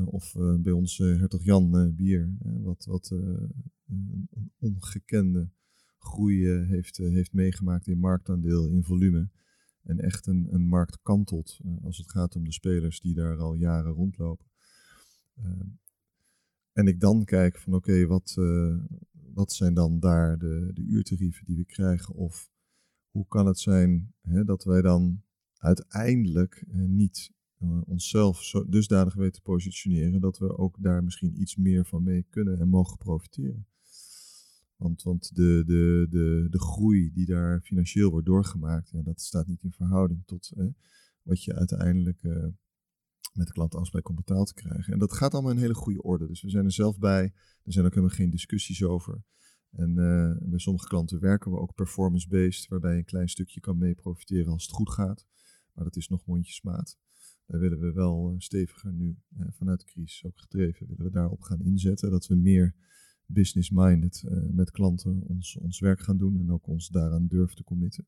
[0.05, 4.29] Of bij ons Hertog Jan bier, wat, wat een
[4.59, 5.49] ongekende
[5.97, 9.29] groei heeft, heeft meegemaakt in marktaandeel, in volume.
[9.89, 13.53] En echt een, een markt kantelt als het gaat om de spelers die daar al
[13.53, 14.45] jaren rondlopen.
[16.73, 18.35] en ik dan kijk van oké, wat,
[19.33, 22.15] wat zijn dan daar de, de uurtarieven die we krijgen?
[22.15, 22.49] Of
[23.11, 25.21] hoe kan het zijn hè, dat wij dan
[25.57, 27.31] uiteindelijk eh, niet
[27.85, 32.25] onszelf zo dusdanig weten te positioneren dat we ook daar misschien iets meer van mee
[32.29, 33.67] kunnen en mogen profiteren.
[34.79, 39.47] Want, want de, de, de, de groei die daar financieel wordt doorgemaakt, ja, dat staat
[39.47, 40.53] niet in verhouding tot
[41.21, 42.45] wat je uiteindelijk uh,
[43.33, 44.93] met de klant afspraak om betaald te krijgen.
[44.93, 46.27] En dat gaat allemaal in hele goede orde.
[46.27, 47.23] Dus we zijn er zelf bij.
[47.63, 49.23] Er zijn ook helemaal geen discussies over.
[49.69, 53.77] En uh, bij sommige klanten werken we ook performance-based, waarbij je een klein stukje kan
[53.77, 55.27] mee profiteren als het goed gaat.
[55.73, 56.97] Maar dat is nog mondjesmaat.
[57.45, 59.17] Daar willen we wel uh, steviger nu,
[59.49, 62.11] vanuit de crisis ook gedreven, willen we daarop gaan inzetten.
[62.11, 62.75] Dat we meer
[63.31, 68.07] business-minded met klanten ons, ons werk gaan doen en ook ons daaraan durven te committen.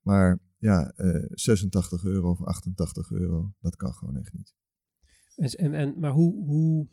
[0.00, 0.92] Maar ja,
[1.28, 4.54] 86 euro of 88 euro, dat kan gewoon echt niet.
[5.36, 6.88] En, en, maar hoe, hoe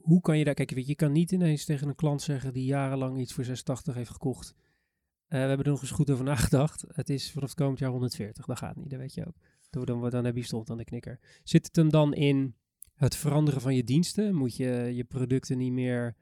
[0.00, 3.18] hoe kan je daar, kijk, je, kan niet ineens tegen een klant zeggen die jarenlang
[3.18, 4.54] iets voor 86 heeft gekocht.
[4.54, 4.58] Uh,
[5.28, 6.84] we hebben er nog eens goed over nagedacht.
[6.88, 8.46] Het is vanaf het komend jaar 140.
[8.46, 9.36] Dat gaat niet, dat weet je ook.
[9.86, 11.40] Dan, dan heb je stond aan de knikker.
[11.42, 12.54] Zit het hem dan in
[13.00, 14.34] het veranderen van je diensten?
[14.34, 16.14] Moet je je producten niet meer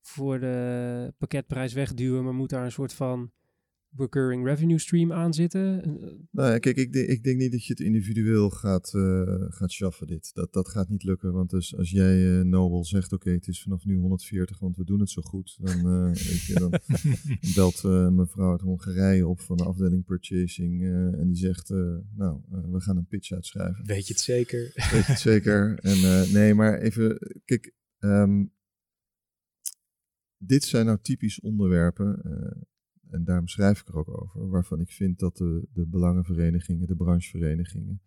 [0.00, 3.30] voor de pakketprijs wegduwen, maar moet daar een soort van
[3.96, 5.82] recurring revenue stream aan zitten?
[5.82, 5.90] Eh,
[6.30, 10.06] nou ja, kijk, ik, ik denk niet dat je het individueel gaat, uh, gaat schaffen
[10.06, 10.30] dit.
[10.34, 13.62] Dat, dat gaat niet lukken, want dus als jij uh, Nobel zegt, oké, het is
[13.62, 15.56] vanaf nu 140, want we doen het zo goed.
[15.60, 16.70] Dan, uh, weet je, dan
[17.54, 17.82] belt
[18.12, 21.68] mevrouw uit Hongarije op van de afdeling purchasing en die zegt,
[22.16, 23.86] nou, we gaan een pitch uitschrijven.
[23.86, 24.60] Weet je het zeker?
[24.60, 25.78] Weet je het zeker?
[25.80, 28.52] En nee, maar even, kijk, um,
[30.36, 32.22] dit zijn nou typisch onderwerpen
[33.10, 36.96] en daarom schrijf ik er ook over, waarvan ik vind dat de, de belangenverenigingen, de
[36.96, 38.02] brancheverenigingen,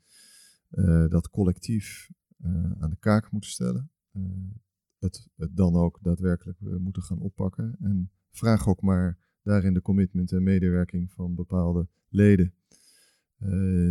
[0.72, 2.10] uh, dat collectief
[2.46, 3.92] uh, aan de kaak moeten stellen.
[4.12, 4.24] Uh,
[5.00, 7.76] het, het, dan ook daadwerkelijk moeten gaan oppakken.
[7.80, 12.54] En vraag ook maar daarin de commitment en medewerking van bepaalde leden.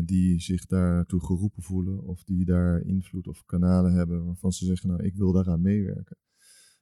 [0.04, 4.88] die zich daartoe geroepen voelen of die daar invloed of kanalen hebben waarvan ze zeggen,
[4.88, 6.16] nou ik wil daaraan meewerken.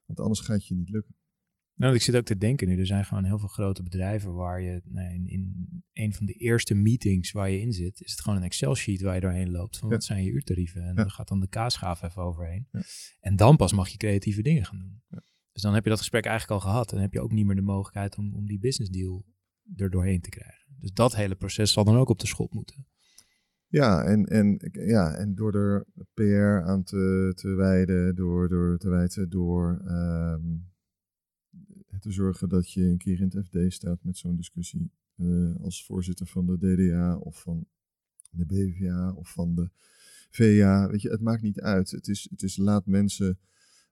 [0.07, 1.15] Want anders gaat je niet lukken.
[1.81, 4.61] Nou, ik zit ook te denken nu, er zijn gewoon heel veel grote bedrijven waar
[4.61, 8.21] je nou, in, in, een van de eerste meetings waar je in zit, is het
[8.21, 10.83] gewoon een Excel-sheet waar je doorheen loopt van wat zijn je uurtarieven.
[10.83, 10.95] En ja.
[10.95, 12.69] dan gaat dan de kaasschaaf even overheen.
[12.73, 12.81] Ja.
[13.21, 15.03] En dan pas mag je creatieve dingen gaan doen.
[15.53, 17.57] Dus dan heb je dat gesprek eigenlijk al gehad en heb je ook niet meer
[17.57, 19.25] de mogelijkheid om, om die business deal
[19.77, 20.67] er doorheen te krijgen.
[20.79, 22.87] Dus dat hele proces zal dan ook op de schop moeten.
[23.67, 28.89] Ja, en, en, ja, en door er PR aan te, te wijden, door, door te
[28.89, 30.70] wijten, door um,
[32.01, 34.91] te zorgen dat je een keer in het FD staat met zo'n discussie.
[35.17, 37.67] Uh, als voorzitter van de DDA of van
[38.31, 39.71] de BVA of van de
[40.31, 40.89] VA.
[40.91, 41.91] Weet je, het maakt niet uit.
[41.91, 43.39] Het is, het is laat mensen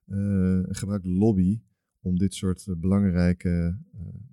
[0.05, 1.61] uh, gebruik de lobby
[2.01, 3.77] om dit soort uh, belangrijke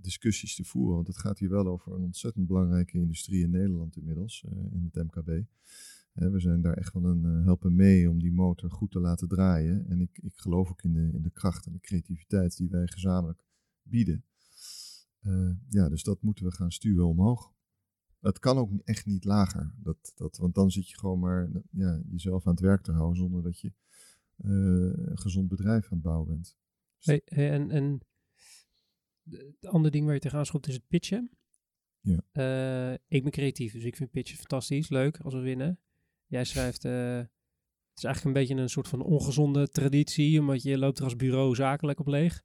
[0.01, 0.95] discussies te voeren.
[0.95, 5.05] Want het gaat hier wel over een ontzettend belangrijke industrie in Nederland inmiddels, in het
[5.05, 5.45] MKB.
[6.13, 9.87] we zijn daar echt van een helpen mee om die motor goed te laten draaien.
[9.89, 12.87] En ik, ik geloof ook in de, in de kracht en de creativiteit die wij
[12.87, 13.46] gezamenlijk
[13.89, 14.25] bieden.
[15.23, 17.55] Uh, ja, dus dat moeten we gaan stuwen omhoog.
[18.21, 19.75] Het kan ook echt niet lager.
[19.77, 23.17] Dat, dat, want dan zit je gewoon maar ja, jezelf aan het werk te houden
[23.17, 23.73] zonder dat je
[24.37, 26.57] uh, een gezond bedrijf aan het bouwen bent.
[26.99, 28.01] Hey, hey, en, en
[29.31, 31.31] het andere ding waar je tegenaan schopt is het pitchen.
[32.01, 32.21] Ja.
[32.33, 35.81] Uh, ik ben creatief, dus ik vind pitchen fantastisch, leuk als we winnen.
[36.27, 37.31] Jij schrijft Het
[37.95, 41.55] is eigenlijk een beetje een soort van ongezonde traditie, omdat je loopt er als bureau
[41.55, 42.45] zakelijk op leeg.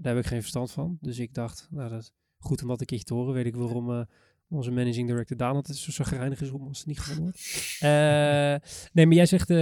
[0.00, 0.98] Daar heb ik geen verstand van.
[1.00, 3.34] Dus ik dacht, nou dat is goed om wat een keertje te horen.
[3.34, 4.00] Weet ik waarom eh,
[4.48, 7.38] onze managing director Daan altijd zo zagrijnig is om als het niet gewonnen wordt.
[7.80, 8.54] Eh,
[8.92, 9.56] nee, maar jij zegt, eh,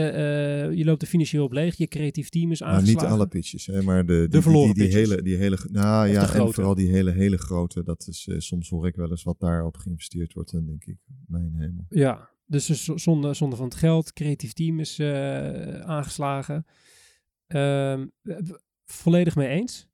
[0.73, 1.77] je loopt er financieel op leeg.
[1.77, 3.02] Je creatief team is Nou, aangeslagen.
[3.09, 5.09] niet alle pitches, hè, maar de, die, verloren die, die pitches.
[5.10, 8.28] hele, die hele, nou Of ja, de en vooral die hele, hele grote, dat is,
[8.39, 10.97] soms hoor ik wel eens wat daarop geïnvesteerd wordt, dan denk ik,
[11.27, 11.86] mijn hemel.
[11.89, 14.12] Ja, dus dus zo- zonde, zonde van het geld.
[14.12, 15.01] Creatief team is
[15.82, 16.66] aangeslagen.
[17.47, 18.06] Ehm,
[18.85, 19.88] volledig mee eens.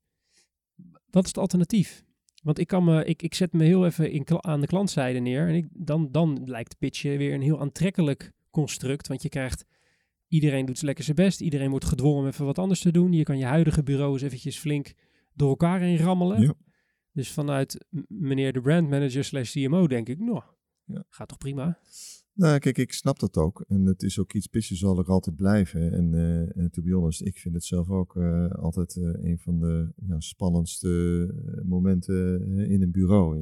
[1.14, 2.04] Wat is het alternatief?
[2.42, 5.48] Want ik, kan me, ik, ik zet me heel even in, aan de klantzijde neer.
[5.48, 9.08] En ik, dan, dan lijkt pitchen weer een heel aantrekkelijk construct.
[9.08, 9.64] Want je krijgt,
[10.28, 11.40] iedereen doet lekker zijn best.
[11.40, 13.12] Iedereen wordt gedwongen om even wat anders te doen.
[13.12, 14.92] Je kan je huidige bureau eens eventjes flink
[15.34, 16.40] door elkaar heen rammelen.
[16.40, 16.54] Ja.
[17.12, 20.42] Dus vanuit meneer de brandmanager slash CMO denk ik, nou,
[20.84, 21.04] Ja.
[21.08, 21.78] gaat toch prima.
[22.36, 23.64] Nou, kijk, ik snap dat ook.
[23.68, 25.92] En het is ook iets, pitchen zal er altijd blijven.
[25.92, 26.14] En
[26.54, 29.92] en to be honest, ik vind het zelf ook eh, altijd eh, een van de
[30.06, 31.28] ja, spannendste
[31.64, 33.38] momenten in een bureau.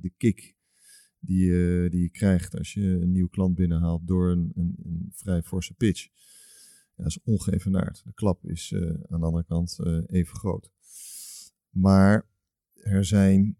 [0.00, 0.56] De kick
[1.18, 1.50] die,
[1.90, 5.74] die je krijgt als je een nieuw klant binnenhaalt door een, een, een vrij forse
[5.74, 6.08] pitch.
[6.96, 8.02] Dat is ongeëvenaard.
[8.04, 8.74] De klap is
[9.08, 10.70] aan de andere kant even groot.
[11.70, 12.28] Maar
[12.74, 13.56] er zijn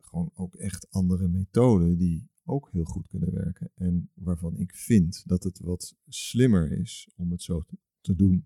[0.00, 3.70] gewoon ook echt andere methoden die ook heel goed kunnen werken.
[3.74, 7.64] En waarvan ik vind dat het wat slimmer is om het zo
[8.00, 8.44] te, doen.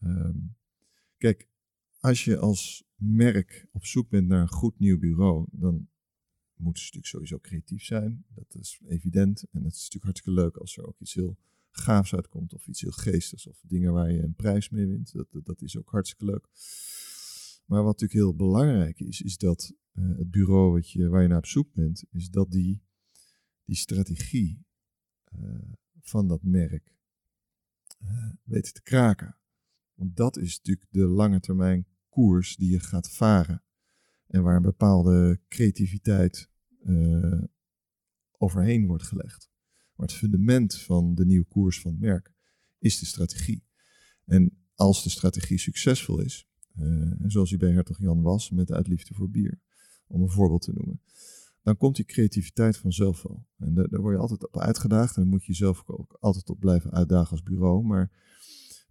[0.00, 0.38] Ehm,
[1.16, 1.48] kijk,
[2.00, 5.88] als je als merk op zoek bent naar een goed nieuw bureau, dan
[6.54, 8.24] moeten ze natuurlijk sowieso creatief zijn.
[8.34, 9.44] Dat is evident.
[9.50, 11.38] En het is natuurlijk hartstikke leuk als er ook iets heel
[11.70, 12.54] gaafs uitkomt.
[12.54, 13.46] Of iets heel geestigs.
[13.46, 15.12] Of dingen waar je een prijs mee wint.
[15.12, 16.48] Dat, dat is ook hartstikke leuk.
[17.64, 21.28] Maar wat natuurlijk heel belangrijk is, is dat eh, het bureau wat je, waar je
[21.28, 22.82] naar op zoek bent, is dat die,
[23.64, 24.66] die strategie
[25.24, 26.94] eh, van dat merk
[27.98, 29.36] eh, weet te kraken.
[29.94, 33.62] Want dat is natuurlijk de lange termijn koers die je gaat varen.
[34.26, 36.50] En waar een bepaalde creativiteit
[38.38, 39.50] overheen wordt gelegd.
[39.94, 42.32] Maar het fundament van de nieuwe koers van het merk
[42.78, 43.64] is de strategie.
[44.24, 46.48] En als de strategie succesvol is,
[47.26, 49.60] zoals die bij Hertog Jan was, met uit liefde voor bier,
[50.08, 51.00] om een voorbeeld te noemen,
[51.62, 53.46] dan komt die creativiteit vanzelf wel.
[53.58, 56.48] En daar, daar word je altijd op uitgedaagd en daar moet je jezelf ook altijd
[56.48, 57.84] op blijven uitdagen als bureau.
[57.84, 58.10] Maar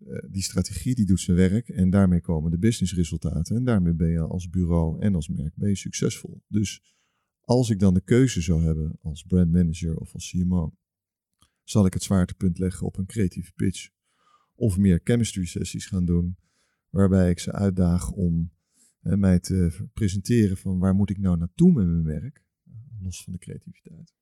[0.06, 3.56] eh, die strategie die doet zijn werk en daarmee komen de businessresultaten.
[3.56, 6.42] En daarmee ben je als bureau en als merk ben je succesvol.
[6.48, 6.96] Dus
[7.42, 10.76] als ik dan de keuze zou hebben als brandmanager of als CMO,
[11.64, 13.90] zal ik het zwaartepunt leggen op een creatieve pitch.
[14.56, 16.38] Of meer chemistry sessies gaan doen,
[16.90, 18.52] waarbij ik ze uitdaag om
[19.08, 22.46] hè, mij te presenteren van waar moet ik nou naartoe met mijn werk,
[23.02, 24.14] los van de creativiteit.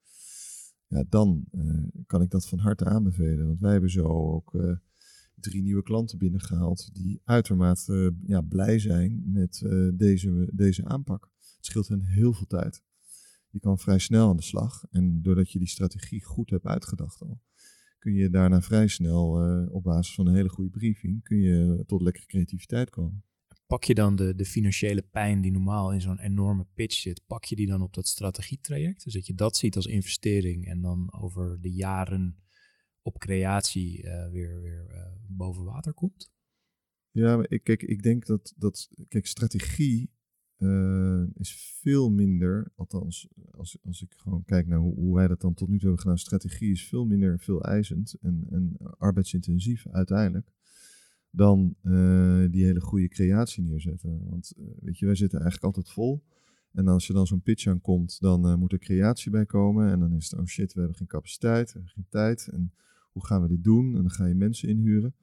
[0.88, 3.48] Ja, dan eh, kan ik dat van harte aanbevelen.
[3.48, 4.76] Want wij hebben zo ook eh,
[5.36, 11.30] drie nieuwe klanten binnengehaald die uitermate eh, ja, blij zijn met eh, deze, deze aanpak.
[11.56, 12.84] Het scheelt hen heel veel tijd.
[13.50, 14.86] Je kan vrij snel aan de slag.
[14.92, 17.42] En doordat je die strategie goed hebt uitgedacht al,
[18.00, 21.84] kun je daarna vrij snel eh, op basis van een hele goede briefing, kun je
[21.86, 23.24] tot lekkere creativiteit komen.
[23.76, 27.46] Pak je dan de, de financiële pijn die normaal in zo'n enorme pitch zit, pak
[27.46, 29.04] je die dan op dat strategietraject?
[29.04, 32.38] Dus dat je dat ziet als investering en dan over de jaren
[33.02, 36.32] op creatie eh, weer, weer eh, boven water komt?
[37.12, 40.12] Ja, ik, kijk, ik denk dat, dat kijk, strategie
[40.58, 45.42] eh, is veel minder, althans, als, als ik gewoon kijk naar hoe, hoe wij dat
[45.42, 49.88] dan tot nu toe hebben gedaan, strategie is veel minder veel eisend en, en arbeidsintensief
[49.88, 50.54] uiteindelijk
[51.36, 54.30] dan eh, die hele goede creatie neerzetten.
[54.30, 56.24] Want eh, weet je, wij zitten eigenlijk altijd vol.
[56.72, 59.92] En als je dan zo'n pitch aankomt, dan eh, moet er creatie bij komen.
[59.92, 62.48] En dan is het, oh shit, we hebben geen capaciteit, we hebben geen tijd.
[62.52, 62.74] En
[63.12, 63.86] hoe gaan we dit doen?
[63.86, 65.16] En dan ga je mensen inhuren.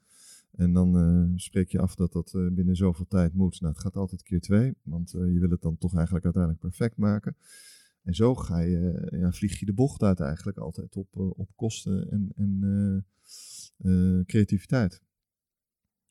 [0.52, 3.60] En dan spreek je af dat dat binnen zoveel tijd moet.
[3.60, 6.96] Nou, het gaat altijd keer twee, want je wil het dan toch eigenlijk uiteindelijk perfect
[6.96, 7.36] maken.
[8.02, 12.10] En zo ga je, ja, vlieg je de bocht uit eigenlijk altijd op, op kosten
[12.10, 13.06] en, en
[14.26, 15.02] creativiteit.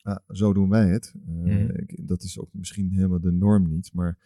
[0.03, 1.13] Ah, zo doen wij het.
[1.27, 1.69] Eh, Mhm.
[1.75, 4.17] ik- dat is ook misschien helemaal de norm niet, maar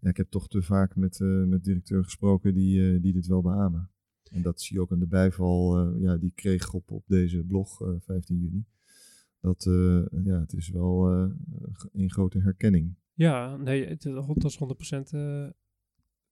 [0.00, 3.26] ja, ik heb toch te vaak met, eh met directeur gesproken die, eh, die dit
[3.26, 3.90] wel beamen.
[4.30, 7.44] En dat zie je ook aan de bijval ja, die ik kreeg op, op deze
[7.44, 8.64] blog eh, 15 juni.
[9.40, 9.64] Dat
[10.24, 11.08] ja, het is wel
[11.92, 12.94] een grote herkenning.
[13.14, 15.12] Ja, nee, het, dat is 100%.
[15.12, 15.48] eh,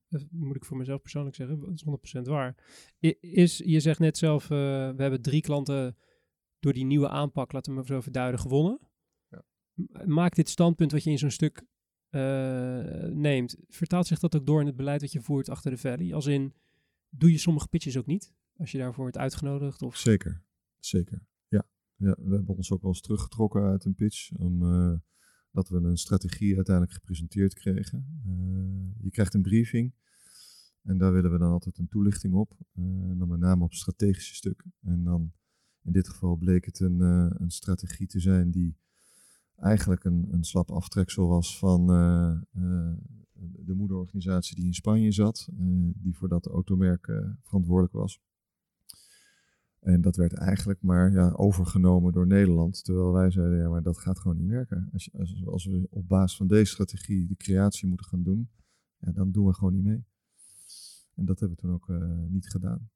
[0.08, 1.60] dat moet ik voor mezelf persoonlijk zeggen.
[1.60, 2.54] Dat is 100% waar.
[3.20, 5.96] Is, je zegt net zelf, we hebben drie klanten
[6.64, 8.80] door die nieuwe aanpak, laten we maar zo verduiden, gewonnen.
[9.28, 9.44] Ja.
[10.04, 11.64] Maakt dit standpunt wat je in zo'n stuk
[12.08, 15.76] eh, neemt, vertaalt zich dat ook door in het beleid dat je voert achter de
[15.76, 16.14] Valley?
[16.14, 16.54] Als in,
[17.08, 18.32] doe je sommige pitches ook niet?
[18.56, 19.82] Als je daarvoor wordt uitgenodigd?
[19.82, 19.96] Of...
[19.96, 20.42] Zeker,
[20.78, 21.26] zeker.
[21.48, 21.66] Ja,
[21.96, 24.32] Ja, we hebben ons ook wel eens teruggetrokken uit een pitch.
[24.32, 24.94] Om, uh,
[25.50, 28.22] dat we een strategie uiteindelijk gepresenteerd kregen.
[28.26, 29.94] Uh, je krijgt een briefing.
[30.82, 32.52] En daar willen we dan altijd een toelichting op.
[32.74, 34.74] Uh, dan met name op strategische stukken.
[34.80, 35.32] En dan
[35.84, 37.00] in dit geval bleek het een,
[37.40, 38.76] een strategie te zijn die
[39.56, 41.86] eigenlijk een, een slap aftreksel was van
[43.64, 45.48] de moederorganisatie die in Spanje zat.
[45.96, 47.12] die voor dat automerk
[47.42, 48.20] verantwoordelijk was.
[49.84, 52.84] En dat werd eigenlijk maar ja, overgenomen door Nederland.
[52.84, 54.88] Terwijl wij zeiden, ja, maar dat gaat gewoon niet werken.
[54.92, 58.50] Als, als, als we op basis van deze strategie de creatie moeten gaan doen,
[58.96, 60.04] ja, dan doen we gewoon niet mee.
[61.14, 61.88] En dat hebben we toen ook
[62.28, 62.90] niet gedaan.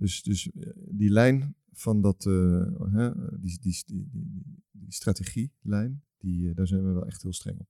[0.00, 3.10] Dus, dus uh, die lijn van dat, uh, hè,
[3.40, 4.08] die, die, die,
[4.70, 7.68] die, strategielijn, die, daar zijn we wel echt heel streng op.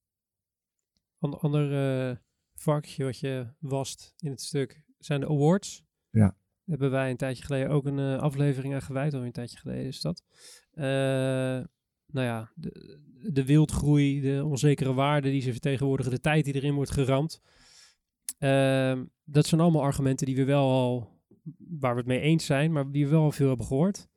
[1.19, 2.23] Een ander
[2.55, 5.85] vakje wat je wast in het stuk zijn de awards.
[6.11, 6.37] Ja
[6.71, 9.85] hebben wij een tijdje geleden ook een uh, aflevering aan gewijd, of een tijdje geleden
[9.85, 10.23] is dat.
[10.75, 10.85] Uh,
[12.07, 13.01] nou ja, de,
[13.33, 17.41] de, wildgroei, de onzekere waarden die ze vertegenwoordigen, de tijd die erin wordt geramd.
[18.39, 21.20] Uh, dat zijn allemaal argumenten die we wel al,
[21.57, 24.09] waar we het mee eens zijn, maar die we wel veel hebben gehoord.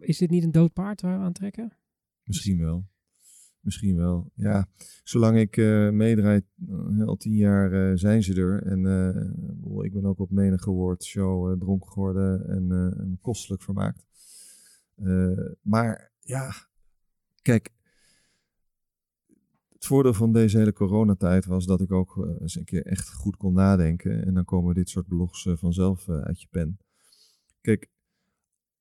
[0.00, 1.72] Is dit niet een dood paard waar we aan trekken?
[2.22, 2.88] Misschien wel.
[3.60, 4.30] Misschien wel.
[4.34, 4.68] Ja,
[5.04, 8.62] zolang ik uh, meedraai, uh, al tien jaar zijn ze er.
[8.62, 8.78] En
[9.80, 14.06] ik ben ook op menige woordshow dronken geworden en, en kostelijk vermaakt.
[15.62, 16.52] maar ja,
[17.42, 17.75] kijk.
[19.76, 23.36] Het voordeel van deze hele coronatijd was dat ik ook eens een keer echt goed
[23.36, 24.26] kon nadenken.
[24.26, 26.78] En dan komen dit soort blogs vanzelf uit je pen.
[27.60, 27.90] Kijk,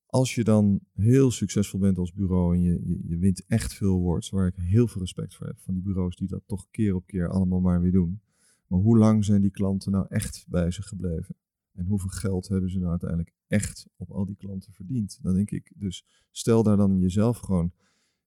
[0.06, 3.98] als je dan heel succesvol bent als bureau en je, je, je, wint echt veel
[3.98, 6.96] awards, waar ik heel veel respect voor heb, van die bureaus die dat toch keer
[6.96, 8.22] op keer allemaal maar weer doen.
[8.68, 11.36] Maar hoe lang zijn die klanten nou echt bij ze gebleven?
[11.74, 15.20] En hoeveel geld hebben ze nou uiteindelijk echt op al die klanten verdiend?
[15.22, 17.72] Dan denk ik, dus stel daar dan jezelf gewoon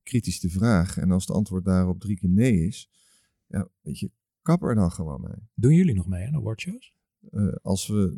[0.09, 0.98] kritisch de vraag.
[0.98, 2.90] En als het antwoord daarop drie keer nee is,
[3.47, 4.10] ja, weet je,
[4.43, 5.48] kap er dan gewoon mee.
[5.55, 6.97] Doen jullie nog mee aan awardshows?
[7.30, 8.16] Uh, als we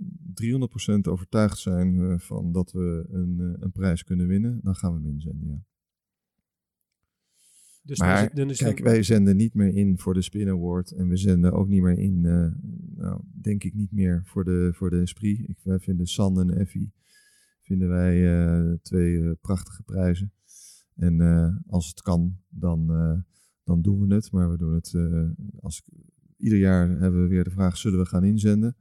[1.06, 4.92] 300% overtuigd zijn uh, van dat we een, uh, een, prijs kunnen winnen, dan gaan
[4.92, 5.64] we hem inzenden, ja.
[7.82, 10.48] Dus maar dan is, dan is kijk, wij zenden niet meer in voor de Spin
[10.48, 12.20] Award en we zenden ook niet meer in,
[12.96, 15.48] nou, denk ik niet meer voor de, voor de Esprit.
[15.48, 16.92] Ik, wij vinden San en Effie
[17.62, 20.32] vinden wij twee prachtige prijzen.
[21.00, 22.86] En als het kan, dan,
[23.64, 24.32] dan doen we het.
[24.32, 24.94] Maar we doen het,
[25.60, 25.82] als,
[26.36, 28.76] ieder jaar hebben we weer de vraag, zullen we gaan inzenden?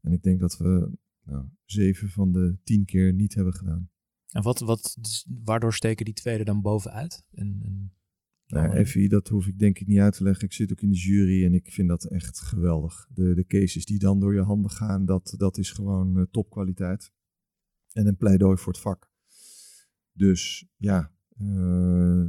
[0.00, 0.90] En ik denk dat we
[1.24, 3.90] nou, zeven van de tien keer niet hebben gedaan.
[4.28, 7.24] En wat, wat, dus waardoor steken die tweede dan bovenuit?
[7.30, 7.92] En, en
[8.46, 10.44] nou, FI, dat hoef ik denk ik niet uit te leggen.
[10.44, 13.08] Ik zit ook in de jury en ik vind dat echt geweldig.
[13.10, 17.12] De, de cases die dan door je handen gaan, dat, dat is gewoon uh, topkwaliteit.
[17.92, 19.10] En een pleidooi voor het vak.
[20.12, 21.12] Dus ja,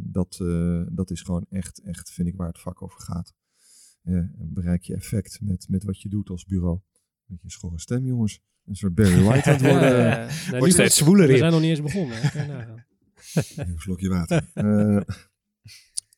[0.03, 3.33] dat, uh, dat is gewoon echt, echt, vind ik, waar het vak over gaat.
[4.35, 6.79] bereik je effect met, met wat je doet als bureau
[7.27, 8.41] beetje een schorre stem, jongens.
[8.65, 9.97] Een soort Barry White aan het worden.
[9.97, 12.17] ja, ja, Wordt steeds zwoeler We zijn nog niet eens begonnen.
[13.69, 14.51] een slokje water.
[14.53, 15.01] Uh,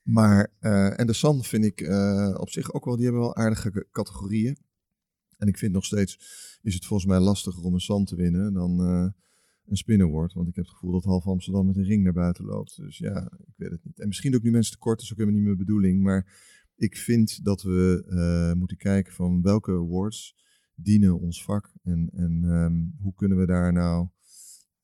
[0.04, 3.36] maar, uh, en de San vind ik uh, op zich ook wel, die hebben wel
[3.36, 4.58] aardige categorieën.
[5.38, 6.20] En ik vind nog steeds,
[6.62, 9.14] is het volgens mij lastiger om een San te winnen dan
[9.68, 10.34] een spinnenwoord.
[10.34, 12.76] Want ik heb het gevoel dat half Amsterdam met een ring naar buiten loopt.
[12.76, 14.00] Dus ja, ik weet het niet.
[14.00, 16.04] En misschien ook nu mensen tekort, dat is ook helemaal niet mijn bedoeling.
[16.04, 16.26] Maar
[16.76, 20.36] ik vind dat we moeten kijken van welke awards
[20.76, 24.08] dienen ons vak en, en um, hoe kunnen we daar nou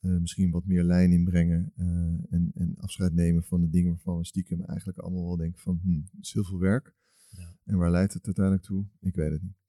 [0.04, 1.86] uh, misschien wat meer lijn in brengen uh,
[2.30, 5.80] en, en afscheid nemen van de dingen waarvan we stiekem eigenlijk allemaal wel denken van,
[5.84, 6.96] hm, het is heel veel werk.
[7.30, 7.56] Ja.
[7.64, 8.86] En waar leidt het uiteindelijk toe?
[9.00, 9.63] Ik weet het niet.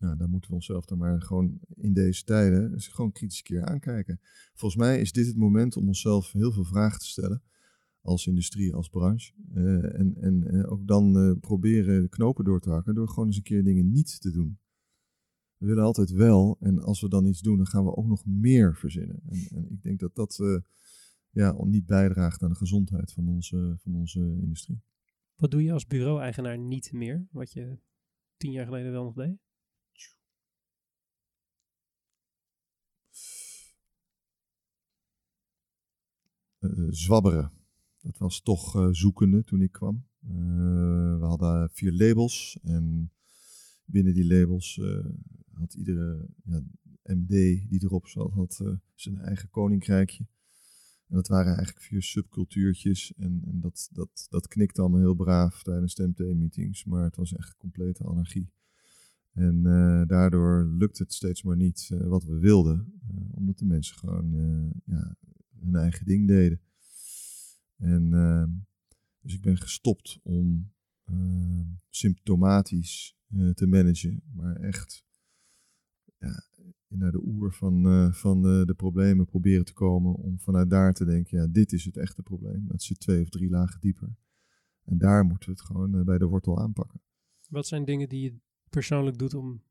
[0.00, 4.20] Nou, daar moeten we onszelf dan maar gewoon in deze tijden gewoon kritisch keer aankijken.
[4.54, 7.42] Volgens mij is dit het moment om onszelf heel veel vragen te stellen
[8.00, 9.32] als industrie, als branche.
[9.54, 13.42] Uh, en en ook dan proberen de knopen door te hakken door gewoon eens een
[13.42, 14.58] keer dingen niet te doen.
[15.56, 16.56] We willen altijd wel.
[16.60, 19.22] En als we dan iets doen, dan gaan we ook nog meer verzinnen.
[19.26, 20.60] En, en ik denk dat dat uh,
[21.30, 24.82] ja, niet bijdraagt aan de gezondheid van onze, van onze industrie.
[25.36, 27.78] Wat doe je als bureau-eigenaar niet meer, wat je
[28.36, 29.49] tien jaar geleden wel nog deed?
[36.88, 37.52] Zwabberen.
[38.02, 40.04] Dat was toch uh, zoekende toen ik kwam.
[41.18, 43.12] we hadden vier labels en
[43.84, 44.80] binnen die labels
[45.52, 46.62] had iedere ja,
[47.02, 47.28] MD
[47.68, 50.26] die erop zat, had uh, zijn eigen koninkrijkje.
[51.06, 53.14] En dat waren eigenlijk vier subcultuurtjes.
[53.16, 57.34] En, en dat, dat, dat knikte allemaal heel braaf tijdens de meetings Maar het was
[57.34, 58.52] echt complete anarchie.
[59.32, 63.00] En uh, daardoor lukte het steeds maar niet uh, wat we wilden.
[63.30, 64.32] omdat de mensen gewoon
[64.84, 65.16] ja,
[65.60, 66.60] hun eigen ding deden.
[67.76, 68.50] En ehm,
[69.20, 70.72] dus ik ben gestopt om
[71.04, 75.04] ehm, symptomatisch eh, te managen, maar echt
[76.18, 76.44] ja,
[76.88, 80.14] naar de oer van, eh, van de, de problemen proberen te komen.
[80.14, 82.66] Om vanuit daar te denken, ja, dit is het echte probleem.
[82.68, 84.16] Dat zit twee of drie lagen dieper.
[84.84, 87.00] En daar moeten we het gewoon eh, bij de wortel aanpakken.
[87.48, 89.62] Wat zijn dingen die je persoonlijk doet om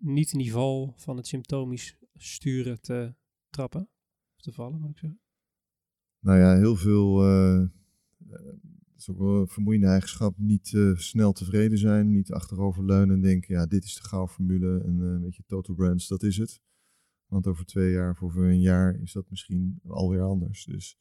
[0.00, 3.14] niet in die val van het symptomisch sturen te
[3.50, 3.88] trappen?
[4.40, 5.20] Te vallen, moet ik zeggen?
[6.18, 7.22] Nou ja, heel veel.
[7.24, 7.66] eh
[8.98, 10.38] dat is ook wel een vermoeiende eigenschap.
[10.38, 12.12] Niet eh, snel tevreden zijn.
[12.12, 14.80] Niet achteroverleunen en denken: ja, dit is de gouden formule.
[14.80, 16.60] En eh, een beetje Total Brands, dat is het.
[17.26, 20.64] Want over twee jaar of over een jaar is dat misschien alweer anders.
[20.64, 20.98] Dus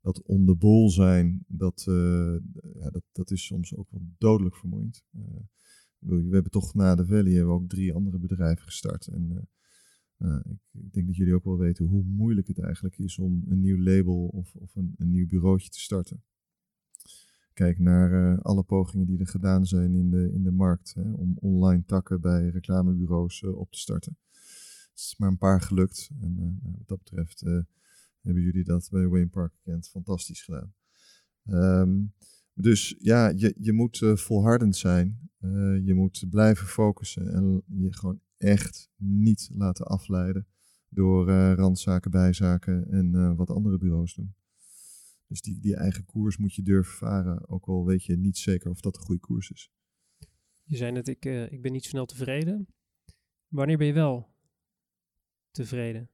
[0.00, 2.36] dat on the ball zijn, dat, eh,
[2.74, 5.04] ja, dat, dat is soms ook wel dodelijk vermoeiend.
[5.12, 5.20] Eh,
[5.98, 9.06] we hebben toch na de Valley hebben we ook drie andere bedrijven gestart.
[9.06, 9.42] En eh,
[10.16, 13.44] nou, ik, ik denk dat jullie ook wel weten hoe moeilijk het eigenlijk is om
[13.48, 16.22] een nieuw label of, of een, een nieuw bureautje te starten.
[17.52, 21.10] Kijk naar eh, alle pogingen die er gedaan zijn in de, in de markt hè,
[21.12, 24.18] om online takken bij reclamebureaus eh, op te starten.
[24.90, 26.10] Het is maar een paar gelukt.
[26.20, 27.60] En eh, nou, wat dat betreft eh,
[28.20, 30.74] hebben jullie dat bij Wayne Park Kent fantastisch gedaan.
[31.44, 32.04] Ehm,
[32.58, 35.30] dus ja, je, je moet eh, volhardend zijn.
[35.38, 40.46] Eh, je moet blijven focussen en je gewoon echt niet laten afleiden
[40.88, 44.34] door eh, randzaken, bijzaken en eh, wat andere bureaus doen.
[45.26, 48.70] Dus die, die eigen koers moet je durven varen, ook al weet je niet zeker
[48.70, 49.70] of dat een goede koers is.
[50.62, 52.66] Je zei net, ik, eh, ik ben niet snel tevreden.
[53.48, 54.34] Wanneer ben je wel
[55.50, 56.10] tevreden?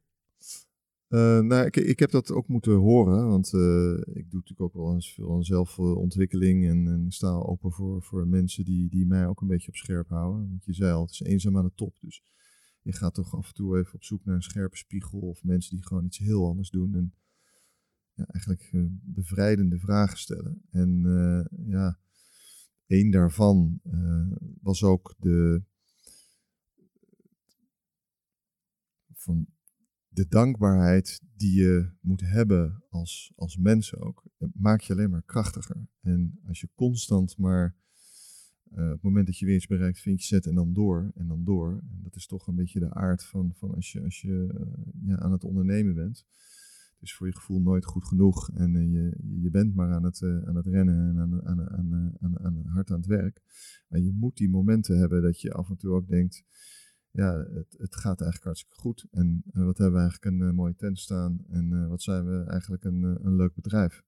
[1.12, 4.72] Eh, nou, ik, ik heb dat ook moeten horen, want eh, ik doe natuurlijk ook
[4.72, 9.26] wel eens veel aan zelfontwikkeling en, en sta open voor, voor mensen die, die mij
[9.26, 10.48] ook een beetje op scherp houden.
[10.48, 12.22] Want je zei al, het is eenzaam aan de top, dus
[12.82, 15.74] je gaat toch af en toe even op zoek naar een scherpe spiegel of mensen
[15.74, 17.14] die gewoon iets heel anders doen en
[18.14, 20.62] ja, eigenlijk eh, bevrijdende vragen stellen.
[20.70, 21.02] En
[21.66, 21.98] ja,
[22.86, 23.80] één daarvan
[24.60, 25.62] was ook de
[29.14, 29.46] van
[30.12, 35.22] de dankbaarheid die je moet hebben als, als mens ook, het maakt je alleen maar
[35.22, 35.88] krachtiger.
[36.00, 37.76] En als je constant maar
[38.70, 41.28] eh, op het moment dat je weer iets bereikt, vinkje zet en dan door en
[41.28, 41.70] dan door.
[41.70, 45.08] En dat is toch een beetje de aard van, van als je, als je eh,
[45.08, 46.24] ja, aan het ondernemen bent.
[47.02, 50.04] Het is voor je gevoel nooit goed genoeg en eh, je, je bent maar aan
[50.04, 53.06] het, eh, aan het rennen en aan, aan, aan, eh, aan, aan, hard aan het
[53.06, 53.42] werk.
[53.88, 56.44] Maar je moet die momenten hebben dat je af en toe ook denkt,
[57.12, 59.06] ja, het, het gaat eigenlijk hartstikke goed.
[59.10, 62.24] En eh, wat hebben we eigenlijk een eh, mooie tent staan en eh, wat zijn
[62.24, 64.02] we eigenlijk een, een leuk bedrijf.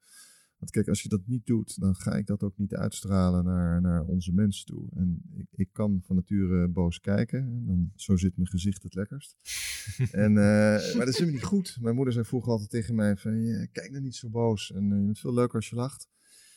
[0.59, 3.81] Want kijk, als je dat niet doet, dan ga ik dat ook niet uitstralen naar,
[3.81, 4.89] naar onze mensen toe.
[4.95, 7.39] En ik, ik kan van nature boos kijken.
[7.39, 9.37] En dan, zo zit mijn gezicht het lekkerst.
[10.11, 11.79] en, maar dat is helemaal niet goed.
[11.81, 14.73] Mijn moeder zei vroeger altijd tegen mij van, ja, kijk nou niet zo boos.
[14.73, 16.09] En je bent veel leuker als je lacht.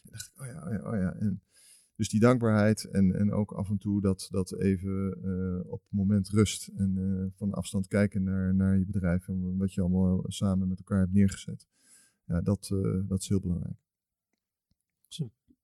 [0.03, 1.13] En dacht ik, oh ja, oh ja, oh ja.
[1.13, 1.41] En,
[1.97, 5.91] dus die dankbaarheid en, en ook af en toe dat, dat even eh, op het
[5.91, 6.67] moment rust.
[6.67, 10.77] En eh, van afstand kijken naar, naar je bedrijf en wat je allemaal samen met
[10.77, 11.67] elkaar hebt neergezet.
[12.25, 13.75] Ja, dat, eh, dat is heel belangrijk.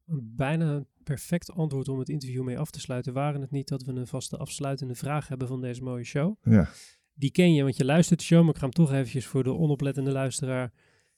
[0.05, 3.14] Een bijna perfect antwoord om het interview mee af te sluiten.
[3.14, 6.35] Waren het niet dat we een vaste afsluitende vraag hebben van deze mooie show?
[6.41, 6.69] Ja.
[7.14, 9.43] Die ken je, want je luistert de show, maar ik ga hem toch eventjes voor
[9.43, 10.73] de onoplettende luisteraar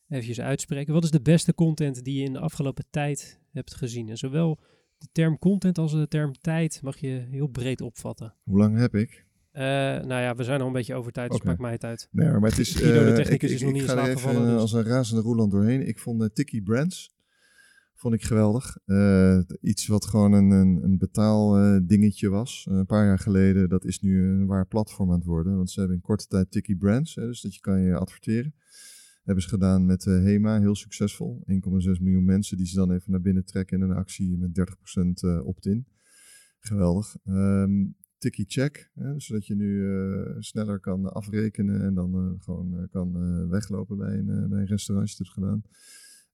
[0.08, 0.94] eventjes uitspreken.
[0.94, 4.10] Wat is de beste content die je in de afgelopen tijd hebt gezien?
[4.10, 4.60] En zowel
[4.98, 8.34] de term content als de term tijd mag je heel breed opvatten.
[8.44, 9.26] Hoe lang heb ik?
[9.52, 12.08] Eh, nou ja, we zijn al een beetje over tijd, dus maakt mij het uit.
[12.12, 12.76] Nee, maar het is.
[12.76, 14.30] Guido, de eh, technicus, ik- is ik- nog niet ik in ga slaap er even,
[14.30, 15.88] gevallen, eh, dus- als een razende roeland doorheen.
[15.88, 17.14] Ik vond uh, Tiki Brands.
[17.94, 18.78] Vond ik geweldig.
[18.86, 22.68] Eh, iets wat gewoon een, een, een betaal eh, dingetje was.
[22.70, 23.70] een paar jaar geleden.
[23.70, 25.56] Dat is nu een waar platform aan het worden.
[25.56, 27.16] Want ze hebben in korte tijd Tiki Brands.
[27.16, 28.54] Hè, dus dat je kan je adverteren.
[29.26, 30.60] Hebben ze gedaan met eh, HEMA.
[30.60, 31.44] Heel succesvol.
[31.50, 35.10] 1,6 miljoen mensen die ze dan even naar binnen trekken in een actie met 30%
[35.14, 35.88] eh, opt-in.
[36.60, 37.18] Geweldig.
[37.24, 37.86] Ehm
[38.18, 38.92] Tiki Check.
[38.94, 44.50] Hè, zodat je nu eh, sneller kan afrekenen en dan gewoon kan weglopen bij een,
[44.50, 45.64] bij een hebt gedaan.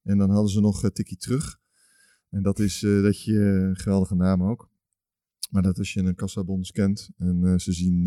[0.04, 1.60] En dan hadden ze nog Tiki Terug.
[2.30, 4.70] En dat is dat je, geweldige naam ook.
[5.50, 8.04] Maar dat als je een kassabon scant en ze zien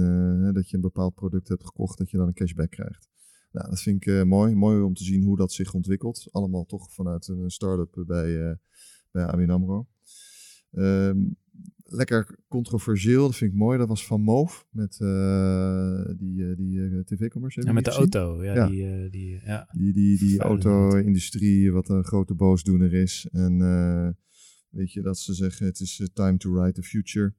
[0.53, 3.09] dat je een bepaald product hebt gekocht, dat je dan een cashback krijgt.
[3.55, 4.55] Nou, dat vind ik eh, mooi.
[4.55, 6.29] Mooi om te zien hoe dat zich ontwikkelt.
[6.31, 8.57] Allemaal toch vanuit een start-up bij, eh
[9.11, 9.87] bij ABN AMRO.
[10.73, 11.19] Ehm,
[11.85, 13.79] lekker controversieel, dat vind ik mooi.
[13.79, 17.67] Dat was van Moof met eh, die, die tv-commercial.
[17.67, 18.45] Ja, met de auto.
[18.45, 18.67] Ja, Ja.
[18.69, 19.69] Die, die, ja.
[19.73, 23.29] Die, die, die auto-industrie, wat een grote boosdoener is.
[23.33, 23.59] En
[24.71, 27.35] weet je, dat ze zeggen, het is time to ride the future.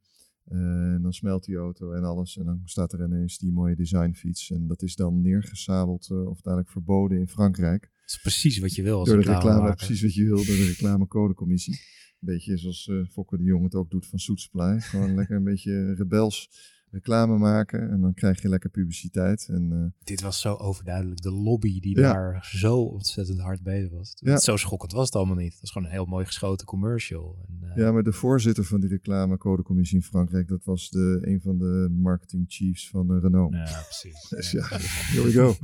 [0.45, 2.37] En dan smelt die auto en alles.
[2.37, 4.51] En dan staat er ineens die mooie designfiets.
[4.51, 7.81] En dat is dan neergesabeld, eh, of uiteindelijk verboden in Frankrijk.
[7.81, 10.45] Dat is precies wat je wil als door de reclame precies wat je wil, door
[10.45, 11.73] de reclamecodecommissie.
[11.73, 14.79] Een beetje zoals eh Fokke de Jong het ook doet van Soet Supply.
[14.79, 16.49] Gewoon lekker een beetje rebels
[16.95, 19.47] reclame maken en dan krijg je lekker publiciteit.
[19.49, 21.21] En eh, Dit was zo overduidelijk.
[21.21, 22.13] De lobby die Ja.
[22.13, 24.11] daar zo ontzettend hard bezig was.
[24.15, 24.37] Ja.
[24.37, 25.51] Zo schokkend was het allemaal niet.
[25.51, 27.45] Het was gewoon een heel mooi geschoten commercial.
[27.47, 31.41] En, eh, ja, maar de voorzitter van die reclamecodecommissie in Frankrijk, dat was de, een
[31.41, 33.53] van de marketing chiefs van eh, Renault.
[33.53, 34.27] ja, precies.
[34.35, 35.55] Dus ja, here we go.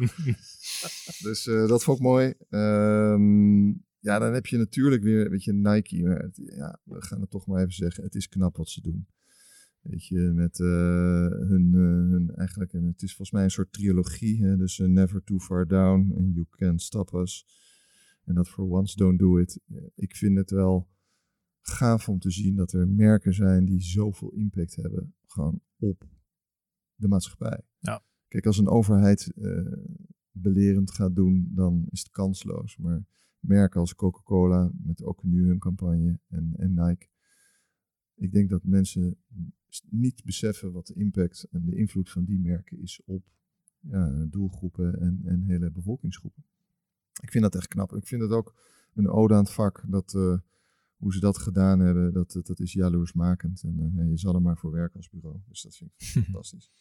[1.28, 2.34] Dus dat vond ik mooi.
[2.50, 3.68] Ehm,
[4.00, 6.04] ja, dan heb je natuurlijk weer, weet je, Nike.
[6.04, 8.04] Maar het- ja, we gaan het toch maar even zeggen.
[8.04, 9.08] Het is knap wat ze doen.
[9.82, 10.68] Weet je, met eh,
[11.28, 14.44] hun, eh, hun eigenlijk, en het is volgens mij een soort trilogie.
[14.44, 14.58] Hè?
[14.58, 17.46] Dus eh, Never Too Far Down en You Can't Stop Us.
[18.24, 19.60] En dat For Once Don't Do It.
[19.68, 20.90] Eh, Ik vind het wel
[21.62, 25.14] gaaf om te zien dat er merken zijn die zoveel impact hebben.
[25.26, 26.08] Gewoon op
[26.96, 27.62] de maatschappij.
[27.80, 28.04] Ja.
[28.28, 29.74] Kijk, als een overheid eh,
[30.32, 32.78] belerend gaat doen, dan is het kansloos.
[32.78, 33.06] Maar
[33.40, 37.08] merken als Coca-Cola, met ook nu hun campagne, en, en Nike.
[38.16, 39.18] Ik denk dat mensen
[39.90, 43.24] niet beseffen wat de impact en de invloed van die merken is op
[43.80, 46.44] ja, doelgroepen en, en hele bevolkingsgroepen.
[47.22, 47.96] Ik vind dat echt knap.
[47.96, 48.56] Ik vind het ook
[48.94, 49.84] een ode aan het vak.
[49.88, 50.38] Dat, eh,
[50.98, 53.64] hoe ze dat gedaan hebben, dat, dat is jaloersmakend.
[53.64, 55.40] En eh, je zal er maar voor werken als bureau.
[55.48, 56.72] Dus dat vind ik fantastisch.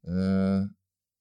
[0.00, 0.64] Eh,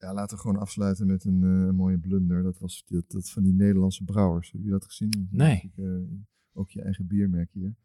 [0.01, 2.43] ja, laten we gewoon afsluiten met een, eh, een mooie blunder.
[2.43, 4.51] Dat was dat, dat van die Nederlandse brouwers.
[4.51, 5.27] Heb je dat gezien?
[5.31, 5.61] Nee.
[5.61, 5.85] Ik, eh,
[6.53, 7.75] ook je eigen biermerk hier.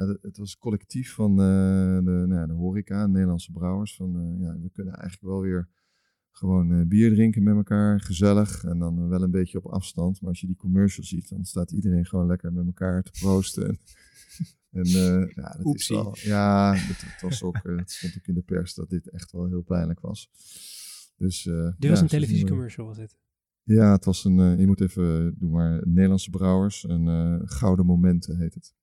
[0.00, 1.36] Ja, dat- het was collectief van eh,
[2.04, 3.96] de, nou, ja, de horeca, Nederlandse brouwers.
[3.96, 5.68] Van, eh, ja, we kunnen eigenlijk wel weer
[6.30, 8.64] gewoon eh, bier drinken met elkaar, gezellig.
[8.64, 10.20] En dan wel een beetje op afstand.
[10.20, 13.78] Maar als je die commercial ziet, dan staat iedereen gewoon lekker met elkaar te proosten.
[14.70, 18.34] En, eh, ja, dat is wel, ja, het, het was ook, het stond ook in
[18.34, 20.30] de pers dat dit echt wel heel pijnlijk was.
[21.16, 23.16] Dus, Dit ja, was een televisiecommercial, was dit?
[23.62, 26.84] Ja, het was een, je moet even, eh, doe maar, Nederlandse brouwers.
[26.88, 28.74] Een Gouden Momenten heet het.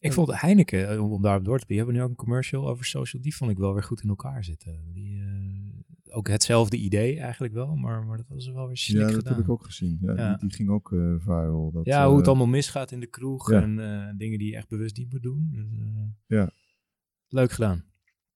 [0.00, 2.26] Ik vond Heineken, eh, om, om daarop door te beginnen, hebben we nu ook een
[2.26, 3.22] commercial over social.
[3.22, 4.92] Die vond ik wel weer goed in elkaar zitten.
[4.92, 9.06] Die, eh, ook hetzelfde idee eigenlijk wel, maar, maar dat was wel weer slik ja,
[9.06, 9.32] dat gedaan.
[9.32, 9.98] heb ik ook gezien.
[10.00, 10.28] Ja, Ja.
[10.28, 11.70] Die, die ging ook eh viral.
[11.72, 13.62] Dat, ja, hoe het allemaal misgaat in de kroeg ja.
[13.62, 15.48] en eh, dingen die je echt bewust niet moet doen.
[15.52, 16.50] Dus, eh, Ja.
[17.28, 17.84] Leuk gedaan.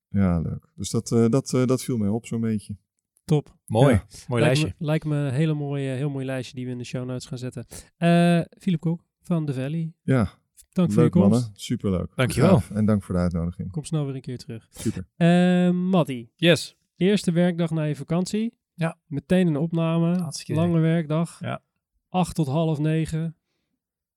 [0.09, 0.73] Ja, leuk.
[0.77, 2.77] Dus dat, eh, dat, dat viel mij op zo'n beetje.
[3.25, 3.57] Top.
[3.67, 3.95] Mooi.
[3.95, 4.07] Ja.
[4.29, 4.67] Mooi lijkt lijstje.
[4.79, 7.27] Me, lijkt me een hele mooie, heel mooi lijstje die we in de show notes
[7.27, 7.67] gaan zetten.
[7.97, 9.93] Eh Philip Kok van The Valley.
[10.03, 10.29] Ja,
[10.75, 11.31] Dank voor je leuk komst.
[11.31, 11.51] mannen.
[11.55, 12.13] Superleuk.
[12.15, 12.51] Dankjewel.
[12.51, 12.71] Gaaf.
[12.71, 13.71] En dank voor de uitnodiging.
[13.71, 14.69] Kom snel weer een keer terug.
[14.71, 15.07] Super.
[15.17, 16.77] Eh Matty, Yes.
[16.97, 18.55] eerste werkdag na je vakantie.
[18.75, 18.97] Ja.
[19.07, 20.19] Meteen een opname.
[20.19, 21.41] Hartstikke Lange werkdag.
[21.41, 21.63] Ja.
[22.09, 23.37] Acht tot half negen.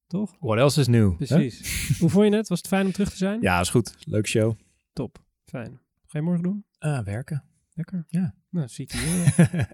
[0.08, 0.36] Toch?
[0.40, 1.16] What else is new?
[1.16, 1.78] Precies.
[2.00, 2.48] Hoe vond je het?
[2.48, 3.42] Was het fijn om terug te zijn?
[3.42, 3.96] Ja, is goed.
[4.00, 4.60] Leuk show.
[4.94, 5.24] Top.
[5.46, 5.80] Fijn.
[6.06, 6.66] Ga je morgen doen?
[6.80, 7.44] Ah, werken.
[7.74, 8.06] Lekker.
[8.08, 8.36] Ja.
[8.50, 9.68] Nou, zie ik je.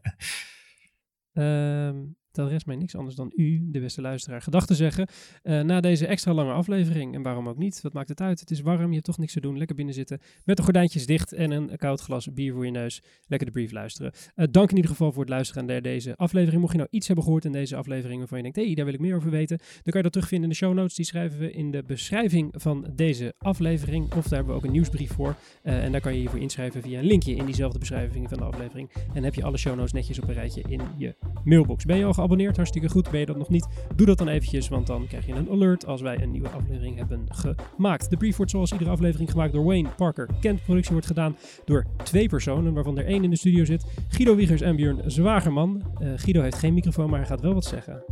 [2.33, 5.07] Dan rest mij niks anders dan u, de beste luisteraar, gedachten zeggen.
[5.43, 7.15] eh, na deze extra lange aflevering.
[7.15, 7.81] En waarom ook niet?
[7.81, 8.39] Wat maakt het uit?
[8.39, 9.57] Het is warm, je hebt toch niks te doen.
[9.57, 10.19] Lekker binnen zitten.
[10.43, 13.01] Met de gordijntjes dicht en een koud glas bier voor je neus.
[13.27, 14.11] Lekker de brief luisteren.
[14.35, 16.61] Eh, dank in ieder geval voor het luisteren naar deze aflevering.
[16.61, 18.85] Mocht je nou iets hebben gehoord in deze aflevering waarvan je denkt, hé, hey, daar
[18.85, 19.57] wil ik meer over weten.
[19.57, 20.95] Dan kan je dat terugvinden in de show notes.
[20.95, 24.03] Die schrijven we in de beschrijving van deze aflevering.
[24.03, 25.35] Of daar hebben we ook een nieuwsbrief voor.
[25.63, 28.37] Eh, en daar kan je je voor inschrijven via een linkje in diezelfde beschrijving van
[28.37, 28.91] de aflevering.
[29.13, 31.85] En heb je alle show notes netjes op een rijtje in je mailbox.
[31.85, 32.55] Ben je al geabonneerd?
[32.55, 33.11] Hartstikke goed.
[33.11, 33.67] Ben je dat nog niet?
[33.95, 36.97] Doe dat dan eventjes, want dan krijg je een alert als wij een nieuwe aflevering
[36.97, 38.09] hebben gemaakt.
[38.09, 40.29] De brief wordt zoals iedere aflevering gemaakt door Wayne Parker.
[40.41, 43.85] Kent productie wordt gedaan door twee personen, waarvan er één in de studio zit.
[44.07, 45.81] Guido Wiegers en Björn Zwagerman.
[45.99, 48.03] Eh, Guido heeft geen microfoon, maar hij gaat wel wat zeggen.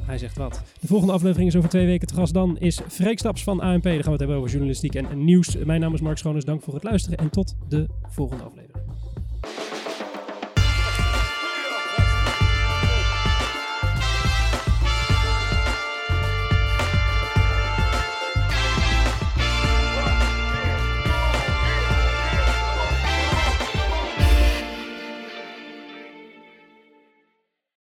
[0.00, 0.62] Hij zegt wat.
[0.80, 2.34] De volgende aflevering is over twee weken te gast.
[2.34, 3.82] Dan is Freek Staps van ANP.
[3.82, 5.56] Dan gaan we het hebben over journalistiek en nieuws.
[5.56, 6.44] Mijn naam is Mark Schoones.
[6.44, 8.82] Dank voor het luisteren en tot de volgende aflevering.